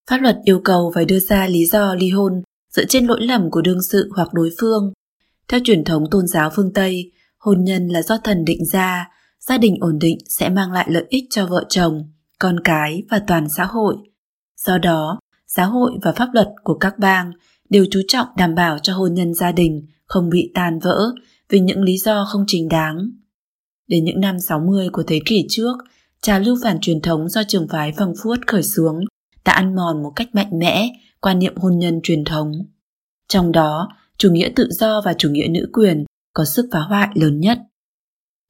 Pháp 0.10 0.18
luật 0.18 0.38
yêu 0.46 0.62
cầu 0.64 0.92
phải 0.96 1.06
đưa 1.06 1.20
ra 1.20 1.48
lý 1.48 1.66
do 1.66 1.96
ly 1.96 2.10
hôn 2.10 2.42
dựa 2.74 2.86
trên 2.86 3.06
lỗi 3.06 3.22
lầm 3.22 3.52
của 3.52 3.62
đương 3.62 3.82
sự 3.92 4.10
hoặc 4.16 4.34
đối 4.34 4.50
phương. 4.60 4.94
Theo 5.48 5.60
truyền 5.64 5.84
thống 5.84 6.04
tôn 6.12 6.28
giáo 6.28 6.50
phương 6.56 6.74
Tây, 6.74 7.12
hôn 7.38 7.64
nhân 7.64 7.88
là 7.88 8.02
do 8.02 8.18
thần 8.24 8.46
định 8.46 8.66
ra, 8.66 9.10
gia 9.48 9.58
đình 9.58 9.78
ổn 9.80 10.00
định 10.00 10.18
sẽ 10.30 10.50
mang 10.50 10.72
lại 10.72 10.88
lợi 10.90 11.06
ích 11.10 11.24
cho 11.30 11.48
vợ 11.48 11.66
chồng, 11.70 12.10
con 12.40 12.60
cái 12.64 13.04
và 13.10 13.22
toàn 13.28 13.48
xã 13.58 13.66
hội. 13.66 13.96
Do 14.58 14.78
đó, 14.78 15.20
xã 15.48 15.66
hội 15.66 15.92
và 16.02 16.12
pháp 16.12 16.30
luật 16.34 16.48
của 16.64 16.78
các 16.78 17.00
bang 17.00 17.32
đều 17.70 17.86
chú 17.92 18.02
trọng 18.08 18.28
đảm 18.38 18.56
bảo 18.56 18.80
cho 18.80 18.94
hôn 18.94 19.14
nhân 19.14 19.34
gia 19.34 19.52
đình 19.52 19.86
không 20.06 20.30
bị 20.30 20.52
tan 20.54 20.80
vỡ 20.80 21.14
vì 21.50 21.60
những 21.60 21.82
lý 21.82 21.98
do 21.98 22.26
không 22.26 22.44
chính 22.48 22.70
đáng. 22.70 23.12
Đến 23.88 24.04
những 24.06 24.20
năm 24.20 24.40
60 24.40 24.90
của 24.90 25.04
thế 25.04 25.20
kỷ 25.26 25.46
trước, 25.50 25.74
trà 26.22 26.40
lưu 26.40 26.58
phản 26.64 26.78
truyền 26.82 27.02
thống 27.02 27.30
do 27.30 27.44
trường 27.48 27.68
phái 27.68 27.94
phăng 27.98 28.14
phuốt 28.24 28.40
khởi 28.48 28.64
xuống 28.64 29.00
đã 29.46 29.54
ăn 29.54 29.76
mòn 29.76 30.04
một 30.04 30.14
cách 30.16 30.36
mạnh 30.36 30.60
mẽ 30.60 30.90
quan 31.22 31.40
niệm 31.40 31.56
hôn 31.56 31.80
nhân 31.80 32.00
truyền 32.04 32.24
thống. 32.24 32.52
Trong 33.28 33.52
đó, 33.52 33.90
chủ 34.18 34.32
nghĩa 34.32 34.50
tự 34.56 34.68
do 34.72 35.02
và 35.06 35.14
chủ 35.18 35.30
nghĩa 35.30 35.48
nữ 35.48 35.70
quyền 35.74 36.06
có 36.34 36.46
sức 36.46 36.66
phá 36.72 36.80
hoại 36.80 37.10
lớn 37.16 37.40
nhất. 37.40 37.60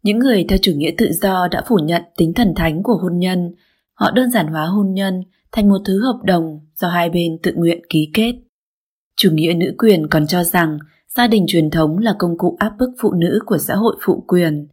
Những 0.03 0.19
người 0.19 0.45
theo 0.49 0.59
chủ 0.61 0.71
nghĩa 0.75 0.91
tự 0.97 1.11
do 1.11 1.47
đã 1.51 1.63
phủ 1.67 1.75
nhận 1.83 2.01
tính 2.17 2.33
thần 2.33 2.53
thánh 2.55 2.83
của 2.83 2.97
hôn 3.01 3.19
nhân, 3.19 3.55
họ 3.93 4.11
đơn 4.11 4.31
giản 4.31 4.47
hóa 4.47 4.65
hôn 4.65 4.93
nhân 4.93 5.23
thành 5.51 5.69
một 5.69 5.81
thứ 5.85 6.03
hợp 6.03 6.19
đồng 6.23 6.59
do 6.75 6.87
hai 6.87 7.09
bên 7.09 7.37
tự 7.43 7.53
nguyện 7.55 7.81
ký 7.89 8.09
kết. 8.13 8.33
Chủ 9.17 9.31
nghĩa 9.31 9.53
nữ 9.53 9.75
quyền 9.77 10.07
còn 10.07 10.27
cho 10.27 10.43
rằng 10.43 10.77
gia 11.09 11.27
đình 11.27 11.45
truyền 11.47 11.69
thống 11.69 11.97
là 11.97 12.15
công 12.19 12.37
cụ 12.37 12.55
áp 12.59 12.73
bức 12.79 12.89
phụ 12.99 13.13
nữ 13.13 13.39
của 13.45 13.57
xã 13.57 13.75
hội 13.75 13.95
phụ 14.05 14.23
quyền. 14.27 14.67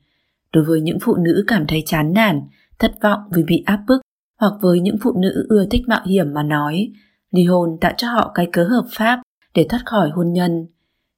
Đối 0.52 0.64
với 0.64 0.80
những 0.80 0.98
phụ 1.02 1.16
nữ 1.16 1.44
cảm 1.46 1.66
thấy 1.66 1.82
chán 1.86 2.12
nản, 2.12 2.40
thất 2.78 2.92
vọng 3.02 3.20
vì 3.32 3.42
bị 3.42 3.62
áp 3.66 3.80
bức, 3.86 4.00
hoặc 4.40 4.52
với 4.62 4.80
những 4.80 4.96
phụ 5.02 5.12
nữ 5.12 5.46
ưa 5.48 5.66
thích 5.70 5.82
mạo 5.88 6.00
hiểm 6.06 6.34
mà 6.34 6.42
nói, 6.42 6.92
ly 7.30 7.44
hôn 7.44 7.70
tạo 7.80 7.92
cho 7.96 8.08
họ 8.08 8.32
cái 8.34 8.48
cớ 8.52 8.64
hợp 8.64 8.84
pháp 8.90 9.22
để 9.54 9.66
thoát 9.68 9.82
khỏi 9.86 10.10
hôn 10.10 10.32
nhân. 10.32 10.66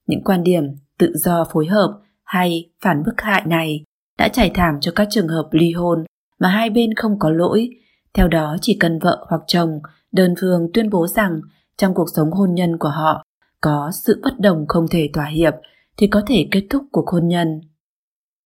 Những 0.07 0.23
quan 0.23 0.43
điểm 0.43 0.63
tự 0.99 1.13
do 1.15 1.45
phối 1.51 1.65
hợp 1.65 1.99
hay 2.23 2.71
phản 2.81 3.03
bức 3.05 3.21
hại 3.21 3.43
này 3.45 3.83
đã 4.17 4.27
trải 4.27 4.51
thảm 4.53 4.75
cho 4.81 4.91
các 4.95 5.07
trường 5.11 5.27
hợp 5.27 5.49
ly 5.51 5.71
hôn 5.71 6.03
mà 6.39 6.49
hai 6.49 6.69
bên 6.69 6.93
không 6.93 7.19
có 7.19 7.29
lỗi. 7.29 7.69
Theo 8.13 8.27
đó 8.27 8.57
chỉ 8.61 8.77
cần 8.79 8.99
vợ 8.99 9.25
hoặc 9.29 9.41
chồng 9.47 9.79
đơn 10.11 10.35
phương 10.41 10.69
tuyên 10.73 10.89
bố 10.89 11.07
rằng 11.07 11.41
trong 11.77 11.93
cuộc 11.93 12.07
sống 12.15 12.31
hôn 12.31 12.53
nhân 12.53 12.77
của 12.77 12.89
họ 12.89 13.25
có 13.61 13.91
sự 13.93 14.21
bất 14.23 14.39
đồng 14.39 14.65
không 14.67 14.87
thể 14.87 15.09
thỏa 15.13 15.25
hiệp 15.25 15.53
thì 15.97 16.07
có 16.07 16.21
thể 16.27 16.47
kết 16.51 16.63
thúc 16.69 16.83
cuộc 16.91 17.09
hôn 17.09 17.27
nhân. 17.27 17.61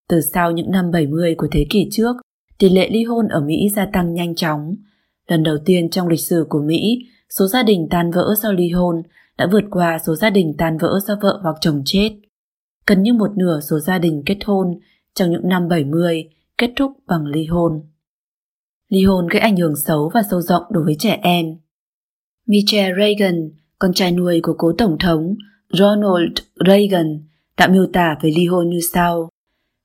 Từ 0.10 0.22
sau 0.22 0.52
những 0.52 0.72
năm 0.72 0.92
70 0.92 1.36
của 1.36 1.48
thế 1.52 1.66
kỷ 1.70 1.88
trước, 1.92 2.16
tỷ 2.58 2.70
lệ 2.70 2.90
ly 2.90 3.04
hôn 3.04 3.28
ở 3.28 3.42
Mỹ 3.42 3.70
gia 3.76 3.86
tăng 3.86 4.14
nhanh 4.14 4.36
chóng. 4.36 4.76
Lần 5.28 5.44
đầu 5.44 5.58
tiên 5.66 5.90
trong 5.90 6.08
lịch 6.08 6.20
sử 6.20 6.46
của 6.50 6.62
Mỹ, 6.62 6.98
số 7.30 7.48
gia 7.48 7.64
đình 7.64 7.88
tan 7.90 8.12
vỡ 8.12 8.36
do 8.38 8.52
ly 8.52 8.70
hôn 8.70 9.02
đã 9.38 9.48
vượt 9.52 9.64
qua 9.72 10.00
số 10.06 10.16
gia 10.16 10.30
đình 10.30 10.54
tan 10.58 10.78
vỡ 10.78 11.00
do 11.08 11.18
vợ 11.22 11.40
hoặc 11.44 11.56
chồng 11.62 11.82
chết. 11.86 12.12
Gần 12.88 13.04
như 13.04 13.14
một 13.14 13.38
nửa 13.38 13.60
số 13.60 13.80
gia 13.80 14.00
đình 14.00 14.24
kết 14.26 14.38
hôn 14.46 14.80
trong 15.18 15.32
những 15.32 15.50
năm 15.50 15.68
70 15.68 16.30
kết 16.58 16.72
thúc 16.76 16.92
bằng 17.08 17.26
ly 17.26 17.46
hôn. 17.46 17.82
Ly 18.90 19.04
hôn 19.04 19.28
gây 19.28 19.40
ảnh 19.40 19.58
hưởng 19.58 19.76
xấu 19.76 20.12
và 20.14 20.22
sâu 20.32 20.42
rộng 20.42 20.64
đối 20.70 20.84
với 20.84 20.96
trẻ 21.00 21.20
em. 21.22 21.46
Michelle 22.48 22.96
Reagan, 22.98 23.52
con 23.80 23.94
trai 23.94 24.12
nuôi 24.12 24.40
của 24.44 24.56
cố 24.58 24.72
tổng 24.78 24.98
thống 25.00 25.36
Ronald 25.70 26.38
Reagan, 26.68 27.24
đã 27.58 27.68
miêu 27.68 27.86
tả 27.94 28.18
về 28.22 28.32
ly 28.36 28.46
hôn 28.46 28.70
như 28.70 28.80
sau. 28.94 29.30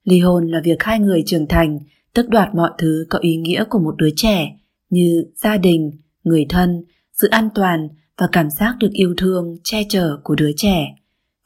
Ly 0.04 0.20
hôn 0.20 0.46
là 0.46 0.60
việc 0.64 0.82
hai 0.82 0.98
người 0.98 1.22
trưởng 1.26 1.46
thành 1.48 1.78
tước 2.14 2.28
đoạt 2.28 2.54
mọi 2.54 2.70
thứ 2.78 3.06
có 3.10 3.18
ý 3.18 3.36
nghĩa 3.36 3.64
của 3.70 3.78
một 3.78 3.94
đứa 3.98 4.10
trẻ 4.16 4.56
như 4.90 5.24
gia 5.36 5.56
đình, 5.56 5.90
người 6.24 6.46
thân, 6.48 6.84
sự 7.12 7.28
an 7.28 7.48
toàn 7.54 7.88
và 8.18 8.28
cảm 8.32 8.50
giác 8.50 8.76
được 8.80 8.90
yêu 8.92 9.14
thương, 9.16 9.56
che 9.64 9.82
chở 9.88 10.16
của 10.24 10.34
đứa 10.34 10.50
trẻ. 10.56 10.94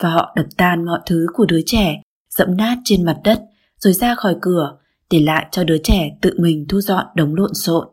Và 0.03 0.11
họ 0.11 0.33
đập 0.37 0.47
tan 0.57 0.85
mọi 0.85 1.01
thứ 1.07 1.27
của 1.35 1.47
đứa 1.47 1.61
trẻ, 1.67 2.03
dẫm 2.31 2.57
nát 2.57 2.79
trên 2.85 3.05
mặt 3.05 3.21
đất 3.25 3.43
rồi 3.87 3.93
ra 3.93 4.15
khỏi 4.15 4.37
cửa, 4.41 4.79
để 5.11 5.21
lại 5.21 5.47
cho 5.51 5.65
đứa 5.65 5.79
trẻ 5.79 6.11
tự 6.21 6.35
mình 6.39 6.67
thu 6.69 6.81
dọn 6.81 7.07
đống 7.15 7.35
lộn 7.35 7.55
xộn. 7.55 7.89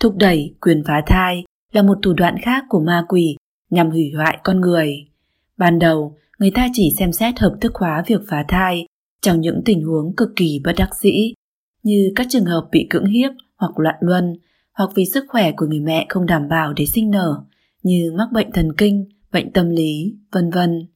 Thúc 0.00 0.16
đẩy 0.16 0.54
quyền 0.60 0.82
phá 0.86 1.02
thai 1.06 1.44
là 1.72 1.82
một 1.82 1.98
thủ 2.02 2.12
đoạn 2.12 2.36
khác 2.42 2.64
của 2.68 2.80
ma 2.80 3.04
quỷ 3.08 3.36
nhằm 3.70 3.90
hủy 3.90 4.12
hoại 4.16 4.38
con 4.44 4.60
người. 4.60 5.08
Ban 5.56 5.78
đầu, 5.78 6.16
người 6.38 6.50
ta 6.54 6.68
chỉ 6.72 6.94
xem 6.98 7.12
xét 7.12 7.38
hợp 7.38 7.56
thức 7.60 7.72
hóa 7.74 8.04
việc 8.06 8.20
phá 8.28 8.44
thai 8.48 8.86
trong 9.22 9.40
những 9.40 9.62
tình 9.64 9.84
huống 9.84 10.16
cực 10.16 10.28
kỳ 10.36 10.60
bất 10.64 10.72
đắc 10.76 10.90
dĩ, 10.94 11.34
như 11.82 12.12
các 12.16 12.26
trường 12.30 12.44
hợp 12.44 12.68
bị 12.72 12.86
cưỡng 12.90 13.06
hiếp 13.06 13.30
hoặc 13.56 13.78
loạn 13.78 13.96
luân, 14.00 14.34
hoặc 14.72 14.90
vì 14.94 15.04
sức 15.14 15.24
khỏe 15.28 15.52
của 15.56 15.66
người 15.66 15.80
mẹ 15.80 16.06
không 16.08 16.26
đảm 16.26 16.48
bảo 16.48 16.72
để 16.72 16.86
sinh 16.86 17.10
nở, 17.10 17.44
như 17.82 18.12
mắc 18.18 18.28
bệnh 18.32 18.52
thần 18.52 18.72
kinh, 18.78 19.08
bệnh 19.32 19.52
tâm 19.52 19.70
lý, 19.70 20.16
vân 20.32 20.50
vân. 20.50 20.88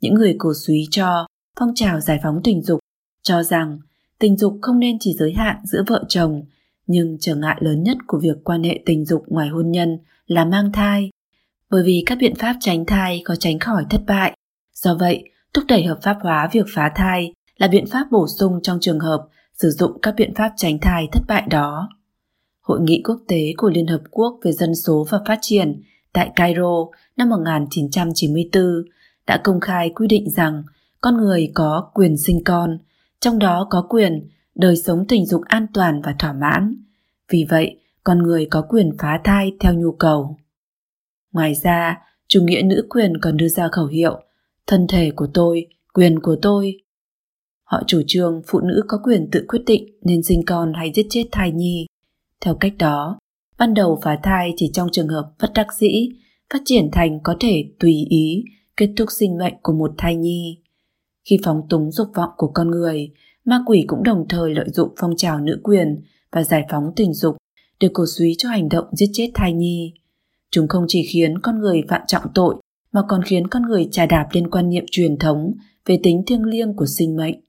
Những 0.00 0.14
người 0.14 0.34
cổ 0.38 0.52
suý 0.66 0.86
cho 0.90 1.26
phong 1.60 1.74
trào 1.74 2.00
giải 2.00 2.20
phóng 2.22 2.40
tình 2.44 2.62
dục 2.62 2.80
cho 3.22 3.42
rằng 3.42 3.78
tình 4.18 4.36
dục 4.36 4.58
không 4.62 4.78
nên 4.78 4.96
chỉ 5.00 5.14
giới 5.18 5.32
hạn 5.32 5.56
giữa 5.64 5.82
vợ 5.86 6.04
chồng, 6.08 6.42
nhưng 6.86 7.16
trở 7.20 7.34
ngại 7.34 7.56
lớn 7.60 7.82
nhất 7.82 7.96
của 8.06 8.18
việc 8.18 8.44
quan 8.44 8.62
hệ 8.62 8.80
tình 8.86 9.04
dục 9.04 9.24
ngoài 9.26 9.48
hôn 9.48 9.70
nhân 9.70 9.98
là 10.26 10.44
mang 10.44 10.72
thai, 10.72 11.10
bởi 11.70 11.82
vì 11.84 12.02
các 12.06 12.18
biện 12.20 12.34
pháp 12.34 12.56
tránh 12.60 12.86
thai 12.86 13.22
có 13.24 13.36
tránh 13.36 13.58
khỏi 13.58 13.84
thất 13.90 14.00
bại. 14.06 14.36
Do 14.74 14.94
vậy, 14.94 15.24
thúc 15.54 15.64
đẩy 15.68 15.84
hợp 15.84 15.98
pháp 16.02 16.18
hóa 16.22 16.48
việc 16.52 16.66
phá 16.74 16.92
thai 16.94 17.32
là 17.56 17.68
biện 17.68 17.86
pháp 17.86 18.06
bổ 18.10 18.26
sung 18.38 18.60
trong 18.62 18.78
trường 18.80 19.00
hợp 19.00 19.28
sử 19.54 19.70
dụng 19.70 20.00
các 20.00 20.14
biện 20.16 20.34
pháp 20.34 20.52
tránh 20.56 20.78
thai 20.78 21.08
thất 21.12 21.22
bại 21.28 21.42
đó. 21.50 21.88
Hội 22.60 22.80
nghị 22.80 23.02
quốc 23.04 23.20
tế 23.28 23.52
của 23.56 23.70
Liên 23.70 23.86
Hợp 23.86 24.00
Quốc 24.10 24.38
về 24.42 24.52
Dân 24.52 24.74
số 24.74 25.06
và 25.10 25.18
Phát 25.26 25.38
triển 25.40 25.82
tại 26.12 26.30
Cairo 26.36 26.86
năm 27.16 27.28
1994 27.28 28.62
đã 29.26 29.40
công 29.44 29.60
khai 29.60 29.90
quy 29.94 30.06
định 30.06 30.30
rằng 30.30 30.62
con 31.00 31.16
người 31.16 31.50
có 31.54 31.90
quyền 31.94 32.16
sinh 32.16 32.44
con, 32.44 32.78
trong 33.20 33.38
đó 33.38 33.66
có 33.70 33.86
quyền 33.88 34.28
đời 34.54 34.76
sống 34.76 35.04
tình 35.08 35.26
dục 35.26 35.42
an 35.44 35.66
toàn 35.74 36.02
và 36.02 36.14
thỏa 36.18 36.32
mãn. 36.32 36.84
Vì 37.32 37.46
vậy, 37.50 37.80
con 38.04 38.22
người 38.22 38.46
có 38.50 38.66
quyền 38.68 38.90
phá 38.98 39.20
thai 39.24 39.52
theo 39.60 39.74
nhu 39.74 39.92
cầu. 39.92 40.36
Ngoài 41.32 41.54
ra, 41.54 41.98
chủ 42.28 42.40
nghĩa 42.42 42.62
nữ 42.62 42.86
quyền 42.90 43.12
còn 43.20 43.36
đưa 43.36 43.48
ra 43.48 43.68
khẩu 43.72 43.86
hiệu 43.86 44.22
thân 44.66 44.86
thể 44.86 45.10
của 45.16 45.28
tôi, 45.34 45.66
quyền 45.94 46.20
của 46.20 46.36
tôi. 46.42 46.82
Họ 47.64 47.82
chủ 47.86 48.02
trương 48.06 48.42
phụ 48.46 48.60
nữ 48.60 48.82
có 48.88 49.00
quyền 49.04 49.28
tự 49.32 49.44
quyết 49.48 49.62
định 49.66 49.98
nên 50.02 50.22
sinh 50.22 50.42
con 50.46 50.72
hay 50.74 50.92
giết 50.94 51.06
chết 51.10 51.24
thai 51.32 51.52
nhi. 51.52 51.86
Theo 52.40 52.54
cách 52.54 52.72
đó, 52.78 53.18
ban 53.58 53.74
đầu 53.74 54.00
phá 54.02 54.18
thai 54.22 54.52
chỉ 54.56 54.70
trong 54.72 54.88
trường 54.92 55.08
hợp 55.08 55.32
bất 55.40 55.50
đắc 55.54 55.66
dĩ, 55.78 56.08
phát 56.52 56.58
triển 56.64 56.88
thành 56.92 57.20
có 57.22 57.36
thể 57.40 57.64
tùy 57.78 58.06
ý 58.10 58.44
kết 58.76 58.92
thúc 58.96 59.08
sinh 59.18 59.38
mệnh 59.38 59.54
của 59.62 59.72
một 59.72 59.90
thai 59.98 60.16
nhi. 60.16 60.58
Khi 61.30 61.38
phóng 61.44 61.62
túng 61.70 61.92
dục 61.92 62.08
vọng 62.14 62.30
của 62.36 62.50
con 62.54 62.70
người, 62.70 63.10
ma 63.44 63.62
quỷ 63.66 63.84
cũng 63.86 64.02
đồng 64.02 64.26
thời 64.28 64.54
lợi 64.54 64.68
dụng 64.72 64.94
phong 65.00 65.16
trào 65.16 65.40
nữ 65.40 65.60
quyền 65.62 66.02
và 66.32 66.42
giải 66.42 66.66
phóng 66.70 66.92
tình 66.96 67.14
dục 67.14 67.36
để 67.80 67.88
cổ 67.92 68.04
suý 68.06 68.34
cho 68.38 68.48
hành 68.48 68.68
động 68.68 68.84
giết 68.92 69.10
chết 69.12 69.30
thai 69.34 69.52
nhi. 69.52 69.92
Chúng 70.50 70.68
không 70.68 70.84
chỉ 70.88 71.02
khiến 71.12 71.38
con 71.38 71.60
người 71.60 71.82
phạm 71.88 72.00
trọng 72.06 72.22
tội 72.34 72.54
mà 72.92 73.00
còn 73.08 73.22
khiến 73.22 73.46
con 73.46 73.62
người 73.62 73.88
trà 73.92 74.06
đạp 74.06 74.28
lên 74.32 74.50
quan 74.50 74.68
niệm 74.68 74.84
truyền 74.90 75.18
thống 75.18 75.54
về 75.86 76.00
tính 76.02 76.22
thiêng 76.26 76.44
liêng 76.44 76.76
của 76.76 76.86
sinh 76.86 77.16
mệnh. 77.16 77.40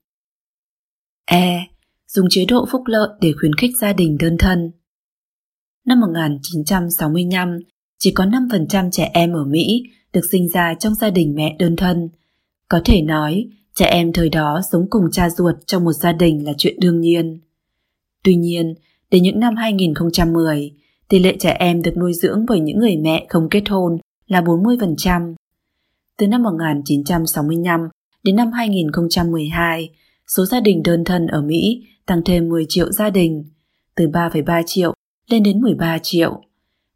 E. 1.26 1.68
Dùng 2.08 2.28
chế 2.30 2.46
độ 2.46 2.66
phúc 2.72 2.82
lợi 2.86 3.10
để 3.22 3.34
khuyến 3.40 3.56
khích 3.56 3.72
gia 3.82 3.94
đình 3.94 4.18
đơn 4.20 4.38
thân. 4.40 4.72
Năm 5.86 6.00
1965, 6.00 7.60
chỉ 8.00 8.12
có 8.12 8.26
5% 8.26 8.90
trẻ 8.92 9.12
em 9.14 9.34
ở 9.34 9.46
Mỹ 9.46 9.84
được 10.14 10.22
sinh 10.32 10.50
ra 10.50 10.74
trong 10.80 10.96
gia 10.96 11.10
đình 11.10 11.36
mẹ 11.36 11.56
đơn 11.60 11.76
thân. 11.76 12.10
Có 12.68 12.82
thể 12.86 13.02
nói, 13.02 13.50
trẻ 13.80 13.86
em 13.86 14.14
thời 14.14 14.30
đó 14.30 14.62
sống 14.72 14.88
cùng 14.90 15.04
cha 15.12 15.30
ruột 15.30 15.56
trong 15.66 15.84
một 15.84 15.94
gia 15.94 16.12
đình 16.12 16.46
là 16.46 16.54
chuyện 16.58 16.80
đương 16.80 17.02
nhiên. 17.02 17.40
Tuy 18.24 18.36
nhiên, 18.36 18.74
đến 19.12 19.24
những 19.24 19.40
năm 19.40 19.56
2010, 19.56 20.72
tỷ 21.10 21.20
lệ 21.20 21.36
trẻ 21.40 21.56
em 21.60 21.82
được 21.82 21.98
nuôi 21.98 22.14
dưỡng 22.14 22.46
bởi 22.48 22.60
những 22.60 22.80
người 22.80 22.98
mẹ 22.98 23.26
không 23.30 23.50
kết 23.50 23.70
hôn 23.70 23.98
là 24.28 24.42
40%. 24.42 25.36
Từ 26.18 26.28
năm 26.28 26.44
1965 26.44 27.80
đến 28.24 28.36
năm 28.36 28.52
2012, 28.52 29.90
số 30.28 30.46
gia 30.46 30.60
đình 30.60 30.84
đơn 30.84 31.04
thân 31.04 31.28
ở 31.28 31.42
Mỹ 31.42 31.88
tăng 32.06 32.22
thêm 32.26 32.50
10 32.50 32.66
triệu 32.70 32.92
gia 32.92 33.10
đình, 33.10 33.44
từ 33.96 34.08
3,3 34.08 34.64
triệu 34.66 34.94
lên 35.30 35.44
đến 35.44 35.62
13 35.62 35.98
triệu. 36.04 36.42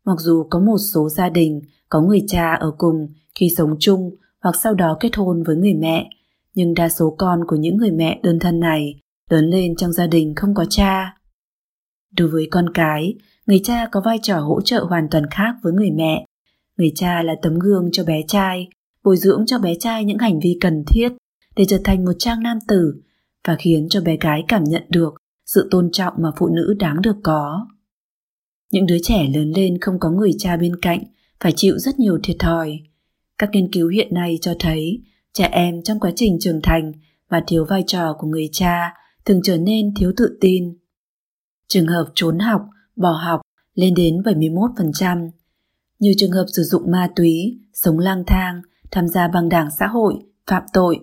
Mặc 0.05 0.15
dù 0.19 0.47
có 0.49 0.59
một 0.59 0.77
số 0.93 1.09
gia 1.09 1.29
đình 1.29 1.61
có 1.89 2.01
người 2.01 2.23
cha 2.27 2.53
ở 2.53 2.71
cùng 2.77 3.07
khi 3.35 3.49
sống 3.57 3.75
chung 3.79 4.15
hoặc 4.41 4.55
sau 4.63 4.73
đó 4.73 4.97
kết 4.99 5.15
hôn 5.15 5.43
với 5.43 5.55
người 5.55 5.73
mẹ, 5.73 6.09
nhưng 6.53 6.73
đa 6.73 6.89
số 6.89 7.15
con 7.17 7.39
của 7.47 7.55
những 7.55 7.77
người 7.77 7.91
mẹ 7.91 8.19
đơn 8.23 8.39
thân 8.39 8.59
này 8.59 8.99
lớn 9.29 9.49
lên 9.49 9.75
trong 9.75 9.93
gia 9.93 10.07
đình 10.07 10.33
không 10.35 10.53
có 10.55 10.65
cha. 10.69 11.15
Đối 12.17 12.27
với 12.27 12.47
con 12.51 12.73
cái, 12.73 13.13
người 13.45 13.59
cha 13.63 13.87
có 13.91 14.01
vai 14.05 14.19
trò 14.21 14.39
hỗ 14.39 14.61
trợ 14.61 14.83
hoàn 14.83 15.07
toàn 15.11 15.23
khác 15.31 15.55
với 15.63 15.73
người 15.73 15.91
mẹ. 15.91 16.25
Người 16.77 16.91
cha 16.95 17.23
là 17.23 17.33
tấm 17.41 17.59
gương 17.59 17.89
cho 17.91 18.03
bé 18.03 18.21
trai, 18.27 18.67
bồi 19.03 19.17
dưỡng 19.17 19.43
cho 19.47 19.59
bé 19.59 19.73
trai 19.79 20.05
những 20.05 20.17
hành 20.17 20.39
vi 20.39 20.57
cần 20.61 20.83
thiết 20.87 21.09
để 21.55 21.65
trở 21.67 21.77
thành 21.83 22.05
một 22.05 22.13
trang 22.19 22.43
nam 22.43 22.57
tử 22.67 23.01
và 23.47 23.55
khiến 23.59 23.87
cho 23.89 24.01
bé 24.01 24.17
gái 24.21 24.43
cảm 24.47 24.63
nhận 24.63 24.83
được 24.89 25.13
sự 25.45 25.67
tôn 25.71 25.91
trọng 25.91 26.13
mà 26.17 26.29
phụ 26.37 26.47
nữ 26.47 26.73
đáng 26.79 27.01
được 27.01 27.15
có. 27.23 27.67
Những 28.71 28.85
đứa 28.85 28.97
trẻ 29.03 29.27
lớn 29.35 29.51
lên 29.55 29.77
không 29.81 29.99
có 29.99 30.09
người 30.09 30.31
cha 30.37 30.57
bên 30.57 30.75
cạnh 30.81 31.03
phải 31.39 31.53
chịu 31.55 31.77
rất 31.77 31.99
nhiều 31.99 32.19
thiệt 32.23 32.35
thòi. 32.39 32.79
Các 33.37 33.49
nghiên 33.51 33.71
cứu 33.71 33.89
hiện 33.89 34.13
nay 34.13 34.37
cho 34.41 34.53
thấy 34.59 35.01
trẻ 35.33 35.49
em 35.51 35.81
trong 35.83 35.99
quá 35.99 36.11
trình 36.15 36.37
trưởng 36.39 36.61
thành 36.61 36.91
và 37.29 37.43
thiếu 37.47 37.65
vai 37.69 37.83
trò 37.87 38.13
của 38.19 38.27
người 38.27 38.49
cha 38.51 38.93
thường 39.25 39.39
trở 39.43 39.57
nên 39.57 39.93
thiếu 39.95 40.13
tự 40.17 40.37
tin. 40.41 40.77
Trường 41.67 41.87
hợp 41.87 42.05
trốn 42.15 42.39
học, 42.39 42.61
bỏ 42.95 43.11
học 43.11 43.41
lên 43.73 43.93
đến 43.93 44.21
71%. 44.21 45.29
Nhiều 45.99 46.13
trường 46.17 46.31
hợp 46.31 46.45
sử 46.47 46.63
dụng 46.63 46.91
ma 46.91 47.09
túy, 47.15 47.59
sống 47.73 47.99
lang 47.99 48.23
thang, 48.27 48.61
tham 48.91 49.07
gia 49.07 49.27
băng 49.27 49.49
đảng 49.49 49.69
xã 49.79 49.87
hội, 49.87 50.15
phạm 50.47 50.63
tội. 50.73 50.99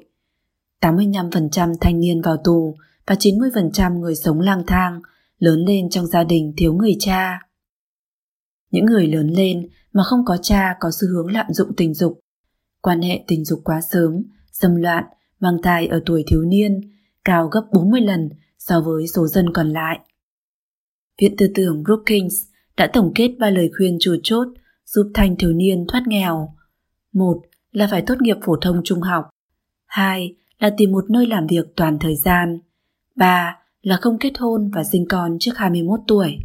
85% 0.80 1.74
thanh 1.80 2.00
niên 2.00 2.22
vào 2.22 2.36
tù 2.44 2.76
và 3.06 3.14
90% 3.14 3.98
người 3.98 4.14
sống 4.14 4.40
lang 4.40 4.62
thang 4.66 5.00
lớn 5.38 5.64
lên 5.66 5.90
trong 5.90 6.06
gia 6.06 6.24
đình 6.24 6.54
thiếu 6.56 6.74
người 6.74 6.96
cha. 6.98 7.46
Những 8.70 8.86
người 8.86 9.06
lớn 9.06 9.28
lên 9.28 9.68
mà 9.92 10.02
không 10.02 10.24
có 10.24 10.36
cha 10.42 10.76
có 10.80 10.90
xu 11.00 11.08
hướng 11.08 11.32
lạm 11.32 11.46
dụng 11.52 11.76
tình 11.76 11.94
dục, 11.94 12.20
quan 12.82 13.02
hệ 13.02 13.24
tình 13.26 13.44
dục 13.44 13.60
quá 13.64 13.80
sớm, 13.90 14.22
xâm 14.52 14.76
loạn, 14.76 15.04
mang 15.40 15.56
thai 15.62 15.86
ở 15.86 16.00
tuổi 16.06 16.24
thiếu 16.26 16.42
niên, 16.42 16.80
cao 17.24 17.48
gấp 17.48 17.62
40 17.72 18.00
lần 18.00 18.28
so 18.58 18.80
với 18.80 19.06
số 19.06 19.26
dân 19.26 19.52
còn 19.52 19.68
lại. 19.68 19.98
Viện 21.20 21.34
tư 21.38 21.46
tưởng 21.54 21.82
Brookings 21.82 22.34
đã 22.76 22.90
tổng 22.92 23.12
kết 23.14 23.30
ba 23.38 23.50
lời 23.50 23.70
khuyên 23.76 23.96
chủ 24.00 24.16
chốt 24.22 24.48
giúp 24.86 25.10
thanh 25.14 25.36
thiếu 25.36 25.52
niên 25.52 25.84
thoát 25.88 26.02
nghèo. 26.06 26.54
Một 27.12 27.42
là 27.72 27.88
phải 27.90 28.02
tốt 28.06 28.14
nghiệp 28.20 28.36
phổ 28.44 28.56
thông 28.56 28.80
trung 28.84 29.00
học. 29.00 29.30
Hai 29.86 30.34
là 30.58 30.74
tìm 30.76 30.92
một 30.92 31.10
nơi 31.10 31.26
làm 31.26 31.46
việc 31.46 31.66
toàn 31.76 31.98
thời 31.98 32.16
gian. 32.16 32.58
Ba 33.16 33.58
là 33.82 33.96
không 33.96 34.18
kết 34.18 34.32
hôn 34.38 34.70
và 34.74 34.84
sinh 34.84 35.06
con 35.08 35.36
trước 35.40 35.52
21 35.56 36.00
tuổi. 36.08 36.36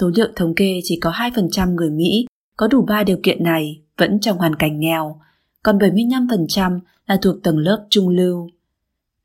Số 0.00 0.10
liệu 0.14 0.28
thống 0.36 0.54
kê 0.54 0.80
chỉ 0.84 0.98
có 1.00 1.10
2% 1.10 1.74
người 1.74 1.90
Mỹ 1.90 2.26
có 2.56 2.68
đủ 2.68 2.84
ba 2.88 3.04
điều 3.04 3.18
kiện 3.22 3.44
này 3.44 3.82
vẫn 3.98 4.20
trong 4.20 4.38
hoàn 4.38 4.54
cảnh 4.56 4.80
nghèo, 4.80 5.20
còn 5.62 5.78
75% 5.78 6.80
là 7.06 7.18
thuộc 7.22 7.36
tầng 7.42 7.58
lớp 7.58 7.86
trung 7.90 8.08
lưu. 8.08 8.48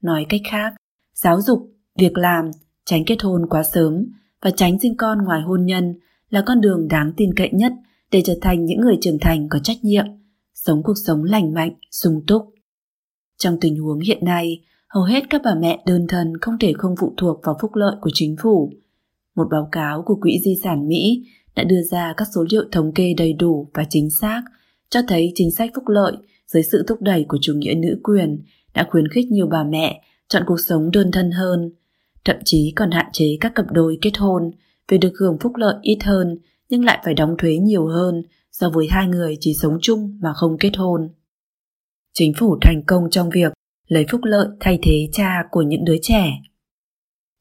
Nói 0.02 0.26
cách 0.30 0.42
khác, 0.50 0.74
giáo 1.14 1.42
dục, 1.42 1.72
việc 1.98 2.18
làm, 2.18 2.52
tránh 2.86 3.06
kết 3.06 3.22
hôn 3.22 3.46
quá 3.50 3.64
sớm 3.64 4.06
và 4.42 4.52
tránh 4.52 4.80
sinh 4.80 4.98
con 4.98 5.18
ngoài 5.18 5.42
hôn 5.42 5.66
nhân 5.66 6.00
là 6.30 6.44
con 6.46 6.62
đường 6.62 6.88
đáng 6.88 7.14
tin 7.18 7.34
cậy 7.36 7.50
nhất 7.52 7.74
để 8.12 8.22
trở 8.26 8.34
thành 8.42 8.66
những 8.66 8.82
người 8.82 8.98
trưởng 9.02 9.20
thành 9.22 9.50
có 9.50 9.60
trách 9.60 9.78
nhiệm, 9.84 10.06
sống 10.54 10.84
cuộc 10.84 10.98
sống 11.06 11.24
lành 11.24 11.54
mạnh, 11.54 11.74
sung 11.92 12.22
túc. 12.28 12.54
Trong 13.38 13.58
tình 13.62 13.78
huống 13.78 14.00
hiện 14.00 14.26
nay, 14.26 14.62
hầu 14.88 15.04
hết 15.04 15.24
các 15.30 15.42
bà 15.44 15.56
mẹ 15.56 15.84
đơn 15.86 16.06
thân 16.10 16.34
không 16.42 16.60
thể 16.60 16.74
không 16.78 16.96
phụ 17.00 17.14
thuộc 17.18 17.40
vào 17.44 17.58
phúc 17.62 17.72
lợi 17.76 17.96
của 18.02 18.10
chính 18.14 18.36
phủ. 18.42 18.72
Một 19.36 19.48
báo 19.52 19.70
cáo 19.72 20.04
của 20.06 20.16
Quỹ 20.22 20.40
Di 20.46 20.56
sản 20.64 20.88
Mỹ 20.88 21.26
đã 21.56 21.64
đưa 21.64 21.82
ra 21.92 22.14
các 22.18 22.28
số 22.36 22.46
liệu 22.50 22.64
thống 22.72 22.92
kê 22.94 23.14
đầy 23.18 23.34
đủ 23.34 23.70
và 23.74 23.86
chính 23.90 24.10
xác, 24.22 24.42
cho 24.92 25.02
thấy 25.08 25.32
chính 25.36 25.52
sách 25.52 25.72
phúc 25.76 25.84
lợi 25.88 26.14
dưới 26.48 26.64
sự 26.64 26.84
thúc 26.88 27.02
đẩy 27.02 27.26
của 27.28 27.38
chủ 27.42 27.54
nghĩa 27.54 27.74
nữ 27.74 28.00
quyền 28.04 28.44
đã 28.74 28.88
khuyến 28.90 29.08
khích 29.08 29.26
nhiều 29.32 29.48
bà 29.48 29.64
mẹ 29.64 30.02
chọn 30.28 30.44
cuộc 30.48 30.60
sống 30.60 30.92
đơn 30.92 31.12
thân 31.12 31.32
hơn, 31.32 31.72
thậm 32.26 32.36
chí 32.46 32.74
còn 32.76 32.92
hạn 32.92 33.06
chế 33.14 33.38
các 33.42 33.52
cặp 33.56 33.66
đôi 33.72 33.98
kết 34.02 34.18
hôn 34.18 34.52
vì 34.88 34.98
được 34.98 35.14
hưởng 35.20 35.38
phúc 35.40 35.56
lợi 35.56 35.76
ít 35.82 35.98
hơn 36.04 36.38
nhưng 36.70 36.86
lại 36.86 37.00
phải 37.06 37.14
đóng 37.14 37.36
thuế 37.38 37.58
nhiều 37.58 37.88
hơn 37.88 38.24
so 38.52 38.70
với 38.70 38.88
hai 38.90 39.08
người 39.08 39.38
chỉ 39.40 39.54
sống 39.54 39.78
chung 39.82 40.18
mà 40.22 40.34
không 40.34 40.58
kết 40.60 40.72
hôn. 40.78 41.10
Chính 42.14 42.34
phủ 42.38 42.58
thành 42.62 42.84
công 42.88 43.10
trong 43.10 43.30
việc 43.30 43.54
lấy 43.88 44.06
phúc 44.12 44.22
lợi 44.24 44.48
thay 44.60 44.80
thế 44.82 45.10
cha 45.12 45.44
của 45.52 45.62
những 45.62 45.86
đứa 45.86 45.98
trẻ. 46.02 46.32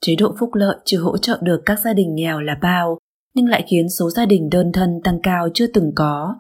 Chế 0.01 0.15
độ 0.17 0.35
phúc 0.39 0.51
lợi 0.55 0.77
chưa 0.85 0.99
hỗ 0.99 1.19
trợ 1.19 1.39
được 1.43 1.63
các 1.67 1.79
gia 1.85 1.93
đình 1.93 2.15
nghèo 2.15 2.41
là 2.41 2.59
bao, 2.63 2.99
nhưng 3.35 3.47
lại 3.47 3.65
khiến 3.71 3.89
số 3.89 4.11
gia 4.11 4.27
đình 4.27 4.51
đơn 4.51 4.73
thân 4.73 5.01
tăng 5.05 5.21
cao 5.23 5.49
chưa 5.55 5.67
từng 5.67 5.93
có. 5.95 6.35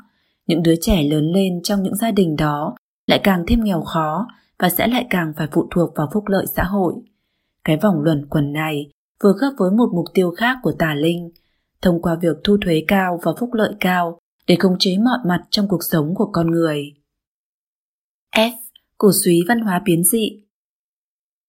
Những 0.51 0.63
đứa 0.63 0.75
trẻ 0.81 1.03
lớn 1.03 1.33
lên 1.33 1.63
trong 1.63 1.83
những 1.83 1.97
gia 1.97 2.11
đình 2.11 2.37
đó 2.37 2.77
lại 3.07 3.21
càng 3.23 3.45
thêm 3.47 3.65
nghèo 3.65 3.83
khó 3.83 4.27
và 4.59 4.71
sẽ 4.71 4.89
lại 4.89 5.07
càng 5.11 5.33
phải 5.37 5.49
phụ 5.53 5.69
thuộc 5.71 5.91
vào 5.97 6.09
phúc 6.13 6.25
lợi 6.27 6.47
xã 6.57 6.63
hội. 6.65 6.95
Cái 7.65 7.79
vòng 7.83 8.03
luẩn 8.03 8.27
quẩn 8.27 8.53
này 8.53 8.91
vừa 9.23 9.33
khớp 9.41 9.53
với 9.59 9.71
một 9.71 9.89
mục 9.95 10.05
tiêu 10.15 10.31
khác 10.37 10.59
của 10.63 10.73
tà 10.79 10.95
linh, 10.95 11.31
thông 11.83 12.03
qua 12.03 12.15
việc 12.23 12.37
thu 12.45 12.57
thuế 12.65 12.85
cao 12.89 13.21
và 13.23 13.33
phúc 13.39 13.51
lợi 13.53 13.75
cao 13.81 14.19
để 14.47 14.57
khống 14.59 14.77
chế 14.79 14.97
mọi 14.99 15.19
mặt 15.27 15.43
trong 15.51 15.69
cuộc 15.69 15.85
sống 15.91 16.15
của 16.15 16.31
con 16.33 16.51
người. 16.51 16.93
F. 18.37 18.53
Cổ 18.99 19.11
suý 19.25 19.45
văn 19.49 19.61
hóa 19.61 19.83
biến 19.85 20.05
dị 20.05 20.43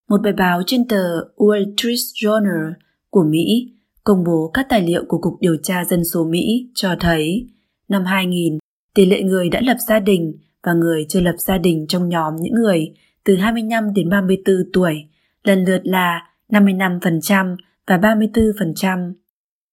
Một 0.09 0.21
bài 0.23 0.33
báo 0.33 0.61
trên 0.65 0.87
tờ 0.87 1.03
Wall 1.35 1.73
Street 1.77 1.99
Journal 2.15 2.73
của 3.09 3.23
Mỹ 3.23 3.73
công 4.03 4.23
bố 4.23 4.51
các 4.53 4.65
tài 4.69 4.81
liệu 4.81 5.03
của 5.07 5.17
Cục 5.21 5.33
Điều 5.39 5.57
tra 5.63 5.85
Dân 5.85 6.05
số 6.05 6.23
Mỹ 6.23 6.71
cho 6.75 6.95
thấy 6.99 7.47
năm 7.89 8.05
2000, 8.05 8.57
tỷ 8.93 9.05
lệ 9.05 9.21
người 9.23 9.49
đã 9.49 9.61
lập 9.63 9.77
gia 9.87 9.99
đình 9.99 10.33
và 10.63 10.73
người 10.73 11.05
chưa 11.09 11.21
lập 11.21 11.35
gia 11.37 11.57
đình 11.57 11.85
trong 11.87 12.09
nhóm 12.09 12.35
những 12.35 12.53
người 12.53 12.93
từ 13.23 13.35
25 13.35 13.93
đến 13.93 14.09
34 14.09 14.55
tuổi 14.73 15.07
lần 15.43 15.65
lượt 15.65 15.81
là 15.83 16.27
55% 16.49 17.55
và 17.87 17.97
34%. 17.97 19.13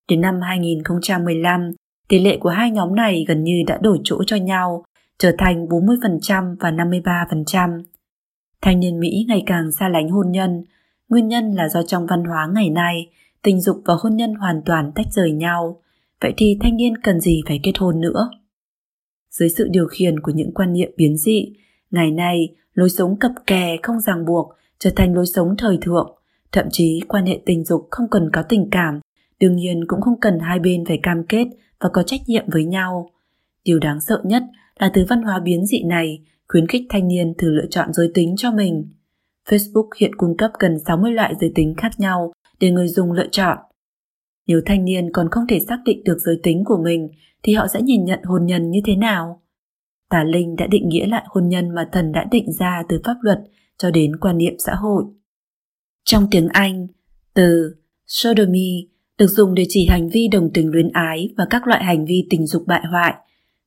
Đến 0.09 0.21
năm 0.21 0.41
2015, 0.41 1.73
tỷ 2.09 2.19
lệ 2.19 2.37
của 2.41 2.49
hai 2.49 2.71
nhóm 2.71 2.95
này 2.95 3.25
gần 3.29 3.45
như 3.45 3.63
đã 3.67 3.79
đổi 3.83 3.99
chỗ 4.05 4.25
cho 4.27 4.37
nhau, 4.37 4.85
trở 5.19 5.33
thành 5.39 5.67
40% 5.67 6.57
và 6.61 6.71
53%. 6.71 7.83
Thanh 8.63 8.81
niên 8.81 9.01
Mỹ 9.01 9.25
ngày 9.29 9.43
càng 9.47 9.73
xa 9.73 9.89
lánh 9.89 10.09
hôn 10.09 10.31
nhân, 10.31 10.65
nguyên 11.09 11.29
nhân 11.29 11.55
là 11.55 11.69
do 11.69 11.83
trong 11.83 12.07
văn 12.07 12.25
hóa 12.25 12.49
ngày 12.55 12.71
nay, 12.71 13.11
tình 13.43 13.61
dục 13.61 13.83
và 13.85 13.95
hôn 14.01 14.17
nhân 14.17 14.35
hoàn 14.35 14.63
toàn 14.67 14.93
tách 14.95 15.07
rời 15.11 15.33
nhau. 15.33 15.83
Vậy 16.21 16.35
thì 16.37 16.59
thanh 16.61 16.77
niên 16.77 16.97
cần 16.97 17.21
gì 17.21 17.43
phải 17.47 17.61
kết 17.63 17.73
hôn 17.79 18.01
nữa? 18.01 18.31
Dưới 19.39 19.49
sự 19.49 19.69
điều 19.71 19.87
khiển 19.87 20.21
của 20.21 20.33
những 20.35 20.55
quan 20.55 20.73
niệm 20.73 20.91
biến 20.97 21.17
dị, 21.17 21.53
ngày 21.91 22.11
nay 22.11 22.55
lối 22.75 22.91
sống 22.91 23.19
cập 23.19 23.33
kè 23.47 23.77
không 23.83 24.01
ràng 24.01 24.25
buộc 24.25 24.55
trở 24.79 24.91
thành 24.97 25.15
lối 25.15 25.27
sống 25.27 25.55
thời 25.59 25.79
thượng, 25.81 26.19
thậm 26.53 26.67
chí 26.71 27.01
quan 27.09 27.27
hệ 27.27 27.41
tình 27.47 27.65
dục 27.65 27.89
không 27.91 28.09
cần 28.11 28.31
có 28.33 28.43
tình 28.43 28.69
cảm, 28.71 29.01
đương 29.41 29.57
nhiên 29.57 29.85
cũng 29.89 30.01
không 30.01 30.21
cần 30.21 30.39
hai 30.39 30.59
bên 30.59 30.85
phải 30.85 31.01
cam 31.03 31.23
kết 31.29 31.47
và 31.81 31.89
có 31.93 32.03
trách 32.03 32.21
nhiệm 32.27 32.45
với 32.51 32.65
nhau. 32.65 33.11
Điều 33.65 33.79
đáng 33.79 34.01
sợ 34.01 34.23
nhất 34.25 34.43
là 34.79 34.91
từ 34.95 35.05
văn 35.09 35.23
hóa 35.23 35.41
biến 35.41 35.67
dị 35.67 35.83
này 35.83 36.23
khuyến 36.49 36.67
khích 36.67 36.83
thanh 36.89 37.09
niên 37.09 37.35
thử 37.39 37.51
lựa 37.51 37.67
chọn 37.71 37.93
giới 37.93 38.11
tính 38.15 38.35
cho 38.37 38.51
mình. 38.51 38.89
Facebook 39.49 39.89
hiện 39.97 40.15
cung 40.15 40.37
cấp 40.37 40.51
gần 40.59 40.79
60 40.87 41.13
loại 41.13 41.35
giới 41.41 41.53
tính 41.55 41.75
khác 41.77 41.93
nhau 41.99 42.33
để 42.61 42.71
người 42.71 42.89
dùng 42.89 43.13
lựa 43.13 43.29
chọn. 43.31 43.59
Nếu 44.49 44.61
thanh 44.67 44.85
niên 44.85 45.13
còn 45.13 45.29
không 45.31 45.47
thể 45.49 45.61
xác 45.61 45.79
định 45.85 46.05
được 46.05 46.19
giới 46.19 46.41
tính 46.43 46.63
của 46.65 46.83
mình 46.85 47.09
thì 47.43 47.55
họ 47.55 47.67
sẽ 47.75 47.83
nhìn 47.83 48.05
nhận 48.05 48.19
hôn 48.25 48.47
nhân 48.47 48.71
như 48.71 48.81
thế 48.87 48.97
nào? 48.97 49.43
Tà 50.11 50.25
Linh 50.25 50.57
đã 50.57 50.67
định 50.67 50.89
nghĩa 50.89 51.07
lại 51.07 51.25
hôn 51.27 51.49
nhân 51.49 51.75
mà 51.75 51.89
thần 51.93 52.13
đã 52.13 52.27
định 52.31 52.53
ra 52.59 52.83
từ 52.89 53.01
pháp 53.05 53.17
luật 53.21 53.39
cho 53.79 53.91
đến 53.91 54.17
quan 54.17 54.39
niệm 54.39 54.55
xã 54.59 54.75
hội. 54.75 55.05
Trong 56.05 56.27
tiếng 56.31 56.49
Anh, 56.49 56.87
từ 57.35 57.77
sodomy 58.07 58.89
được 59.19 59.27
dùng 59.27 59.55
để 59.55 59.65
chỉ 59.69 59.87
hành 59.91 60.09
vi 60.09 60.29
đồng 60.29 60.51
tình 60.55 60.69
luyến 60.69 60.89
ái 60.93 61.35
và 61.37 61.47
các 61.51 61.67
loại 61.67 61.85
hành 61.85 62.05
vi 62.05 62.27
tình 62.31 62.47
dục 62.47 62.63
bại 62.67 62.83
hoại. 62.91 63.15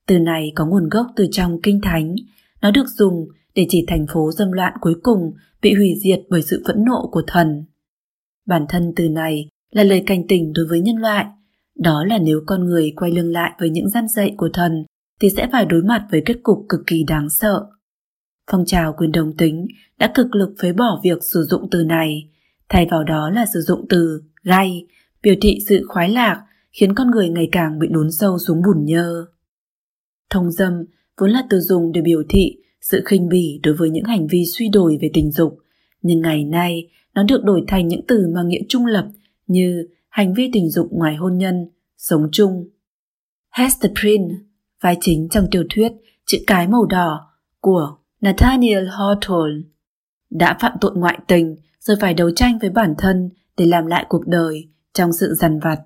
Từ 0.07 0.19
này 0.19 0.51
có 0.55 0.65
nguồn 0.65 0.89
gốc 0.89 1.07
từ 1.15 1.27
trong 1.31 1.61
kinh 1.61 1.81
thánh. 1.83 2.15
Nó 2.61 2.71
được 2.71 2.87
dùng 2.87 3.27
để 3.55 3.65
chỉ 3.69 3.85
thành 3.87 4.05
phố 4.13 4.31
dâm 4.31 4.51
loạn 4.51 4.73
cuối 4.81 4.95
cùng 5.03 5.33
bị 5.61 5.73
hủy 5.73 5.93
diệt 6.03 6.19
bởi 6.29 6.41
sự 6.41 6.63
phẫn 6.67 6.85
nộ 6.85 7.09
của 7.11 7.23
thần. 7.27 7.65
Bản 8.45 8.65
thân 8.69 8.93
từ 8.95 9.09
này 9.09 9.47
là 9.71 9.83
lời 9.83 10.03
cảnh 10.05 10.27
tỉnh 10.27 10.53
đối 10.53 10.65
với 10.67 10.81
nhân 10.81 10.95
loại. 10.95 11.25
Đó 11.75 12.05
là 12.05 12.17
nếu 12.17 12.41
con 12.45 12.65
người 12.65 12.93
quay 12.95 13.11
lưng 13.11 13.31
lại 13.31 13.51
với 13.59 13.69
những 13.69 13.89
gian 13.89 14.07
dạy 14.07 14.33
của 14.37 14.49
thần 14.53 14.85
thì 15.19 15.29
sẽ 15.29 15.47
phải 15.51 15.65
đối 15.65 15.83
mặt 15.83 16.07
với 16.11 16.21
kết 16.25 16.37
cục 16.43 16.65
cực 16.69 16.81
kỳ 16.87 17.03
đáng 17.03 17.29
sợ. 17.29 17.65
Phong 18.51 18.65
trào 18.65 18.93
quyền 18.97 19.11
đồng 19.11 19.37
tính 19.37 19.67
đã 19.99 20.11
cực 20.15 20.35
lực 20.35 20.55
phế 20.61 20.73
bỏ 20.73 21.01
việc 21.03 21.17
sử 21.33 21.43
dụng 21.43 21.67
từ 21.71 21.83
này, 21.83 22.29
thay 22.69 22.87
vào 22.91 23.03
đó 23.03 23.29
là 23.29 23.45
sử 23.45 23.61
dụng 23.61 23.85
từ 23.89 24.23
gay, 24.43 24.85
biểu 25.21 25.35
thị 25.41 25.57
sự 25.67 25.85
khoái 25.87 26.09
lạc, 26.09 26.43
khiến 26.71 26.95
con 26.95 27.11
người 27.11 27.29
ngày 27.29 27.49
càng 27.51 27.79
bị 27.79 27.87
đốn 27.91 28.11
sâu 28.11 28.37
xuống 28.39 28.61
bùn 28.61 28.85
nhơ. 28.85 29.25
Thông 30.29 30.51
dâm 30.51 30.73
vốn 31.17 31.31
là 31.31 31.43
từ 31.49 31.59
dùng 31.59 31.91
để 31.91 32.01
biểu 32.01 32.23
thị 32.29 32.57
sự 32.81 33.03
khinh 33.05 33.29
bỉ 33.29 33.59
đối 33.63 33.73
với 33.75 33.89
những 33.89 34.03
hành 34.03 34.27
vi 34.27 34.43
suy 34.57 34.69
đồi 34.69 34.97
về 35.01 35.09
tình 35.13 35.31
dục, 35.31 35.57
nhưng 36.01 36.21
ngày 36.21 36.43
nay 36.43 36.89
nó 37.13 37.23
được 37.23 37.43
đổi 37.43 37.63
thành 37.67 37.87
những 37.87 38.01
từ 38.07 38.27
mang 38.35 38.47
nghĩa 38.47 38.61
trung 38.69 38.85
lập 38.85 39.07
như 39.51 39.87
hành 40.09 40.33
vi 40.33 40.49
tình 40.53 40.69
dục 40.69 40.87
ngoài 40.91 41.15
hôn 41.15 41.37
nhân, 41.37 41.69
sống 41.97 42.29
chung. 42.31 42.69
Hester 43.49 43.91
Prynne, 44.01 44.35
vai 44.81 44.97
chính 45.01 45.29
trong 45.29 45.45
tiểu 45.51 45.63
thuyết 45.69 45.91
chữ 46.25 46.37
cái 46.47 46.67
màu 46.67 46.85
đỏ 46.85 47.31
của 47.59 47.97
Nathaniel 48.21 48.87
Hawthorne, 48.87 49.61
đã 50.29 50.57
phạm 50.61 50.71
tội 50.81 50.91
ngoại 50.95 51.19
tình 51.27 51.55
rồi 51.79 51.97
phải 51.99 52.13
đấu 52.13 52.31
tranh 52.31 52.59
với 52.61 52.69
bản 52.69 52.93
thân 52.97 53.29
để 53.57 53.65
làm 53.65 53.85
lại 53.85 54.05
cuộc 54.09 54.27
đời 54.27 54.69
trong 54.93 55.13
sự 55.13 55.33
dằn 55.33 55.59
vặt. 55.59 55.79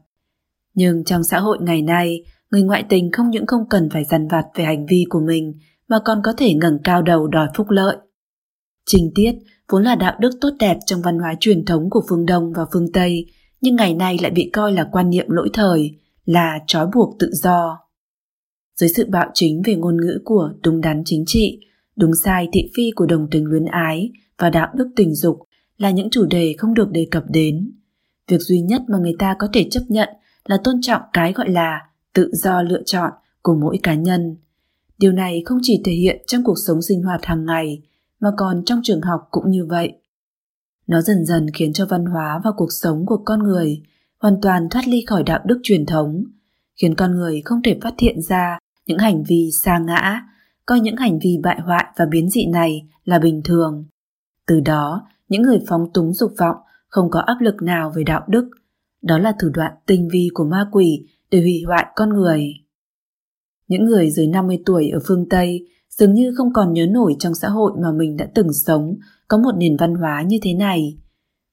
Nhưng 0.73 1.03
trong 1.03 1.23
xã 1.23 1.39
hội 1.39 1.57
ngày 1.61 1.81
nay, 1.81 2.23
người 2.51 2.61
ngoại 2.61 2.83
tình 2.89 3.11
không 3.11 3.29
những 3.29 3.45
không 3.47 3.69
cần 3.69 3.89
phải 3.89 4.03
dằn 4.03 4.27
vặt 4.27 4.45
về 4.55 4.63
hành 4.63 4.85
vi 4.85 5.05
của 5.09 5.19
mình 5.19 5.53
mà 5.87 5.99
còn 6.05 6.21
có 6.23 6.33
thể 6.37 6.53
ngẩng 6.53 6.79
cao 6.83 7.01
đầu 7.01 7.27
đòi 7.27 7.47
phúc 7.55 7.69
lợi. 7.69 7.97
Trình 8.85 9.11
tiết 9.15 9.31
vốn 9.69 9.83
là 9.83 9.95
đạo 9.95 10.17
đức 10.19 10.29
tốt 10.41 10.49
đẹp 10.59 10.77
trong 10.85 11.01
văn 11.01 11.19
hóa 11.19 11.33
truyền 11.39 11.65
thống 11.65 11.89
của 11.89 12.03
phương 12.09 12.25
Đông 12.25 12.53
và 12.53 12.65
phương 12.73 12.91
Tây, 12.93 13.25
nhưng 13.65 13.75
ngày 13.75 13.93
nay 13.93 14.17
lại 14.21 14.31
bị 14.31 14.49
coi 14.53 14.71
là 14.71 14.89
quan 14.91 15.09
niệm 15.09 15.25
lỗi 15.29 15.49
thời, 15.53 15.97
là 16.25 16.59
trói 16.67 16.87
buộc 16.93 17.15
tự 17.19 17.29
do. 17.33 17.79
Dưới 18.75 18.89
sự 18.89 19.05
bạo 19.09 19.29
chính 19.33 19.61
về 19.65 19.75
ngôn 19.75 19.97
ngữ 20.01 20.19
của 20.25 20.53
đúng 20.63 20.81
đắn 20.81 21.01
chính 21.05 21.23
trị, 21.27 21.59
đúng 21.95 22.11
sai 22.23 22.47
thị 22.53 22.71
phi 22.75 22.91
của 22.91 23.05
đồng 23.05 23.27
tình 23.31 23.45
luyến 23.45 23.65
ái 23.65 24.11
và 24.37 24.49
đạo 24.49 24.67
đức 24.75 24.89
tình 24.95 25.15
dục 25.15 25.39
là 25.77 25.91
những 25.91 26.09
chủ 26.09 26.25
đề 26.25 26.55
không 26.57 26.73
được 26.73 26.91
đề 26.91 27.07
cập 27.11 27.23
đến. 27.29 27.71
Việc 28.27 28.41
duy 28.41 28.61
nhất 28.61 28.81
mà 28.87 28.97
người 28.97 29.15
ta 29.19 29.35
có 29.39 29.47
thể 29.53 29.67
chấp 29.71 29.81
nhận 29.87 30.09
là 30.45 30.57
tôn 30.63 30.75
trọng 30.81 31.01
cái 31.13 31.33
gọi 31.33 31.49
là 31.49 31.79
tự 32.13 32.29
do 32.33 32.61
lựa 32.61 32.81
chọn 32.85 33.11
của 33.41 33.55
mỗi 33.55 33.79
cá 33.83 33.95
nhân. 33.95 34.35
Điều 34.97 35.11
này 35.11 35.41
không 35.45 35.59
chỉ 35.61 35.81
thể 35.85 35.91
hiện 35.91 36.21
trong 36.27 36.43
cuộc 36.43 36.57
sống 36.67 36.81
sinh 36.81 37.03
hoạt 37.03 37.25
hàng 37.25 37.45
ngày 37.45 37.81
mà 38.19 38.31
còn 38.37 38.65
trong 38.65 38.79
trường 38.83 39.01
học 39.01 39.27
cũng 39.31 39.51
như 39.51 39.65
vậy. 39.65 39.93
Nó 40.87 41.01
dần 41.01 41.25
dần 41.25 41.47
khiến 41.53 41.73
cho 41.73 41.85
văn 41.85 42.05
hóa 42.05 42.41
và 42.43 42.51
cuộc 42.57 42.69
sống 42.81 43.05
của 43.05 43.17
con 43.25 43.39
người 43.43 43.81
hoàn 44.19 44.41
toàn 44.41 44.69
thoát 44.69 44.87
ly 44.87 45.05
khỏi 45.07 45.23
đạo 45.23 45.39
đức 45.45 45.59
truyền 45.63 45.85
thống, 45.85 46.23
khiến 46.81 46.95
con 46.95 47.11
người 47.11 47.41
không 47.45 47.61
thể 47.63 47.77
phát 47.81 47.93
hiện 47.99 48.21
ra 48.21 48.59
những 48.85 48.97
hành 48.97 49.23
vi 49.23 49.49
xa 49.63 49.79
ngã, 49.79 50.21
coi 50.65 50.79
những 50.79 50.95
hành 50.95 51.19
vi 51.19 51.37
bại 51.43 51.59
hoại 51.59 51.85
và 51.97 52.05
biến 52.11 52.29
dị 52.29 52.45
này 52.45 52.87
là 53.03 53.19
bình 53.19 53.41
thường. 53.45 53.85
Từ 54.47 54.59
đó, 54.59 55.07
những 55.29 55.41
người 55.41 55.59
phóng 55.67 55.93
túng 55.93 56.13
dục 56.13 56.33
vọng 56.37 56.55
không 56.87 57.09
có 57.09 57.19
áp 57.19 57.37
lực 57.41 57.55
nào 57.61 57.91
về 57.95 58.03
đạo 58.03 58.23
đức. 58.27 58.49
Đó 59.01 59.17
là 59.17 59.33
thủ 59.41 59.49
đoạn 59.53 59.73
tinh 59.85 60.09
vi 60.11 60.29
của 60.33 60.45
ma 60.45 60.69
quỷ 60.71 61.07
để 61.31 61.39
hủy 61.41 61.63
hoại 61.67 61.85
con 61.95 62.09
người. 62.09 62.53
Những 63.67 63.85
người 63.85 64.11
dưới 64.11 64.27
50 64.27 64.59
tuổi 64.65 64.89
ở 64.89 64.99
phương 65.07 65.29
Tây 65.29 65.67
dường 65.89 66.13
như 66.13 66.33
không 66.37 66.53
còn 66.53 66.73
nhớ 66.73 66.85
nổi 66.85 67.15
trong 67.19 67.35
xã 67.35 67.49
hội 67.49 67.71
mà 67.81 67.91
mình 67.91 68.17
đã 68.17 68.27
từng 68.35 68.53
sống 68.53 68.95
có 69.27 69.37
một 69.37 69.51
nền 69.57 69.77
văn 69.77 69.95
hóa 69.95 70.23
như 70.27 70.37
thế 70.41 70.53
này. 70.53 70.97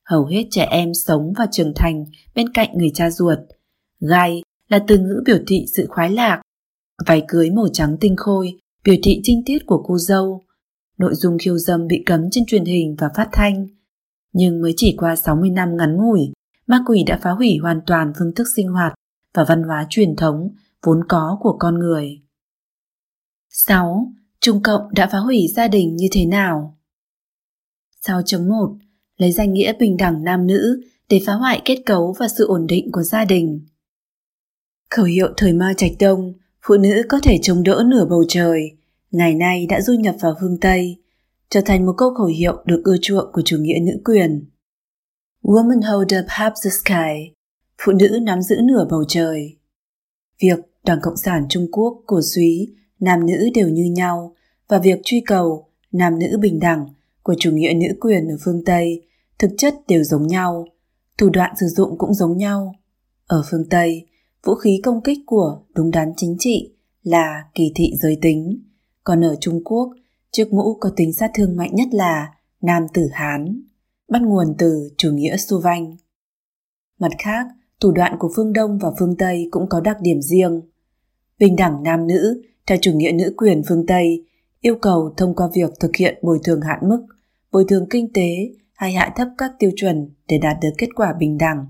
Hầu 0.05 0.27
hết 0.27 0.45
trẻ 0.51 0.67
em 0.71 0.95
sống 0.95 1.33
và 1.39 1.47
trưởng 1.53 1.73
thành 1.77 2.05
bên 2.35 2.53
cạnh 2.53 2.79
người 2.79 2.91
cha 2.95 3.11
ruột. 3.11 3.39
Gai 4.01 4.43
là 4.69 4.85
từ 4.87 4.99
ngữ 4.99 5.23
biểu 5.27 5.39
thị 5.47 5.65
sự 5.77 5.87
khoái 5.89 6.11
lạc. 6.11 6.43
Váy 7.07 7.23
cưới 7.29 7.51
màu 7.51 7.69
trắng 7.73 7.97
tinh 8.01 8.17
khôi 8.17 8.59
biểu 8.85 8.97
thị 9.03 9.21
trinh 9.23 9.43
tiết 9.47 9.59
của 9.67 9.83
cô 9.87 9.99
dâu. 9.99 10.43
Nội 10.99 11.15
dung 11.15 11.39
khiêu 11.39 11.59
dâm 11.59 11.87
bị 11.87 12.03
cấm 12.07 12.31
trên 12.31 12.47
truyền 12.47 12.65
hình 12.65 12.97
và 12.99 13.09
phát 13.17 13.29
thanh. 13.33 13.67
Nhưng 14.33 14.63
mới 14.63 14.75
chỉ 14.77 14.95
qua 14.99 15.17
60 15.17 15.51
năm 15.51 15.77
ngắn 15.77 15.97
ngủi, 15.97 16.33
ma 16.67 16.83
quỷ 16.87 17.05
đã 17.07 17.19
phá 17.23 17.31
hủy 17.31 17.57
hoàn 17.63 17.81
toàn 17.87 18.13
phương 18.19 18.35
thức 18.35 18.47
sinh 18.57 18.69
hoạt 18.69 18.95
và 19.35 19.45
văn 19.49 19.63
hóa 19.63 19.87
truyền 19.91 20.17
thống 20.17 20.49
vốn 20.83 21.01
có 21.09 21.39
của 21.41 21.57
con 21.59 21.79
người. 21.79 22.23
6. 23.49 24.13
Trung 24.41 24.63
Cộng 24.63 24.83
đã 24.95 25.09
phá 25.13 25.19
hủy 25.19 25.47
gia 25.57 25.69
đình 25.69 25.97
như 25.97 26.09
thế 26.13 26.27
nào? 26.27 26.79
6.1 28.07 28.77
Lấy 29.17 29.33
danh 29.33 29.53
nghĩa 29.53 29.73
bình 29.79 29.97
đẳng 29.97 30.25
nam 30.25 30.47
nữ 30.47 30.81
để 31.09 31.21
phá 31.27 31.33
hoại 31.33 31.63
kết 31.65 31.83
cấu 31.87 32.15
và 32.19 32.29
sự 32.29 32.47
ổn 32.47 32.67
định 32.67 32.93
của 32.93 33.03
gia 33.03 33.25
đình. 33.25 33.67
Khẩu 34.91 35.05
hiệu 35.05 35.29
thời 35.37 35.53
Mao 35.53 35.73
Trạch 35.77 35.93
Đông, 36.01 36.33
phụ 36.63 36.77
nữ 36.77 37.03
có 37.09 37.21
thể 37.23 37.39
chống 37.43 37.63
đỡ 37.63 37.83
nửa 37.87 38.07
bầu 38.11 38.25
trời, 38.29 38.71
ngày 39.11 39.35
nay 39.35 39.67
đã 39.67 39.81
du 39.81 39.93
nhập 39.93 40.15
vào 40.21 40.35
phương 40.41 40.61
Tây, 40.61 40.97
trở 41.51 41.61
thành 41.61 41.87
một 41.87 41.95
câu 41.97 42.15
khẩu 42.15 42.27
hiệu 42.27 42.63
được 42.67 42.83
ưa 42.85 42.97
chuộng 43.03 43.33
của 43.33 43.43
chủ 43.45 43.57
nghĩa 43.61 43.79
nữ 43.83 43.93
quyền. 44.05 44.45
Woman 45.43 45.83
hold 45.83 46.15
up 46.19 46.27
half 46.29 46.51
the 46.65 46.71
sky, 46.71 47.35
phụ 47.79 47.93
nữ 47.93 48.19
nắm 48.23 48.43
giữ 48.43 48.57
nửa 48.65 48.87
bầu 48.91 49.05
trời. 49.09 49.57
Việc 50.43 50.59
Đảng 50.85 50.99
Cộng 51.03 51.17
sản 51.17 51.47
Trung 51.49 51.69
Quốc 51.73 52.03
cổ 52.07 52.21
suý 52.35 52.75
nam 53.01 53.27
nữ 53.27 53.49
đều 53.55 53.69
như 53.69 53.85
nhau 53.85 54.35
và 54.69 54.79
việc 54.79 55.01
truy 55.05 55.23
cầu 55.27 55.69
nam 55.93 56.19
nữ 56.19 56.39
bình 56.41 56.61
đẳng 56.61 56.87
của 57.23 57.35
chủ 57.39 57.51
nghĩa 57.51 57.73
nữ 57.75 57.95
quyền 58.01 58.29
ở 58.29 58.37
phương 58.45 58.65
Tây 58.65 59.03
thực 59.43 59.51
chất 59.59 59.75
đều 59.89 60.05
giống 60.05 60.27
nhau, 60.27 60.67
thủ 61.19 61.31
đoạn 61.31 61.55
sử 61.61 61.67
dụng 61.67 61.99
cũng 61.99 62.15
giống 62.15 62.37
nhau. 62.37 62.75
Ở 63.27 63.43
phương 63.51 63.69
Tây, 63.71 64.07
vũ 64.45 64.55
khí 64.55 64.81
công 64.85 65.03
kích 65.03 65.19
của 65.27 65.63
đúng 65.75 65.91
đắn 65.91 66.13
chính 66.17 66.37
trị 66.39 66.75
là 67.03 67.45
kỳ 67.55 67.73
thị 67.75 67.93
giới 68.03 68.19
tính, 68.23 68.63
còn 69.05 69.25
ở 69.25 69.37
Trung 69.41 69.65
Quốc, 69.65 69.91
chiếc 70.31 70.53
mũ 70.53 70.77
có 70.81 70.91
tính 70.97 71.13
sát 71.13 71.31
thương 71.35 71.57
mạnh 71.57 71.75
nhất 71.75 71.89
là 71.93 72.29
nam 72.61 72.83
tử 72.95 73.09
Hán, 73.13 73.63
bắt 74.09 74.23
nguồn 74.23 74.55
từ 74.59 74.91
chủ 74.97 75.11
nghĩa 75.13 75.37
Xu 75.37 75.61
Vanh. 75.61 75.97
Mặt 76.99 77.13
khác, 77.19 77.47
thủ 77.81 77.93
đoạn 77.93 78.17
của 78.19 78.31
phương 78.37 78.53
Đông 78.53 78.79
và 78.79 78.89
phương 78.99 79.17
Tây 79.17 79.49
cũng 79.51 79.69
có 79.69 79.81
đặc 79.81 79.97
điểm 80.01 80.23
riêng. 80.23 80.61
Bình 81.39 81.57
đẳng 81.57 81.83
nam 81.83 82.07
nữ, 82.07 82.43
theo 82.67 82.79
chủ 82.81 82.93
nghĩa 82.93 83.13
nữ 83.13 83.35
quyền 83.37 83.63
phương 83.69 83.87
Tây, 83.87 84.27
yêu 84.63 84.77
cầu 84.83 85.15
thông 85.17 85.35
qua 85.35 85.49
việc 85.55 85.71
thực 85.81 85.97
hiện 85.97 86.19
bồi 86.23 86.41
thường 86.45 86.61
hạn 86.61 86.79
mức, 86.89 87.07
bồi 87.53 87.65
thường 87.69 87.87
kinh 87.91 88.13
tế 88.13 88.51
hay 88.75 88.93
hạ 88.93 89.13
thấp 89.17 89.29
các 89.39 89.53
tiêu 89.59 89.71
chuẩn 89.77 90.11
để 90.29 90.39
đạt 90.39 90.57
được 90.63 90.71
kết 90.79 90.89
quả 90.97 91.13
bình 91.19 91.39
đẳng. 91.39 91.67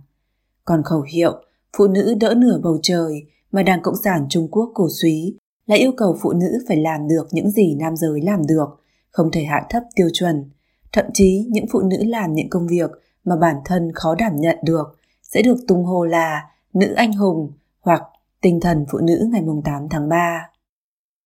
Còn 0.64 0.82
khẩu 0.82 1.02
hiệu 1.12 1.32
phụ 1.76 1.86
nữ 1.86 2.14
đỡ 2.20 2.34
nửa 2.36 2.60
bầu 2.62 2.78
trời 2.82 3.26
mà 3.52 3.62
Đảng 3.62 3.82
Cộng 3.82 4.02
sản 4.04 4.26
Trung 4.28 4.48
Quốc 4.50 4.70
cổ 4.74 4.88
suý 5.02 5.36
là 5.66 5.76
yêu 5.76 5.92
cầu 5.96 6.16
phụ 6.22 6.32
nữ 6.32 6.64
phải 6.68 6.76
làm 6.76 7.08
được 7.08 7.26
những 7.30 7.50
gì 7.50 7.74
nam 7.74 7.96
giới 7.96 8.20
làm 8.20 8.46
được, 8.46 8.66
không 9.10 9.30
thể 9.30 9.44
hạ 9.44 9.66
thấp 9.70 9.82
tiêu 9.94 10.08
chuẩn. 10.12 10.50
Thậm 10.92 11.04
chí 11.14 11.46
những 11.50 11.66
phụ 11.72 11.80
nữ 11.80 11.96
làm 12.04 12.32
những 12.32 12.50
công 12.50 12.66
việc 12.66 12.90
mà 13.24 13.36
bản 13.36 13.56
thân 13.64 13.92
khó 13.94 14.14
đảm 14.14 14.36
nhận 14.36 14.56
được 14.64 14.98
sẽ 15.22 15.42
được 15.42 15.56
tung 15.68 15.84
hô 15.84 16.04
là 16.04 16.40
nữ 16.72 16.92
anh 16.96 17.12
hùng 17.12 17.52
hoặc 17.80 18.02
tinh 18.40 18.60
thần 18.60 18.86
phụ 18.92 18.98
nữ 18.98 19.28
ngày 19.32 19.42
8 19.64 19.88
tháng 19.90 20.08
3. 20.08 20.51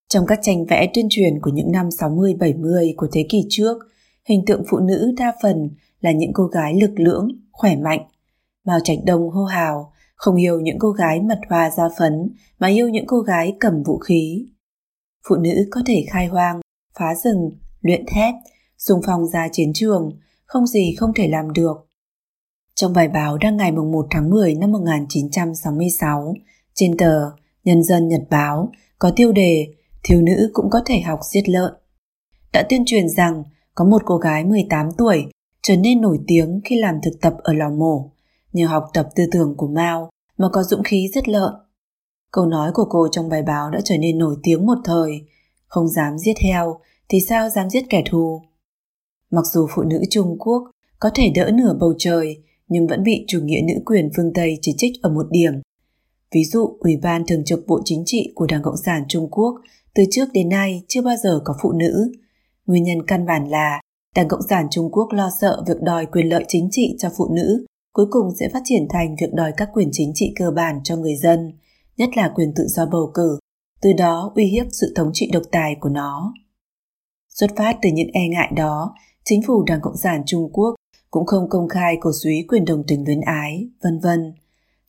Trong 0.09 0.27
các 0.27 0.39
tranh 0.43 0.65
vẽ 0.67 0.91
tuyên 0.95 1.07
truyền 1.11 1.41
của 1.41 1.51
những 1.51 1.73
năm 1.73 1.89
60-70 1.89 2.95
của 2.97 3.09
thế 3.13 3.27
kỷ 3.29 3.47
trước, 3.49 3.79
hình 4.25 4.45
tượng 4.47 4.63
phụ 4.71 4.79
nữ 4.79 5.15
đa 5.17 5.33
phần 5.43 5.71
là 6.01 6.13
những 6.13 6.33
cô 6.33 6.45
gái 6.45 6.75
lực 6.81 6.91
lưỡng, 6.97 7.29
khỏe 7.53 7.77
mạnh. 7.77 8.01
Mao 8.65 8.79
Trạch 8.85 8.99
Đông 9.05 9.31
hô 9.31 9.45
hào, 9.45 9.93
không 10.15 10.37
yêu 10.37 10.61
những 10.61 10.79
cô 10.79 10.91
gái 10.91 11.21
mật 11.21 11.39
hoa 11.49 11.71
da 11.71 11.85
phấn 11.99 12.31
mà 12.59 12.69
yêu 12.69 12.89
những 12.89 13.07
cô 13.07 13.21
gái 13.21 13.57
cầm 13.61 13.83
vũ 13.83 13.99
khí. 13.99 14.47
Phụ 15.29 15.37
nữ 15.37 15.69
có 15.71 15.81
thể 15.87 16.05
khai 16.11 16.27
hoang, 16.27 16.61
phá 16.99 17.15
rừng, 17.25 17.51
luyện 17.81 18.05
thép, 18.07 18.35
dùng 18.79 19.01
phong 19.07 19.27
ra 19.27 19.49
chiến 19.53 19.73
trường, 19.75 20.11
không 20.45 20.67
gì 20.67 20.95
không 20.99 21.15
thể 21.15 21.29
làm 21.29 21.53
được. 21.53 21.89
Trong 22.75 22.93
bài 22.93 23.09
báo 23.09 23.39
đăng 23.39 23.57
ngày 23.57 23.73
1 23.73 24.07
tháng 24.11 24.31
10 24.31 24.55
năm 24.55 24.73
1966 24.73 26.35
trên 26.75 26.97
tờ 26.97 27.31
Nhân 27.65 27.83
dân 27.83 28.09
Nhật 28.09 28.23
Báo 28.31 28.73
có 28.99 29.13
tiêu 29.17 29.33
đề 29.33 29.67
thiếu 30.07 30.23
nữ 30.23 30.51
cũng 30.53 30.71
có 30.71 30.81
thể 30.87 31.01
học 31.01 31.21
giết 31.33 31.49
lợn. 31.49 31.73
Đã 32.53 32.67
tuyên 32.69 32.83
truyền 32.87 33.09
rằng 33.09 33.45
có 33.75 33.85
một 33.85 34.03
cô 34.05 34.17
gái 34.17 34.45
18 34.45 34.89
tuổi 34.99 35.27
trở 35.63 35.77
nên 35.77 36.01
nổi 36.01 36.19
tiếng 36.27 36.61
khi 36.65 36.81
làm 36.81 36.95
thực 37.03 37.21
tập 37.21 37.35
ở 37.43 37.53
lò 37.53 37.71
mổ, 37.71 38.11
nhờ 38.53 38.67
học 38.67 38.85
tập 38.95 39.09
tư 39.15 39.25
tưởng 39.33 39.55
của 39.57 39.67
Mao 39.67 40.11
mà 40.39 40.49
có 40.53 40.63
dũng 40.63 40.83
khí 40.83 41.09
giết 41.15 41.29
lợn. 41.29 41.53
Câu 42.33 42.47
nói 42.47 42.71
của 42.75 42.87
cô 42.91 43.09
trong 43.11 43.29
bài 43.29 43.43
báo 43.43 43.71
đã 43.71 43.81
trở 43.85 43.97
nên 43.99 44.19
nổi 44.19 44.37
tiếng 44.43 44.67
một 44.67 44.79
thời, 44.85 45.11
không 45.67 45.89
dám 45.89 46.19
giết 46.19 46.39
heo 46.39 46.81
thì 47.09 47.21
sao 47.21 47.49
dám 47.51 47.71
giết 47.71 47.85
kẻ 47.91 48.03
thù. 48.11 48.43
Mặc 49.31 49.45
dù 49.53 49.67
phụ 49.75 49.83
nữ 49.83 50.03
Trung 50.11 50.37
Quốc 50.39 50.71
có 51.01 51.11
thể 51.15 51.31
đỡ 51.35 51.51
nửa 51.55 51.77
bầu 51.81 51.95
trời 51.99 52.43
nhưng 52.69 52.87
vẫn 52.87 53.03
bị 53.03 53.25
chủ 53.29 53.41
nghĩa 53.41 53.61
nữ 53.69 53.75
quyền 53.87 54.11
phương 54.17 54.33
Tây 54.35 54.59
chỉ 54.63 54.75
trích 54.79 55.03
ở 55.03 55.11
một 55.11 55.27
điểm. 55.31 55.53
Ví 56.33 56.45
dụ, 56.45 56.77
Ủy 56.81 56.97
ban 56.97 57.27
Thường 57.27 57.45
trực 57.45 57.67
Bộ 57.67 57.81
Chính 57.85 58.03
trị 58.07 58.33
của 58.35 58.47
Đảng 58.47 58.63
Cộng 58.63 58.77
sản 58.77 59.05
Trung 59.09 59.29
Quốc 59.31 59.55
từ 59.97 60.03
trước 60.11 60.29
đến 60.33 60.49
nay 60.49 60.83
chưa 60.89 61.03
bao 61.03 61.17
giờ 61.17 61.41
có 61.45 61.55
phụ 61.63 61.73
nữ. 61.73 62.13
Nguyên 62.67 62.83
nhân 62.83 63.07
căn 63.07 63.27
bản 63.27 63.49
là 63.49 63.81
Đảng 64.15 64.29
Cộng 64.29 64.49
sản 64.49 64.67
Trung 64.71 64.91
Quốc 64.93 65.13
lo 65.13 65.31
sợ 65.41 65.63
việc 65.67 65.83
đòi 65.83 66.07
quyền 66.07 66.29
lợi 66.29 66.45
chính 66.49 66.69
trị 66.71 66.97
cho 66.99 67.11
phụ 67.17 67.29
nữ 67.35 67.67
cuối 67.93 68.07
cùng 68.11 68.31
sẽ 68.41 68.49
phát 68.53 68.61
triển 68.65 68.87
thành 68.91 69.17
việc 69.21 69.35
đòi 69.35 69.53
các 69.57 69.69
quyền 69.75 69.89
chính 69.93 70.13
trị 70.15 70.33
cơ 70.37 70.51
bản 70.51 70.81
cho 70.85 70.97
người 70.97 71.17
dân, 71.17 71.53
nhất 71.97 72.09
là 72.17 72.33
quyền 72.35 72.53
tự 72.57 72.67
do 72.67 72.87
bầu 72.87 73.11
cử, 73.15 73.39
từ 73.83 73.93
đó 73.93 74.33
uy 74.35 74.45
hiếp 74.45 74.67
sự 74.73 74.93
thống 74.97 75.11
trị 75.13 75.31
độc 75.33 75.43
tài 75.53 75.77
của 75.81 75.89
nó. 75.89 76.35
Xuất 77.29 77.51
phát 77.57 77.79
từ 77.83 77.91
những 77.93 78.09
e 78.13 78.29
ngại 78.29 78.53
đó, 78.57 78.95
chính 79.25 79.43
phủ 79.47 79.65
Đảng 79.67 79.81
Cộng 79.83 79.97
sản 79.97 80.23
Trung 80.27 80.51
Quốc 80.53 80.75
cũng 81.11 81.27
không 81.27 81.49
công 81.49 81.69
khai 81.69 81.97
cổ 82.01 82.11
suý 82.23 82.45
quyền 82.49 82.65
đồng 82.65 82.83
tình 82.89 83.05
luyến 83.07 83.21
ái, 83.21 83.69
vân 83.83 84.01
vân. 84.01 84.35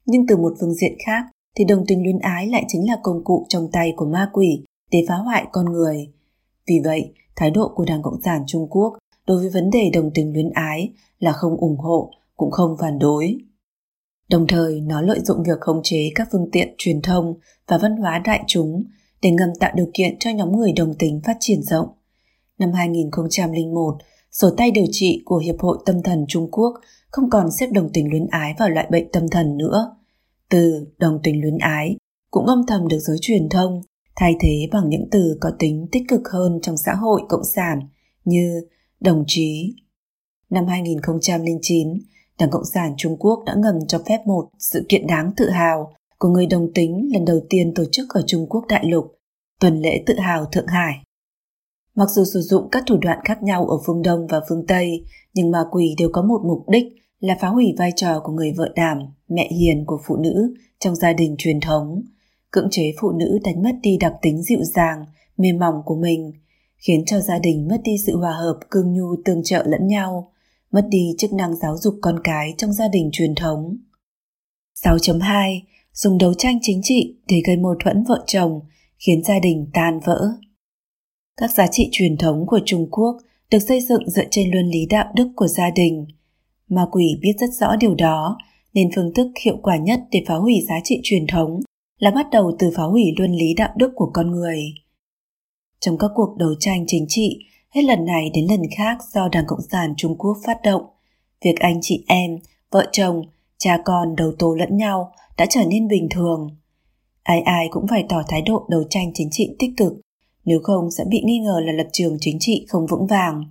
Nhưng 0.06 0.28
từ 0.28 0.38
một 0.38 0.54
phương 0.60 0.74
diện 0.74 0.94
khác 1.06 1.24
thì 1.58 1.66
đồng 1.66 1.86
tình 1.88 2.04
luyến 2.04 2.20
ái 2.20 2.48
lại 2.48 2.66
chính 2.68 2.90
là 2.90 2.98
công 3.04 3.24
cụ 3.24 3.46
trong 3.50 3.70
tay 3.72 3.94
của 3.98 4.06
ma 4.06 4.30
quỷ 4.34 4.64
để 4.92 5.06
phá 5.08 5.16
hoại 5.16 5.46
con 5.52 5.66
người. 5.66 6.12
Vì 6.68 6.80
vậy, 6.84 7.14
thái 7.36 7.52
độ 7.52 7.72
của 7.76 7.86
Đảng 7.86 8.02
Cộng 8.02 8.22
sản 8.22 8.44
Trung 8.48 8.68
Quốc 8.70 8.98
đối 9.28 9.38
với 9.38 9.50
vấn 9.50 9.70
đề 9.70 9.90
đồng 9.94 10.12
tình 10.14 10.34
luyến 10.34 10.50
ái 10.50 10.94
là 11.20 11.32
không 11.32 11.58
ủng 11.58 11.78
hộ, 11.78 12.12
cũng 12.36 12.52
không 12.52 12.78
phản 12.80 13.00
đối. 13.00 13.38
Đồng 14.30 14.48
thời, 14.48 14.82
nó 14.82 15.02
lợi 15.02 15.20
dụng 15.20 15.44
việc 15.44 15.60
khống 15.60 15.82
chế 15.84 16.10
các 16.16 16.28
phương 16.32 16.50
tiện 16.52 16.76
truyền 16.78 17.02
thông 17.02 17.34
và 17.68 17.78
văn 17.78 17.98
hóa 17.98 18.20
đại 18.26 18.44
chúng 18.48 18.84
để 19.22 19.32
ngầm 19.32 19.50
tạo 19.60 19.72
điều 19.76 19.90
kiện 19.94 20.20
cho 20.20 20.30
nhóm 20.30 20.58
người 20.58 20.74
đồng 20.74 20.94
tính 21.00 21.22
phát 21.26 21.38
triển 21.40 21.64
rộng. 21.64 21.88
Năm 22.60 22.72
2001, 22.74 23.98
sổ 24.32 24.50
tay 24.58 24.72
điều 24.72 24.86
trị 24.92 25.22
của 25.26 25.38
Hiệp 25.38 25.60
hội 25.60 25.78
Tâm 25.86 26.04
thần 26.04 26.26
Trung 26.28 26.52
Quốc 26.52 26.74
không 27.12 27.30
còn 27.30 27.52
xếp 27.52 27.68
đồng 27.72 27.90
tình 27.94 28.10
luyến 28.10 28.28
ái 28.28 28.56
vào 28.60 28.70
loại 28.70 28.88
bệnh 28.92 29.12
tâm 29.12 29.28
thần 29.32 29.58
nữa. 29.58 29.96
Từ 30.50 30.88
đồng 30.98 31.20
tình 31.24 31.42
luyến 31.42 31.58
ái 31.58 31.98
cũng 32.32 32.46
âm 32.46 32.66
thầm 32.68 32.88
được 32.88 33.00
giới 33.00 33.18
truyền 33.22 33.50
thông 33.50 33.82
thay 34.20 34.36
thế 34.40 34.68
bằng 34.72 34.90
những 34.90 35.08
từ 35.12 35.38
có 35.42 35.52
tính 35.60 35.88
tích 35.92 36.04
cực 36.08 36.22
hơn 36.34 36.60
trong 36.62 36.78
xã 36.78 36.94
hội 36.94 37.22
cộng 37.30 37.44
sản 37.56 37.80
như 38.26 38.62
đồng 39.00 39.24
chí. 39.28 39.76
Năm 40.50 40.66
2009, 40.68 41.88
Đảng 42.40 42.50
Cộng 42.50 42.66
sản 42.74 42.94
Trung 42.98 43.18
Quốc 43.20 43.44
đã 43.46 43.54
ngầm 43.58 43.76
cho 43.88 44.00
phép 44.06 44.18
một 44.26 44.50
sự 44.60 44.86
kiện 44.90 45.08
đáng 45.08 45.32
tự 45.38 45.50
hào 45.50 45.94
của 46.18 46.30
người 46.30 46.46
đồng 46.46 46.74
tính 46.74 47.10
lần 47.14 47.26
đầu 47.26 47.40
tiên 47.50 47.74
tổ 47.76 47.84
chức 47.92 48.10
ở 48.10 48.24
Trung 48.28 48.48
Quốc 48.50 48.66
đại 48.70 48.86
lục, 48.86 49.06
tuần 49.60 49.82
lễ 49.82 50.04
tự 50.06 50.20
hào 50.20 50.46
Thượng 50.46 50.68
Hải. 50.68 50.94
Mặc 51.96 52.10
dù 52.10 52.24
sử 52.26 52.42
dụng 52.42 52.70
các 52.72 52.84
thủ 52.88 52.98
đoạn 53.02 53.20
khác 53.26 53.44
nhau 53.44 53.68
ở 53.68 53.78
phương 53.86 54.02
Đông 54.02 54.28
và 54.28 54.42
phương 54.50 54.66
Tây, 54.68 55.06
nhưng 55.34 55.52
ma 55.52 55.60
quỷ 55.72 55.96
đều 55.98 56.10
có 56.14 56.22
một 56.22 56.42
mục 56.46 56.70
đích 56.70 56.86
là 57.20 57.38
phá 57.42 57.48
hủy 57.48 57.74
vai 57.78 57.92
trò 57.96 58.20
của 58.24 58.32
người 58.32 58.54
vợ 58.58 58.70
đảm, 58.76 58.98
mẹ 59.28 59.50
hiền 59.52 59.84
của 59.86 60.00
phụ 60.08 60.16
nữ 60.18 60.54
trong 60.80 60.96
gia 60.96 61.14
đình 61.14 61.36
truyền 61.38 61.60
thống, 61.60 62.02
cưỡng 62.52 62.68
chế 62.72 62.94
phụ 63.02 63.12
nữ 63.12 63.40
đánh 63.44 63.64
mất 63.64 63.76
đi 63.82 63.98
đặc 64.00 64.14
tính 64.22 64.42
dịu 64.44 64.60
dàng, 64.76 65.06
mềm 65.38 65.60
mỏng 65.60 65.82
của 65.86 65.96
mình, 65.96 66.32
khiến 66.78 67.04
cho 67.06 67.20
gia 67.20 67.40
đình 67.40 67.68
mất 67.68 67.82
đi 67.84 67.96
sự 68.06 68.18
hòa 68.18 68.34
hợp, 68.34 68.60
cương 68.70 68.94
nhu 68.94 69.16
tương 69.26 69.44
trợ 69.44 69.64
lẫn 69.68 69.88
nhau, 69.88 70.32
mất 70.72 70.86
đi 70.90 71.16
chức 71.18 71.34
năng 71.34 71.56
giáo 71.56 71.78
dục 71.78 71.96
con 72.02 72.20
cái 72.24 72.54
trong 72.58 72.74
gia 72.74 72.88
đình 72.88 73.10
truyền 73.14 73.36
thống. 73.36 73.78
6.2. 74.84 75.60
Dùng 75.94 76.18
đấu 76.18 76.34
tranh 76.34 76.60
chính 76.62 76.82
trị 76.84 77.16
để 77.28 77.42
gây 77.48 77.58
mâu 77.58 77.76
thuẫn 77.84 78.04
vợ 78.04 78.24
chồng, 78.28 78.62
khiến 79.00 79.24
gia 79.24 79.40
đình 79.40 79.70
tan 79.74 80.00
vỡ. 80.06 80.28
Các 81.38 81.52
giá 81.52 81.68
trị 81.72 81.90
truyền 81.92 82.18
thống 82.18 82.46
của 82.48 82.60
Trung 82.66 82.88
Quốc 82.92 83.18
được 83.52 83.60
xây 83.60 83.82
dựng 83.82 84.10
dựa 84.10 84.26
trên 84.32 84.52
luân 84.52 84.70
lý 84.70 84.86
đạo 84.90 85.12
đức 85.16 85.28
của 85.36 85.48
gia 85.48 85.70
đình. 85.76 86.08
Ma 86.70 86.86
quỷ 86.92 87.20
biết 87.22 87.34
rất 87.40 87.50
rõ 87.60 87.76
điều 87.76 87.96
đó, 87.96 88.38
nên 88.74 88.90
phương 88.96 89.14
thức 89.14 89.28
hiệu 89.42 89.58
quả 89.64 89.78
nhất 89.78 90.00
để 90.12 90.24
phá 90.28 90.36
hủy 90.36 90.54
giá 90.70 90.76
trị 90.84 91.00
truyền 91.04 91.28
thống 91.28 91.62
là 91.98 92.12
bắt 92.12 92.28
đầu 92.32 92.56
từ 92.60 92.72
phá 92.76 92.84
hủy 92.84 93.04
luân 93.18 93.32
lý 93.32 93.54
đạo 93.54 93.70
đức 93.76 93.92
của 93.96 94.10
con 94.14 94.32
người. 94.32 94.60
Trong 95.80 95.98
các 95.98 96.12
cuộc 96.16 96.38
đấu 96.38 96.50
tranh 96.60 96.84
chính 96.88 97.06
trị, 97.08 97.40
hết 97.70 97.82
lần 97.82 98.06
này 98.06 98.30
đến 98.34 98.46
lần 98.50 98.62
khác 98.78 98.98
do 99.14 99.30
Đảng 99.32 99.46
Cộng 99.48 99.62
sản 99.72 99.94
Trung 99.98 100.18
Quốc 100.18 100.38
phát 100.46 100.58
động, 100.64 100.82
việc 101.42 101.60
anh 101.60 101.80
chị 101.82 102.04
em, 102.08 102.38
vợ 102.72 102.86
chồng, 102.92 103.22
cha 103.58 103.78
con 103.86 104.16
đầu 104.16 104.32
tố 104.40 104.54
lẫn 104.54 104.78
nhau 104.78 105.12
đã 105.38 105.46
trở 105.50 105.62
nên 105.70 105.88
bình 105.88 106.08
thường. 106.12 106.58
Ai 107.24 107.42
ai 107.42 107.68
cũng 107.72 107.88
phải 107.88 108.06
tỏ 108.10 108.22
thái 108.28 108.42
độ 108.42 108.66
đấu 108.70 108.84
tranh 108.90 109.12
chính 109.14 109.30
trị 109.32 109.56
tích 109.60 109.72
cực, 109.78 109.94
nếu 110.46 110.60
không 110.64 110.92
sẽ 110.92 111.04
bị 111.10 111.22
nghi 111.26 111.40
ngờ 111.40 111.62
là 111.66 111.74
lập 111.74 111.88
trường 111.94 112.18
chính 112.20 112.38
trị 112.40 112.66
không 112.70 112.88
vững 112.88 113.08
vàng. 113.08 113.44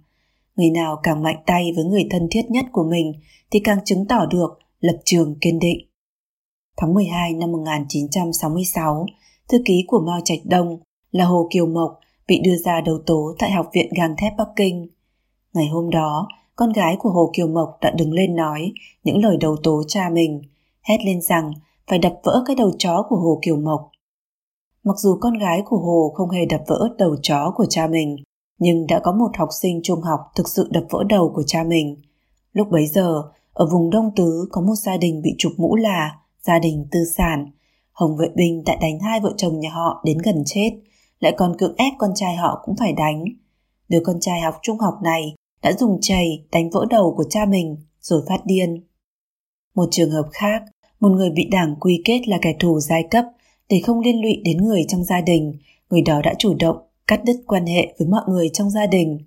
Người 0.56 0.70
nào 0.70 0.96
càng 1.02 1.22
mạnh 1.22 1.42
tay 1.46 1.72
với 1.76 1.84
người 1.84 2.06
thân 2.10 2.28
thiết 2.30 2.50
nhất 2.50 2.64
của 2.72 2.84
mình 2.90 3.12
thì 3.50 3.60
càng 3.64 3.78
chứng 3.84 4.06
tỏ 4.08 4.26
được 4.26 4.58
lập 4.80 4.96
trường 5.04 5.34
kiên 5.40 5.58
định. 5.58 5.78
Tháng 6.76 6.94
12 6.94 7.32
năm 7.32 7.52
1966, 7.52 9.06
thư 9.48 9.58
ký 9.64 9.84
của 9.86 10.00
Mao 10.06 10.20
Trạch 10.24 10.38
Đông 10.44 10.78
là 11.10 11.24
Hồ 11.24 11.48
Kiều 11.50 11.66
Mộc 11.66 12.00
bị 12.28 12.40
đưa 12.44 12.56
ra 12.64 12.80
đầu 12.80 12.98
tố 13.06 13.34
tại 13.38 13.50
Học 13.50 13.70
viện 13.72 13.92
Gang 13.96 14.14
thép 14.18 14.32
Bắc 14.38 14.48
Kinh. 14.56 14.88
Ngày 15.54 15.68
hôm 15.68 15.90
đó, 15.90 16.28
con 16.56 16.72
gái 16.72 16.96
của 16.98 17.10
Hồ 17.10 17.30
Kiều 17.32 17.48
Mộc 17.48 17.78
đã 17.80 17.90
đứng 17.90 18.12
lên 18.12 18.36
nói 18.36 18.72
những 19.04 19.22
lời 19.22 19.36
đầu 19.40 19.56
tố 19.62 19.82
cha 19.88 20.08
mình, 20.12 20.42
hét 20.82 20.98
lên 21.04 21.20
rằng 21.22 21.52
phải 21.86 21.98
đập 21.98 22.20
vỡ 22.24 22.42
cái 22.46 22.56
đầu 22.56 22.70
chó 22.78 23.06
của 23.08 23.16
Hồ 23.16 23.38
Kiều 23.42 23.56
Mộc. 23.56 23.90
Mặc 24.84 24.96
dù 24.98 25.18
con 25.20 25.38
gái 25.38 25.62
của 25.66 25.78
Hồ 25.78 26.12
không 26.14 26.30
hề 26.30 26.46
đập 26.46 26.62
vỡ 26.66 26.88
đầu 26.98 27.16
chó 27.22 27.52
của 27.56 27.66
cha 27.66 27.86
mình, 27.86 28.16
nhưng 28.58 28.86
đã 28.86 28.98
có 28.98 29.12
một 29.12 29.30
học 29.38 29.48
sinh 29.60 29.80
trung 29.82 30.02
học 30.02 30.20
thực 30.36 30.48
sự 30.48 30.68
đập 30.70 30.84
vỡ 30.90 31.04
đầu 31.08 31.32
của 31.34 31.42
cha 31.46 31.64
mình. 31.64 32.02
Lúc 32.52 32.68
bấy 32.70 32.86
giờ, 32.86 33.22
ở 33.52 33.66
vùng 33.72 33.90
Đông 33.90 34.10
Tứ 34.16 34.48
có 34.52 34.60
một 34.60 34.74
gia 34.74 34.96
đình 34.96 35.22
bị 35.22 35.34
chụp 35.38 35.52
mũ 35.56 35.76
là 35.76 36.12
gia 36.46 36.58
đình 36.58 36.86
tư 36.90 36.98
sản. 37.16 37.50
Hồng 37.92 38.16
vệ 38.16 38.28
binh 38.34 38.64
đã 38.64 38.76
đánh 38.80 38.98
hai 39.00 39.20
vợ 39.20 39.34
chồng 39.36 39.60
nhà 39.60 39.70
họ 39.70 40.02
đến 40.04 40.18
gần 40.18 40.42
chết, 40.46 40.70
lại 41.20 41.34
còn 41.36 41.56
cưỡng 41.58 41.74
ép 41.76 41.92
con 41.98 42.10
trai 42.14 42.36
họ 42.36 42.62
cũng 42.64 42.76
phải 42.76 42.92
đánh. 42.92 43.24
Đứa 43.88 44.00
con 44.04 44.20
trai 44.20 44.40
học 44.40 44.54
trung 44.62 44.78
học 44.78 44.94
này 45.02 45.34
đã 45.62 45.72
dùng 45.72 45.98
chày 46.00 46.44
đánh 46.52 46.70
vỡ 46.70 46.86
đầu 46.90 47.14
của 47.16 47.24
cha 47.30 47.44
mình 47.44 47.76
rồi 48.00 48.22
phát 48.28 48.40
điên. 48.44 48.84
Một 49.74 49.88
trường 49.90 50.10
hợp 50.10 50.26
khác, 50.32 50.62
một 51.00 51.08
người 51.08 51.30
bị 51.30 51.48
đảng 51.50 51.76
quy 51.80 52.02
kết 52.04 52.28
là 52.28 52.38
kẻ 52.42 52.56
thù 52.60 52.80
giai 52.80 53.02
cấp 53.10 53.24
để 53.68 53.80
không 53.84 54.00
liên 54.00 54.22
lụy 54.22 54.42
đến 54.44 54.56
người 54.56 54.84
trong 54.88 55.04
gia 55.04 55.20
đình, 55.20 55.52
người 55.90 56.02
đó 56.02 56.20
đã 56.24 56.34
chủ 56.38 56.54
động 56.58 56.76
cắt 57.06 57.20
đứt 57.24 57.36
quan 57.46 57.66
hệ 57.66 57.94
với 57.98 58.08
mọi 58.08 58.22
người 58.28 58.50
trong 58.52 58.70
gia 58.70 58.86
đình. 58.86 59.18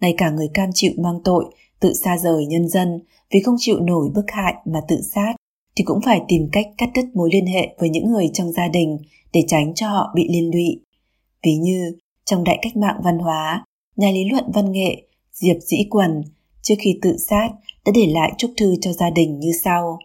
Ngay 0.00 0.14
cả 0.18 0.30
người 0.30 0.48
cam 0.54 0.70
chịu 0.74 0.92
mang 0.98 1.20
tội, 1.24 1.44
tự 1.80 1.92
xa 1.92 2.18
rời 2.18 2.46
nhân 2.46 2.68
dân 2.68 3.00
vì 3.30 3.40
không 3.40 3.56
chịu 3.58 3.80
nổi 3.80 4.08
bức 4.14 4.24
hại 4.28 4.54
mà 4.64 4.80
tự 4.88 5.00
sát, 5.14 5.34
thì 5.76 5.84
cũng 5.84 6.00
phải 6.04 6.20
tìm 6.28 6.48
cách 6.52 6.66
cắt 6.78 6.88
đứt 6.94 7.04
mối 7.14 7.30
liên 7.32 7.46
hệ 7.46 7.74
với 7.78 7.88
những 7.88 8.12
người 8.12 8.30
trong 8.32 8.52
gia 8.52 8.68
đình 8.68 8.98
để 9.32 9.44
tránh 9.48 9.74
cho 9.74 9.88
họ 9.88 10.12
bị 10.14 10.28
liên 10.28 10.50
lụy. 10.54 10.80
Ví 11.42 11.54
như, 11.54 11.96
trong 12.24 12.44
đại 12.44 12.58
cách 12.62 12.76
mạng 12.76 13.00
văn 13.04 13.18
hóa, 13.18 13.64
nhà 13.96 14.10
lý 14.10 14.24
luận 14.30 14.44
văn 14.54 14.72
nghệ 14.72 15.02
Diệp 15.32 15.56
Dĩ 15.60 15.76
Quần 15.90 16.22
trước 16.62 16.74
khi 16.78 16.98
tự 17.02 17.16
sát 17.16 17.48
đã 17.86 17.92
để 17.94 18.06
lại 18.06 18.32
chúc 18.38 18.50
thư 18.56 18.74
cho 18.80 18.92
gia 18.92 19.10
đình 19.10 19.40
như 19.40 19.52
sau. 19.64 19.98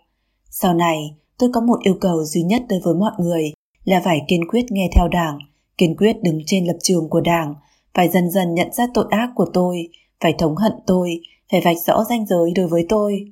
Sau 0.49 0.73
này, 0.73 1.15
tôi 1.37 1.49
có 1.53 1.61
một 1.61 1.79
yêu 1.83 1.97
cầu 2.01 2.23
duy 2.23 2.41
nhất 2.41 2.61
đối 2.69 2.79
với 2.83 2.93
mọi 2.93 3.11
người 3.19 3.53
là 3.83 4.01
phải 4.05 4.21
kiên 4.27 4.47
quyết 4.47 4.65
nghe 4.69 4.89
theo 4.95 5.07
đảng, 5.07 5.39
kiên 5.77 5.97
quyết 5.97 6.23
đứng 6.23 6.41
trên 6.45 6.65
lập 6.65 6.77
trường 6.81 7.09
của 7.09 7.21
đảng, 7.21 7.55
phải 7.93 8.09
dần 8.09 8.29
dần 8.29 8.53
nhận 8.53 8.73
ra 8.73 8.87
tội 8.93 9.05
ác 9.09 9.29
của 9.35 9.45
tôi, 9.53 9.87
phải 10.19 10.33
thống 10.37 10.55
hận 10.55 10.71
tôi, 10.87 11.21
phải 11.51 11.61
vạch 11.61 11.77
rõ 11.87 12.03
ranh 12.09 12.25
giới 12.25 12.51
đối 12.55 12.67
với 12.67 12.85
tôi. 12.89 13.25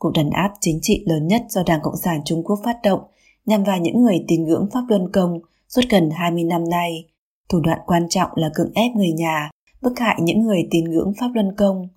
Cuộc 0.00 0.10
đàn 0.14 0.30
áp 0.30 0.52
chính 0.60 0.78
trị 0.82 1.04
lớn 1.06 1.26
nhất 1.26 1.42
do 1.48 1.62
Đảng 1.66 1.80
Cộng 1.82 1.96
sản 1.96 2.20
Trung 2.24 2.42
Quốc 2.44 2.60
phát 2.64 2.76
động 2.82 3.00
nhằm 3.46 3.64
vào 3.64 3.78
những 3.78 4.02
người 4.02 4.24
tín 4.28 4.44
ngưỡng 4.44 4.68
Pháp 4.72 4.80
Luân 4.88 5.12
Công 5.12 5.40
suốt 5.68 5.82
gần 5.90 6.10
20 6.10 6.44
năm 6.44 6.68
nay. 6.68 7.06
Thủ 7.48 7.60
đoạn 7.60 7.78
quan 7.86 8.08
trọng 8.08 8.30
là 8.34 8.50
cưỡng 8.54 8.72
ép 8.74 8.92
người 8.96 9.12
nhà, 9.12 9.50
bức 9.82 9.98
hại 9.98 10.18
những 10.22 10.42
người 10.42 10.68
tín 10.70 10.84
ngưỡng 10.84 11.12
Pháp 11.20 11.30
Luân 11.34 11.56
Công. 11.56 11.88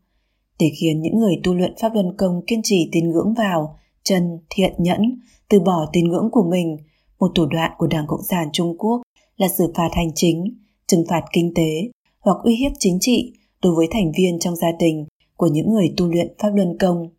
Để 0.59 0.71
khiến 0.81 1.01
những 1.01 1.19
người 1.19 1.35
tu 1.43 1.53
luyện 1.53 1.73
Pháp 1.81 1.93
Luân 1.93 2.17
Công 2.17 2.41
kiên 2.47 2.59
trì 2.63 2.89
tín 2.91 3.11
ngưỡng 3.11 3.33
vào, 3.33 3.79
chân, 4.03 4.39
thiện 4.49 4.73
nhẫn, 4.77 5.19
từ 5.49 5.59
bỏ 5.59 5.85
tín 5.93 6.09
ngưỡng 6.09 6.29
của 6.31 6.43
mình, 6.43 6.77
một 7.19 7.31
thủ 7.35 7.45
đoạn 7.45 7.71
của 7.77 7.87
Đảng 7.87 8.07
Cộng 8.07 8.23
sản 8.29 8.49
Trung 8.53 8.77
Quốc 8.77 9.01
là 9.37 9.47
xử 9.47 9.71
phạt 9.75 9.89
hành 9.93 10.11
chính, 10.15 10.57
trừng 10.87 11.05
phạt 11.09 11.23
kinh 11.33 11.53
tế 11.55 11.89
hoặc 12.19 12.37
uy 12.43 12.55
hiếp 12.55 12.71
chính 12.79 12.97
trị 13.01 13.33
đối 13.61 13.75
với 13.75 13.87
thành 13.91 14.11
viên 14.17 14.39
trong 14.39 14.55
gia 14.55 14.71
đình 14.79 15.05
của 15.35 15.47
những 15.47 15.73
người 15.73 15.93
tu 15.97 16.07
luyện 16.07 16.27
Pháp 16.39 16.49
Luân 16.55 16.77
Công. 16.79 17.09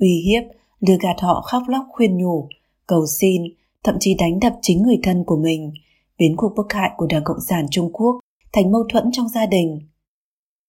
Uy 0.00 0.22
hiếp, 0.26 0.42
lừa 0.80 0.96
gạt 1.00 1.16
họ 1.20 1.40
khóc 1.40 1.62
lóc 1.68 1.84
khuyên 1.92 2.16
nhủ, 2.16 2.48
cầu 2.86 3.06
xin, 3.20 3.42
thậm 3.84 3.96
chí 4.00 4.14
đánh 4.14 4.40
đập 4.40 4.52
chính 4.62 4.82
người 4.82 4.98
thân 5.02 5.24
của 5.26 5.36
mình, 5.36 5.72
biến 6.18 6.36
cuộc 6.36 6.52
bức 6.56 6.72
hại 6.72 6.90
của 6.96 7.06
Đảng 7.06 7.24
Cộng 7.24 7.40
sản 7.48 7.66
Trung 7.70 7.92
Quốc 7.92 8.20
thành 8.52 8.72
mâu 8.72 8.84
thuẫn 8.92 9.04
trong 9.12 9.28
gia 9.28 9.46
đình. 9.46 9.80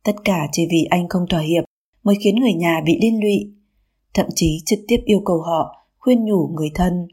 Tất 0.03 0.15
cả 0.25 0.47
chỉ 0.51 0.67
vì 0.71 0.87
anh 0.89 1.09
không 1.09 1.27
thỏa 1.29 1.39
hiệp 1.39 1.63
mới 2.03 2.15
khiến 2.23 2.35
người 2.35 2.53
nhà 2.53 2.81
bị 2.85 2.99
liên 3.01 3.19
lụy, 3.21 3.53
thậm 4.13 4.25
chí 4.35 4.61
trực 4.65 4.79
tiếp 4.87 4.97
yêu 5.05 5.21
cầu 5.25 5.41
họ 5.41 5.75
khuyên 5.99 6.25
nhủ 6.25 6.47
người 6.47 6.71
thân. 6.75 7.07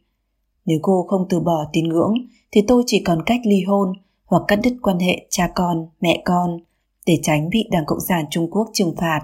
Nếu 0.65 0.79
cô 0.83 1.07
không 1.09 1.27
từ 1.31 1.41
bỏ 1.41 1.65
tín 1.73 1.89
ngưỡng 1.89 2.15
thì 2.53 2.63
tôi 2.69 2.83
chỉ 2.87 3.03
còn 3.05 3.23
cách 3.27 3.41
ly 3.45 3.63
hôn 3.63 3.93
hoặc 4.25 4.43
cắt 4.49 4.59
đứt 4.63 4.77
quan 4.83 4.99
hệ 4.99 5.27
cha 5.31 5.51
con, 5.55 5.89
mẹ 6.01 6.23
con 6.25 6.59
để 7.07 7.19
tránh 7.23 7.49
bị 7.51 7.65
Đảng 7.71 7.87
Cộng 7.87 8.01
sản 8.09 8.25
Trung 8.31 8.51
Quốc 8.51 8.71
trừng 8.73 8.95
phạt, 8.97 9.21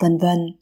vân 0.00 0.18
vân. 0.18 0.58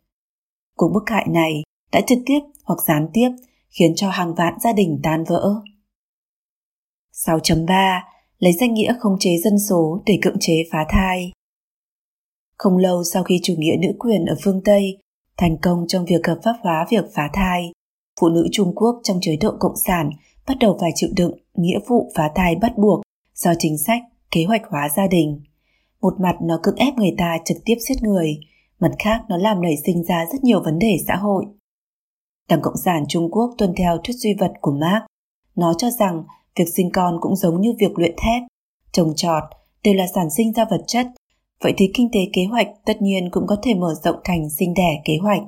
Cuộc 0.77 0.91
bức 0.95 1.03
hại 1.07 1.27
này 1.31 1.63
đã 1.93 2.01
trực 2.07 2.19
tiếp 2.27 2.41
hoặc 2.65 2.79
gián 2.87 3.09
tiếp 3.13 3.31
khiến 3.71 3.93
cho 3.97 4.11
hàng 4.11 4.35
vạn 4.35 4.55
gia 4.65 4.73
đình 4.73 5.01
tan 5.03 5.25
vỡ. 5.25 5.63
6.3 7.13 8.01
lấy 8.39 8.53
danh 8.53 8.75
nghĩa 8.75 8.95
khống 9.01 9.17
chế 9.21 9.31
dân 9.45 9.59
số 9.69 10.03
để 10.07 10.19
cưỡng 10.23 10.37
chế 10.41 10.65
phá 10.73 10.87
thai. 10.89 11.33
Không 12.59 12.77
lâu 12.77 13.05
sau 13.05 13.25
khi 13.25 13.41
chủ 13.43 13.55
nghĩa 13.59 13.77
nữ 13.81 13.89
quyền 13.99 14.25
ở 14.25 14.37
phương 14.45 14.61
Tây 14.65 14.99
Thành 15.39 15.57
công 15.63 15.85
trong 15.89 16.05
việc 16.05 16.27
hợp 16.27 16.39
pháp 16.45 16.55
hóa 16.63 16.87
việc 16.91 17.05
phá 17.15 17.31
thai, 17.33 17.73
phụ 18.21 18.29
nữ 18.29 18.49
Trung 18.53 18.75
Quốc 18.75 19.01
trong 19.03 19.19
chế 19.21 19.37
độ 19.41 19.53
Cộng 19.61 19.77
sản 19.87 20.11
bắt 20.49 20.57
đầu 20.61 20.77
phải 20.81 20.91
chịu 20.95 21.11
đựng 21.17 21.33
nghĩa 21.55 21.79
vụ 21.89 22.11
phá 22.15 22.31
thai 22.35 22.57
bắt 22.57 22.79
buộc 22.79 23.01
do 23.35 23.53
chính 23.59 23.79
sách 23.79 24.03
kế 24.31 24.45
hoạch 24.45 24.63
hóa 24.71 24.89
gia 24.97 25.07
đình. 25.07 25.41
Một 26.01 26.15
mặt 26.21 26.37
nó 26.43 26.61
cưỡng 26.63 26.77
ép 26.77 26.95
người 26.95 27.15
ta 27.19 27.39
trực 27.45 27.57
tiếp 27.65 27.75
giết 27.89 28.03
người, 28.03 28.41
mặt 28.81 28.91
khác 28.99 29.21
nó 29.29 29.37
làm 29.37 29.63
nảy 29.63 29.75
sinh 29.87 30.05
ra 30.05 30.27
rất 30.33 30.45
nhiều 30.45 30.63
vấn 30.65 30.79
đề 30.79 30.97
xã 31.07 31.17
hội. 31.17 31.45
Đảng 32.49 32.63
Cộng 32.63 32.77
sản 32.85 33.05
Trung 33.09 33.31
Quốc 33.31 33.55
tuân 33.59 33.75
theo 33.77 33.99
thuyết 34.05 34.15
duy 34.15 34.35
vật 34.39 34.53
của 34.61 34.73
Marx. 34.73 35.03
Nó 35.57 35.75
cho 35.79 35.91
rằng 35.91 36.25
việc 36.57 36.69
sinh 36.77 36.91
con 36.93 37.19
cũng 37.21 37.37
giống 37.37 37.61
như 37.61 37.73
việc 37.79 37.99
luyện 37.99 38.15
thép, 38.17 38.43
trồng 38.93 39.13
trọt 39.17 39.43
đều 39.83 39.95
là 39.95 40.07
sản 40.15 40.31
sinh 40.37 40.53
ra 40.53 40.65
vật 40.71 40.85
chất, 40.87 41.07
vậy 41.63 41.75
thì 41.77 41.91
kinh 41.95 42.09
tế 42.13 42.21
kế 42.33 42.45
hoạch 42.45 42.69
tất 42.85 43.03
nhiên 43.03 43.31
cũng 43.31 43.47
có 43.47 43.57
thể 43.63 43.75
mở 43.75 43.95
rộng 44.05 44.17
thành 44.25 44.51
sinh 44.51 44.75
đẻ 44.75 45.01
kế 45.05 45.19
hoạch. 45.23 45.43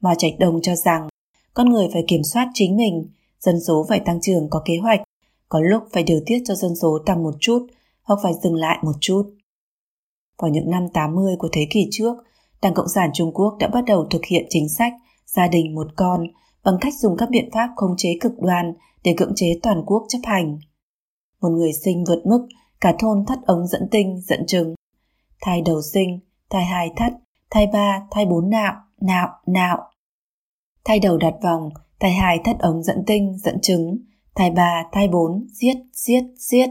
Mao 0.00 0.14
Trạch 0.18 0.32
Đông 0.38 0.62
cho 0.62 0.74
rằng 0.74 1.08
con 1.54 1.70
người 1.70 1.88
phải 1.92 2.04
kiểm 2.08 2.22
soát 2.22 2.48
chính 2.54 2.76
mình, 2.76 3.08
dân 3.40 3.60
số 3.60 3.86
phải 3.88 4.00
tăng 4.00 4.20
trưởng 4.20 4.50
có 4.50 4.62
kế 4.64 4.76
hoạch, 4.82 5.00
có 5.48 5.60
lúc 5.60 5.82
phải 5.92 6.02
điều 6.02 6.20
tiết 6.26 6.42
cho 6.44 6.54
dân 6.54 6.76
số 6.76 6.98
tăng 7.06 7.22
một 7.22 7.34
chút 7.40 7.66
hoặc 8.02 8.18
phải 8.22 8.32
dừng 8.42 8.54
lại 8.54 8.78
một 8.82 8.94
chút. 9.00 9.22
Vào 10.38 10.50
những 10.50 10.70
năm 10.70 10.86
80 10.94 11.36
của 11.38 11.48
thế 11.52 11.66
kỷ 11.70 11.88
trước, 11.90 12.16
Đảng 12.62 12.74
Cộng 12.74 12.88
sản 12.94 13.10
Trung 13.14 13.32
Quốc 13.34 13.56
đã 13.58 13.68
bắt 13.68 13.84
đầu 13.86 14.06
thực 14.10 14.24
hiện 14.24 14.46
chính 14.50 14.68
sách 14.68 14.92
gia 15.36 15.48
đình 15.48 15.74
một 15.74 15.86
con 15.96 16.26
bằng 16.64 16.74
cách 16.80 16.94
dùng 16.98 17.16
các 17.16 17.30
biện 17.30 17.50
pháp 17.52 17.68
khống 17.76 17.94
chế 17.96 18.08
cực 18.20 18.32
đoan 18.40 18.74
để 19.04 19.14
cưỡng 19.16 19.32
chế 19.36 19.58
toàn 19.62 19.82
quốc 19.86 20.04
chấp 20.08 20.18
hành. 20.24 20.58
Một 21.40 21.48
người 21.48 21.72
sinh 21.72 22.04
vượt 22.04 22.22
mức, 22.26 22.46
cả 22.80 22.94
thôn 22.98 23.24
thắt 23.26 23.38
ống 23.46 23.66
dẫn 23.66 23.88
tinh, 23.90 24.20
dẫn 24.20 24.46
trứng. 24.46 24.74
Thai 25.40 25.62
đầu 25.62 25.82
sinh, 25.92 26.20
thai 26.50 26.64
hai 26.64 26.90
thắt, 26.96 27.12
thai 27.50 27.66
ba, 27.66 28.06
thai 28.10 28.26
bốn 28.26 28.50
nạo, 28.50 28.74
nạo, 29.00 29.28
nạo. 29.46 29.78
Thai 30.84 30.98
đầu 31.00 31.16
đặt 31.18 31.34
vòng, 31.42 31.70
thai 32.00 32.12
hai 32.12 32.38
thắt 32.44 32.58
ống 32.58 32.82
dẫn 32.82 33.04
tinh, 33.06 33.38
dẫn 33.38 33.60
trứng, 33.60 33.98
thai 34.34 34.50
ba, 34.50 34.84
thai 34.92 35.08
bốn, 35.08 35.46
giết, 35.52 35.76
giết, 35.92 36.22
giết. 36.36 36.68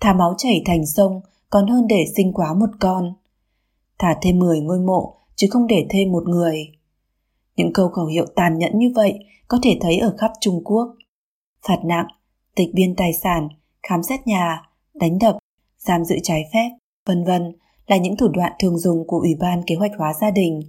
Thả 0.00 0.12
máu 0.12 0.34
chảy 0.38 0.62
thành 0.66 0.86
sông 0.86 1.20
còn 1.50 1.68
hơn 1.68 1.86
để 1.88 2.04
sinh 2.16 2.32
quá 2.32 2.54
một 2.54 2.70
con. 2.80 3.14
Thả 3.98 4.18
thêm 4.22 4.38
10 4.38 4.60
ngôi 4.60 4.78
mộ 4.78 5.14
chứ 5.36 5.46
không 5.50 5.66
để 5.66 5.86
thêm 5.90 6.12
một 6.12 6.28
người. 6.28 6.77
Những 7.58 7.72
câu 7.72 7.88
khẩu 7.88 8.06
hiệu 8.06 8.26
tàn 8.36 8.58
nhẫn 8.58 8.78
như 8.78 8.92
vậy 8.94 9.18
có 9.48 9.58
thể 9.62 9.78
thấy 9.80 9.98
ở 9.98 10.14
khắp 10.18 10.30
Trung 10.40 10.64
Quốc. 10.64 10.94
Phạt 11.68 11.78
nặng, 11.84 12.06
tịch 12.56 12.68
biên 12.74 12.96
tài 12.96 13.12
sản, 13.22 13.48
khám 13.82 14.02
xét 14.02 14.26
nhà, 14.26 14.62
đánh 14.94 15.18
đập, 15.18 15.36
giam 15.78 16.04
giữ 16.04 16.16
trái 16.22 16.44
phép, 16.52 16.68
vân 17.06 17.24
vân 17.24 17.52
là 17.86 17.96
những 17.96 18.16
thủ 18.16 18.28
đoạn 18.28 18.52
thường 18.58 18.78
dùng 18.78 19.06
của 19.06 19.18
Ủy 19.18 19.34
ban 19.40 19.62
Kế 19.66 19.74
hoạch 19.74 19.90
hóa 19.98 20.12
gia 20.20 20.30
đình. 20.30 20.60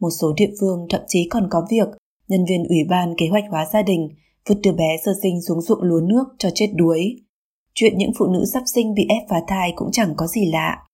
Một 0.00 0.10
số 0.20 0.32
địa 0.36 0.50
phương 0.60 0.86
thậm 0.90 1.00
chí 1.06 1.28
còn 1.30 1.48
có 1.50 1.66
việc 1.70 1.88
nhân 2.28 2.44
viên 2.48 2.64
Ủy 2.64 2.78
ban 2.88 3.14
Kế 3.18 3.28
hoạch 3.28 3.44
hóa 3.50 3.66
gia 3.72 3.82
đình 3.82 4.08
vứt 4.48 4.58
đứa 4.62 4.72
bé 4.72 4.96
sơ 5.04 5.12
sinh 5.22 5.42
xuống 5.42 5.60
ruộng 5.60 5.82
lúa 5.82 6.00
nước 6.00 6.24
cho 6.38 6.50
chết 6.54 6.72
đuối. 6.76 7.16
Chuyện 7.74 7.98
những 7.98 8.12
phụ 8.18 8.26
nữ 8.26 8.44
sắp 8.52 8.62
sinh 8.74 8.94
bị 8.94 9.06
ép 9.08 9.22
phá 9.28 9.42
thai 9.46 9.72
cũng 9.76 9.88
chẳng 9.92 10.14
có 10.16 10.26
gì 10.26 10.50
lạ. 10.50 10.86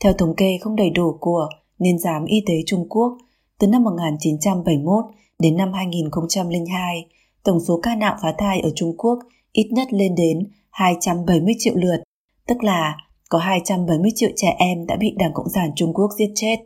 Theo 0.00 0.12
thống 0.12 0.34
kê 0.36 0.58
không 0.60 0.76
đầy 0.76 0.90
đủ 0.90 1.16
của 1.20 1.48
Niên 1.78 1.98
giám 1.98 2.24
Y 2.24 2.42
tế 2.46 2.54
Trung 2.66 2.88
Quốc, 2.88 3.18
từ 3.60 3.66
năm 3.66 3.84
1971 3.84 5.04
đến 5.38 5.56
năm 5.56 5.72
2002, 5.72 7.06
tổng 7.44 7.60
số 7.60 7.80
ca 7.82 7.94
nạo 7.94 8.16
phá 8.22 8.34
thai 8.38 8.60
ở 8.60 8.70
Trung 8.74 8.96
Quốc 8.98 9.18
ít 9.52 9.68
nhất 9.70 9.92
lên 9.92 10.14
đến 10.14 10.38
270 10.70 11.54
triệu 11.58 11.74
lượt, 11.76 12.02
tức 12.46 12.64
là 12.64 12.96
có 13.28 13.38
270 13.38 14.10
triệu 14.14 14.30
trẻ 14.36 14.54
em 14.58 14.86
đã 14.86 14.96
bị 14.96 15.14
Đảng 15.18 15.32
Cộng 15.34 15.48
sản 15.48 15.70
Trung 15.76 15.94
Quốc 15.94 16.10
giết 16.18 16.30
chết. 16.34 16.56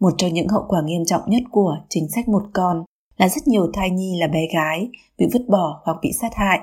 Một 0.00 0.10
trong 0.18 0.34
những 0.34 0.48
hậu 0.48 0.62
quả 0.68 0.82
nghiêm 0.84 1.04
trọng 1.04 1.22
nhất 1.26 1.42
của 1.50 1.76
chính 1.88 2.08
sách 2.08 2.28
một 2.28 2.42
con 2.52 2.84
là 3.16 3.28
rất 3.28 3.48
nhiều 3.48 3.70
thai 3.72 3.90
nhi 3.90 4.18
là 4.20 4.26
bé 4.26 4.46
gái 4.54 4.88
bị 5.18 5.26
vứt 5.32 5.48
bỏ 5.48 5.80
hoặc 5.84 5.96
bị 6.02 6.12
sát 6.20 6.34
hại, 6.34 6.60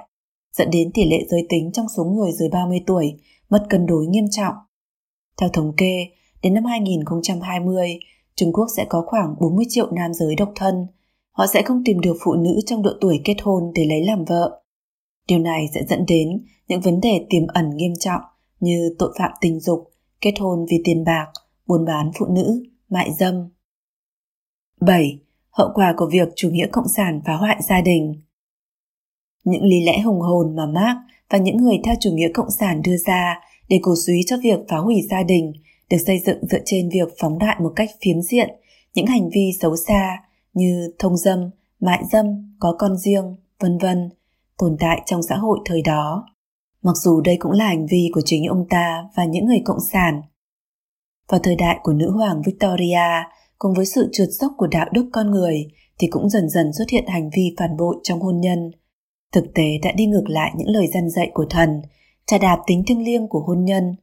dẫn 0.58 0.70
đến 0.72 0.92
tỷ 0.94 1.10
lệ 1.10 1.26
giới 1.30 1.46
tính 1.50 1.72
trong 1.74 1.86
số 1.98 2.04
người 2.04 2.32
dưới 2.32 2.50
30 2.50 2.84
tuổi 2.88 3.16
mất 3.50 3.66
cân 3.70 3.86
đối 3.86 4.06
nghiêm 4.06 4.26
trọng. 4.32 4.54
Theo 5.38 5.50
thống 5.50 5.74
kê, 5.78 6.08
đến 6.42 6.54
năm 6.54 6.66
2020, 6.66 8.00
Trung 8.36 8.54
Quốc 8.54 8.66
sẽ 8.78 8.86
có 8.90 9.04
khoảng 9.06 9.36
40 9.40 9.66
triệu 9.70 9.92
nam 9.92 10.14
giới 10.14 10.36
độc 10.36 10.52
thân. 10.56 10.88
Họ 11.32 11.46
sẽ 11.54 11.62
không 11.62 11.84
tìm 11.86 12.00
được 12.00 12.18
phụ 12.24 12.34
nữ 12.34 12.60
trong 12.66 12.84
độ 12.84 12.92
tuổi 13.02 13.22
kết 13.26 13.36
hôn 13.44 13.64
để 13.76 13.86
lấy 13.86 14.06
làm 14.06 14.26
vợ. 14.26 14.62
Điều 15.28 15.40
này 15.40 15.66
sẽ 15.74 15.82
dẫn 15.90 16.06
đến 16.08 16.46
những 16.68 16.82
vấn 16.82 17.02
đề 17.02 17.26
tiềm 17.30 17.48
ẩn 17.48 17.70
nghiêm 17.76 17.94
trọng 18.00 18.22
như 18.60 18.96
tội 19.00 19.14
phạm 19.20 19.32
tình 19.42 19.60
dục, 19.60 19.92
kết 20.22 20.34
hôn 20.40 20.66
vì 20.70 20.82
tiền 20.84 21.04
bạc, 21.04 21.28
buôn 21.68 21.86
bán 21.86 22.12
phụ 22.20 22.26
nữ, 22.26 22.64
mại 22.90 23.10
dâm. 23.20 23.50
7. 24.82 25.20
Hậu 25.50 25.70
quả 25.74 25.94
của 25.98 26.10
việc 26.12 26.28
chủ 26.36 26.50
nghĩa 26.50 26.68
cộng 26.72 26.88
sản 26.88 27.22
phá 27.26 27.34
hoại 27.34 27.58
gia 27.70 27.82
đình 27.82 28.14
Những 29.44 29.64
lý 29.64 29.86
lẽ 29.86 30.00
hùng 30.00 30.20
hồn 30.20 30.56
mà 30.56 30.66
Marx 30.66 30.98
và 31.30 31.38
những 31.38 31.58
người 31.58 31.78
theo 31.86 31.96
chủ 32.00 32.12
nghĩa 32.14 32.30
cộng 32.34 32.52
sản 32.60 32.82
đưa 32.82 32.98
ra 32.98 33.40
để 33.70 33.80
cổ 33.82 33.94
suý 34.06 34.22
cho 34.28 34.38
việc 34.44 34.60
phá 34.70 34.78
hủy 34.78 35.02
gia 35.10 35.24
đình 35.24 35.54
được 35.90 35.98
xây 36.06 36.20
dựng 36.26 36.48
dựa 36.48 36.60
trên 36.66 36.90
việc 36.90 37.14
phóng 37.22 37.40
đại 37.40 37.56
một 37.60 37.74
cách 37.76 37.90
phiến 38.02 38.22
diện 38.22 38.50
những 38.94 39.06
hành 39.06 39.30
vi 39.30 39.52
xấu 39.62 39.76
xa 39.88 40.18
như 40.54 40.94
thông 41.00 41.18
dâm, 41.18 41.50
mại 41.80 42.04
dâm, 42.12 42.56
có 42.60 42.76
con 42.80 42.98
riêng, 42.98 43.36
vân 43.60 43.78
vân 43.78 44.10
tồn 44.58 44.78
tại 44.80 45.02
trong 45.06 45.24
xã 45.24 45.36
hội 45.36 45.60
thời 45.66 45.82
đó. 45.82 46.26
Mặc 46.82 46.96
dù 47.04 47.22
đây 47.22 47.38
cũng 47.40 47.52
là 47.52 47.66
hành 47.66 47.88
vi 47.88 48.10
của 48.14 48.22
chính 48.26 48.46
ông 48.46 48.66
ta 48.70 49.04
và 49.16 49.26
những 49.26 49.46
người 49.46 49.62
cộng 49.66 49.80
sản. 49.92 50.22
Vào 51.30 51.40
thời 51.44 51.56
đại 51.56 51.80
của 51.84 51.94
nữ 51.94 52.12
hoàng 52.12 52.42
Victoria, 52.46 53.24
cùng 53.58 53.74
với 53.74 53.86
sự 53.86 54.10
trượt 54.12 54.30
dốc 54.30 54.52
của 54.58 54.68
đạo 54.68 54.86
đức 54.94 55.10
con 55.14 55.32
người 55.32 55.68
thì 56.00 56.08
cũng 56.08 56.30
dần 56.30 56.50
dần 56.50 56.74
xuất 56.74 56.90
hiện 56.90 57.08
hành 57.08 57.30
vi 57.36 57.56
phản 57.58 57.78
bội 57.78 57.96
trong 58.04 58.20
hôn 58.20 58.42
nhân. 58.42 58.72
Thực 59.32 59.46
tế 59.56 59.64
đã 59.84 59.92
đi 59.92 60.06
ngược 60.06 60.30
lại 60.30 60.52
những 60.58 60.70
lời 60.70 60.88
dân 60.94 61.10
dạy 61.10 61.32
của 61.34 61.46
thần, 61.50 61.82
trà 62.26 62.38
đạp 62.38 62.58
tính 62.68 62.84
thiêng 62.88 63.06
liêng 63.06 63.28
của 63.28 63.40
hôn 63.40 63.66
nhân. 63.66 63.96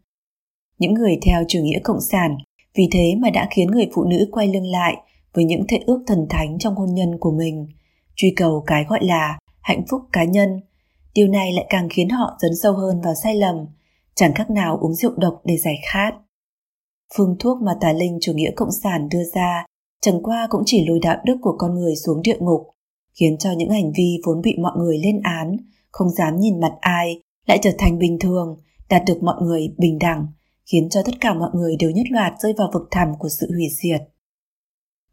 Những 0.83 0.95
người 0.95 1.19
theo 1.23 1.45
chủ 1.49 1.59
nghĩa 1.63 1.79
cộng 1.85 2.01
sản 2.01 2.37
vì 2.75 2.89
thế 2.93 3.15
mà 3.19 3.31
đã 3.31 3.49
khiến 3.51 3.71
người 3.71 3.91
phụ 3.95 4.05
nữ 4.05 4.29
quay 4.33 4.49
lưng 4.49 4.67
lại 4.67 4.97
với 5.35 5.45
những 5.45 5.67
thệ 5.69 5.81
ước 5.87 6.05
thần 6.07 6.27
thánh 6.31 6.59
trong 6.59 6.75
hôn 6.75 6.95
nhân 6.95 7.19
của 7.21 7.31
mình, 7.31 7.67
truy 8.17 8.33
cầu 8.37 8.65
cái 8.67 8.85
gọi 8.89 9.05
là 9.05 9.39
hạnh 9.61 9.85
phúc 9.91 10.01
cá 10.13 10.25
nhân. 10.25 10.61
Điều 11.15 11.27
này 11.27 11.53
lại 11.53 11.67
càng 11.69 11.89
khiến 11.91 12.09
họ 12.09 12.37
dấn 12.41 12.51
sâu 12.63 12.73
hơn 12.73 13.01
vào 13.01 13.15
sai 13.15 13.35
lầm, 13.35 13.57
chẳng 14.15 14.35
khác 14.35 14.51
nào 14.51 14.79
uống 14.81 14.95
rượu 14.95 15.13
độc 15.17 15.41
để 15.45 15.57
giải 15.57 15.75
khát. 15.93 16.15
Phương 17.17 17.37
thuốc 17.39 17.63
mà 17.63 17.73
tà 17.81 17.93
linh 17.93 18.19
chủ 18.21 18.33
nghĩa 18.33 18.51
cộng 18.57 18.73
sản 18.83 19.09
đưa 19.09 19.25
ra 19.35 19.65
chẳng 20.01 20.23
qua 20.23 20.47
cũng 20.51 20.63
chỉ 20.67 20.87
lôi 20.89 20.99
đạo 21.03 21.17
đức 21.25 21.37
của 21.43 21.55
con 21.59 21.75
người 21.75 21.97
xuống 21.97 22.23
địa 22.23 22.37
ngục, 22.41 22.71
khiến 23.21 23.39
cho 23.39 23.53
những 23.53 23.71
hành 23.71 23.93
vi 23.97 24.21
vốn 24.25 24.43
bị 24.43 24.57
mọi 24.59 24.73
người 24.77 24.99
lên 24.99 25.21
án, 25.23 25.57
không 25.91 26.11
dám 26.11 26.37
nhìn 26.37 26.61
mặt 26.61 26.73
ai, 26.81 27.21
lại 27.47 27.59
trở 27.63 27.71
thành 27.79 27.99
bình 27.99 28.19
thường, 28.19 28.57
đạt 28.89 29.03
được 29.07 29.23
mọi 29.23 29.43
người 29.43 29.75
bình 29.79 29.99
đẳng, 29.99 30.27
khiến 30.67 30.89
cho 30.91 31.03
tất 31.03 31.13
cả 31.21 31.35
mọi 31.35 31.51
người 31.55 31.77
đều 31.77 31.91
nhất 31.91 32.07
loạt 32.11 32.33
rơi 32.41 32.53
vào 32.59 32.71
vực 32.73 32.89
thẳm 32.91 33.09
của 33.19 33.29
sự 33.29 33.47
hủy 33.55 33.69
diệt. 33.83 34.01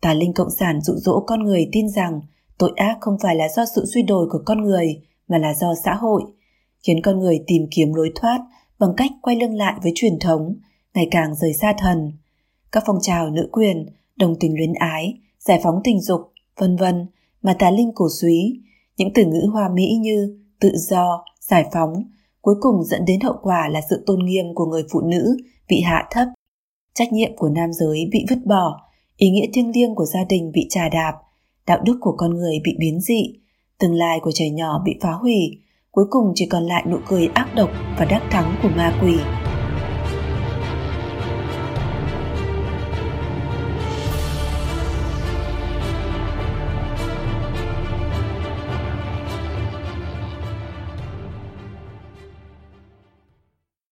Tà 0.01 0.13
linh 0.13 0.33
cộng 0.33 0.49
sản 0.59 0.81
dụ 0.81 0.93
dỗ 0.95 1.23
con 1.27 1.43
người 1.43 1.69
tin 1.71 1.89
rằng 1.89 2.21
tội 2.57 2.71
ác 2.75 2.97
không 3.01 3.17
phải 3.21 3.35
là 3.35 3.49
do 3.55 3.65
sự 3.75 3.85
suy 3.93 4.01
đồi 4.01 4.27
của 4.31 4.41
con 4.45 4.61
người 4.61 5.01
mà 5.27 5.37
là 5.37 5.53
do 5.53 5.73
xã 5.85 5.93
hội, 5.93 6.23
khiến 6.83 7.01
con 7.01 7.19
người 7.19 7.43
tìm 7.47 7.67
kiếm 7.71 7.93
lối 7.93 8.11
thoát 8.15 8.39
bằng 8.79 8.93
cách 8.97 9.11
quay 9.21 9.35
lưng 9.35 9.55
lại 9.55 9.79
với 9.83 9.91
truyền 9.95 10.19
thống, 10.19 10.55
ngày 10.93 11.07
càng 11.11 11.35
rời 11.35 11.53
xa 11.53 11.73
thần. 11.77 12.11
Các 12.71 12.83
phong 12.87 12.99
trào 13.01 13.29
nữ 13.29 13.49
quyền, 13.51 13.85
đồng 14.15 14.35
tình 14.39 14.57
luyến 14.57 14.73
ái, 14.73 15.19
giải 15.39 15.59
phóng 15.63 15.81
tình 15.83 16.01
dục, 16.01 16.21
vân 16.57 16.75
vân 16.75 17.07
mà 17.41 17.55
tà 17.59 17.71
linh 17.71 17.91
cổ 17.95 18.07
suý, 18.21 18.59
những 18.97 19.09
từ 19.13 19.25
ngữ 19.25 19.47
hoa 19.51 19.69
mỹ 19.69 19.97
như 20.01 20.39
tự 20.59 20.71
do, 20.75 21.25
giải 21.39 21.65
phóng, 21.73 22.03
cuối 22.49 22.57
cùng 22.61 22.83
dẫn 22.83 23.05
đến 23.05 23.19
hậu 23.19 23.35
quả 23.41 23.67
là 23.71 23.81
sự 23.89 24.03
tôn 24.05 24.25
nghiêm 24.25 24.45
của 24.55 24.65
người 24.65 24.83
phụ 24.91 25.01
nữ 25.01 25.37
bị 25.69 25.81
hạ 25.81 26.07
thấp, 26.11 26.27
trách 26.93 27.13
nhiệm 27.13 27.35
của 27.35 27.49
nam 27.49 27.73
giới 27.73 28.09
bị 28.11 28.25
vứt 28.29 28.45
bỏ, 28.45 28.81
ý 29.17 29.29
nghĩa 29.29 29.45
thiêng 29.53 29.71
liêng 29.75 29.95
của 29.95 30.05
gia 30.05 30.23
đình 30.29 30.51
bị 30.53 30.65
trà 30.69 30.89
đạp, 30.89 31.13
đạo 31.67 31.79
đức 31.85 31.97
của 32.01 32.13
con 32.17 32.33
người 32.33 32.59
bị 32.63 32.75
biến 32.79 32.99
dị, 33.01 33.23
tương 33.79 33.93
lai 33.93 34.19
của 34.23 34.31
trẻ 34.31 34.49
nhỏ 34.49 34.81
bị 34.85 34.95
phá 35.01 35.11
hủy, 35.11 35.61
cuối 35.91 36.05
cùng 36.09 36.31
chỉ 36.35 36.45
còn 36.45 36.63
lại 36.63 36.83
nụ 36.91 36.97
cười 37.07 37.27
ác 37.27 37.47
độc 37.55 37.69
và 37.97 38.05
đắc 38.05 38.21
thắng 38.31 38.55
của 38.63 38.69
ma 38.69 38.99
quỷ. 39.01 39.15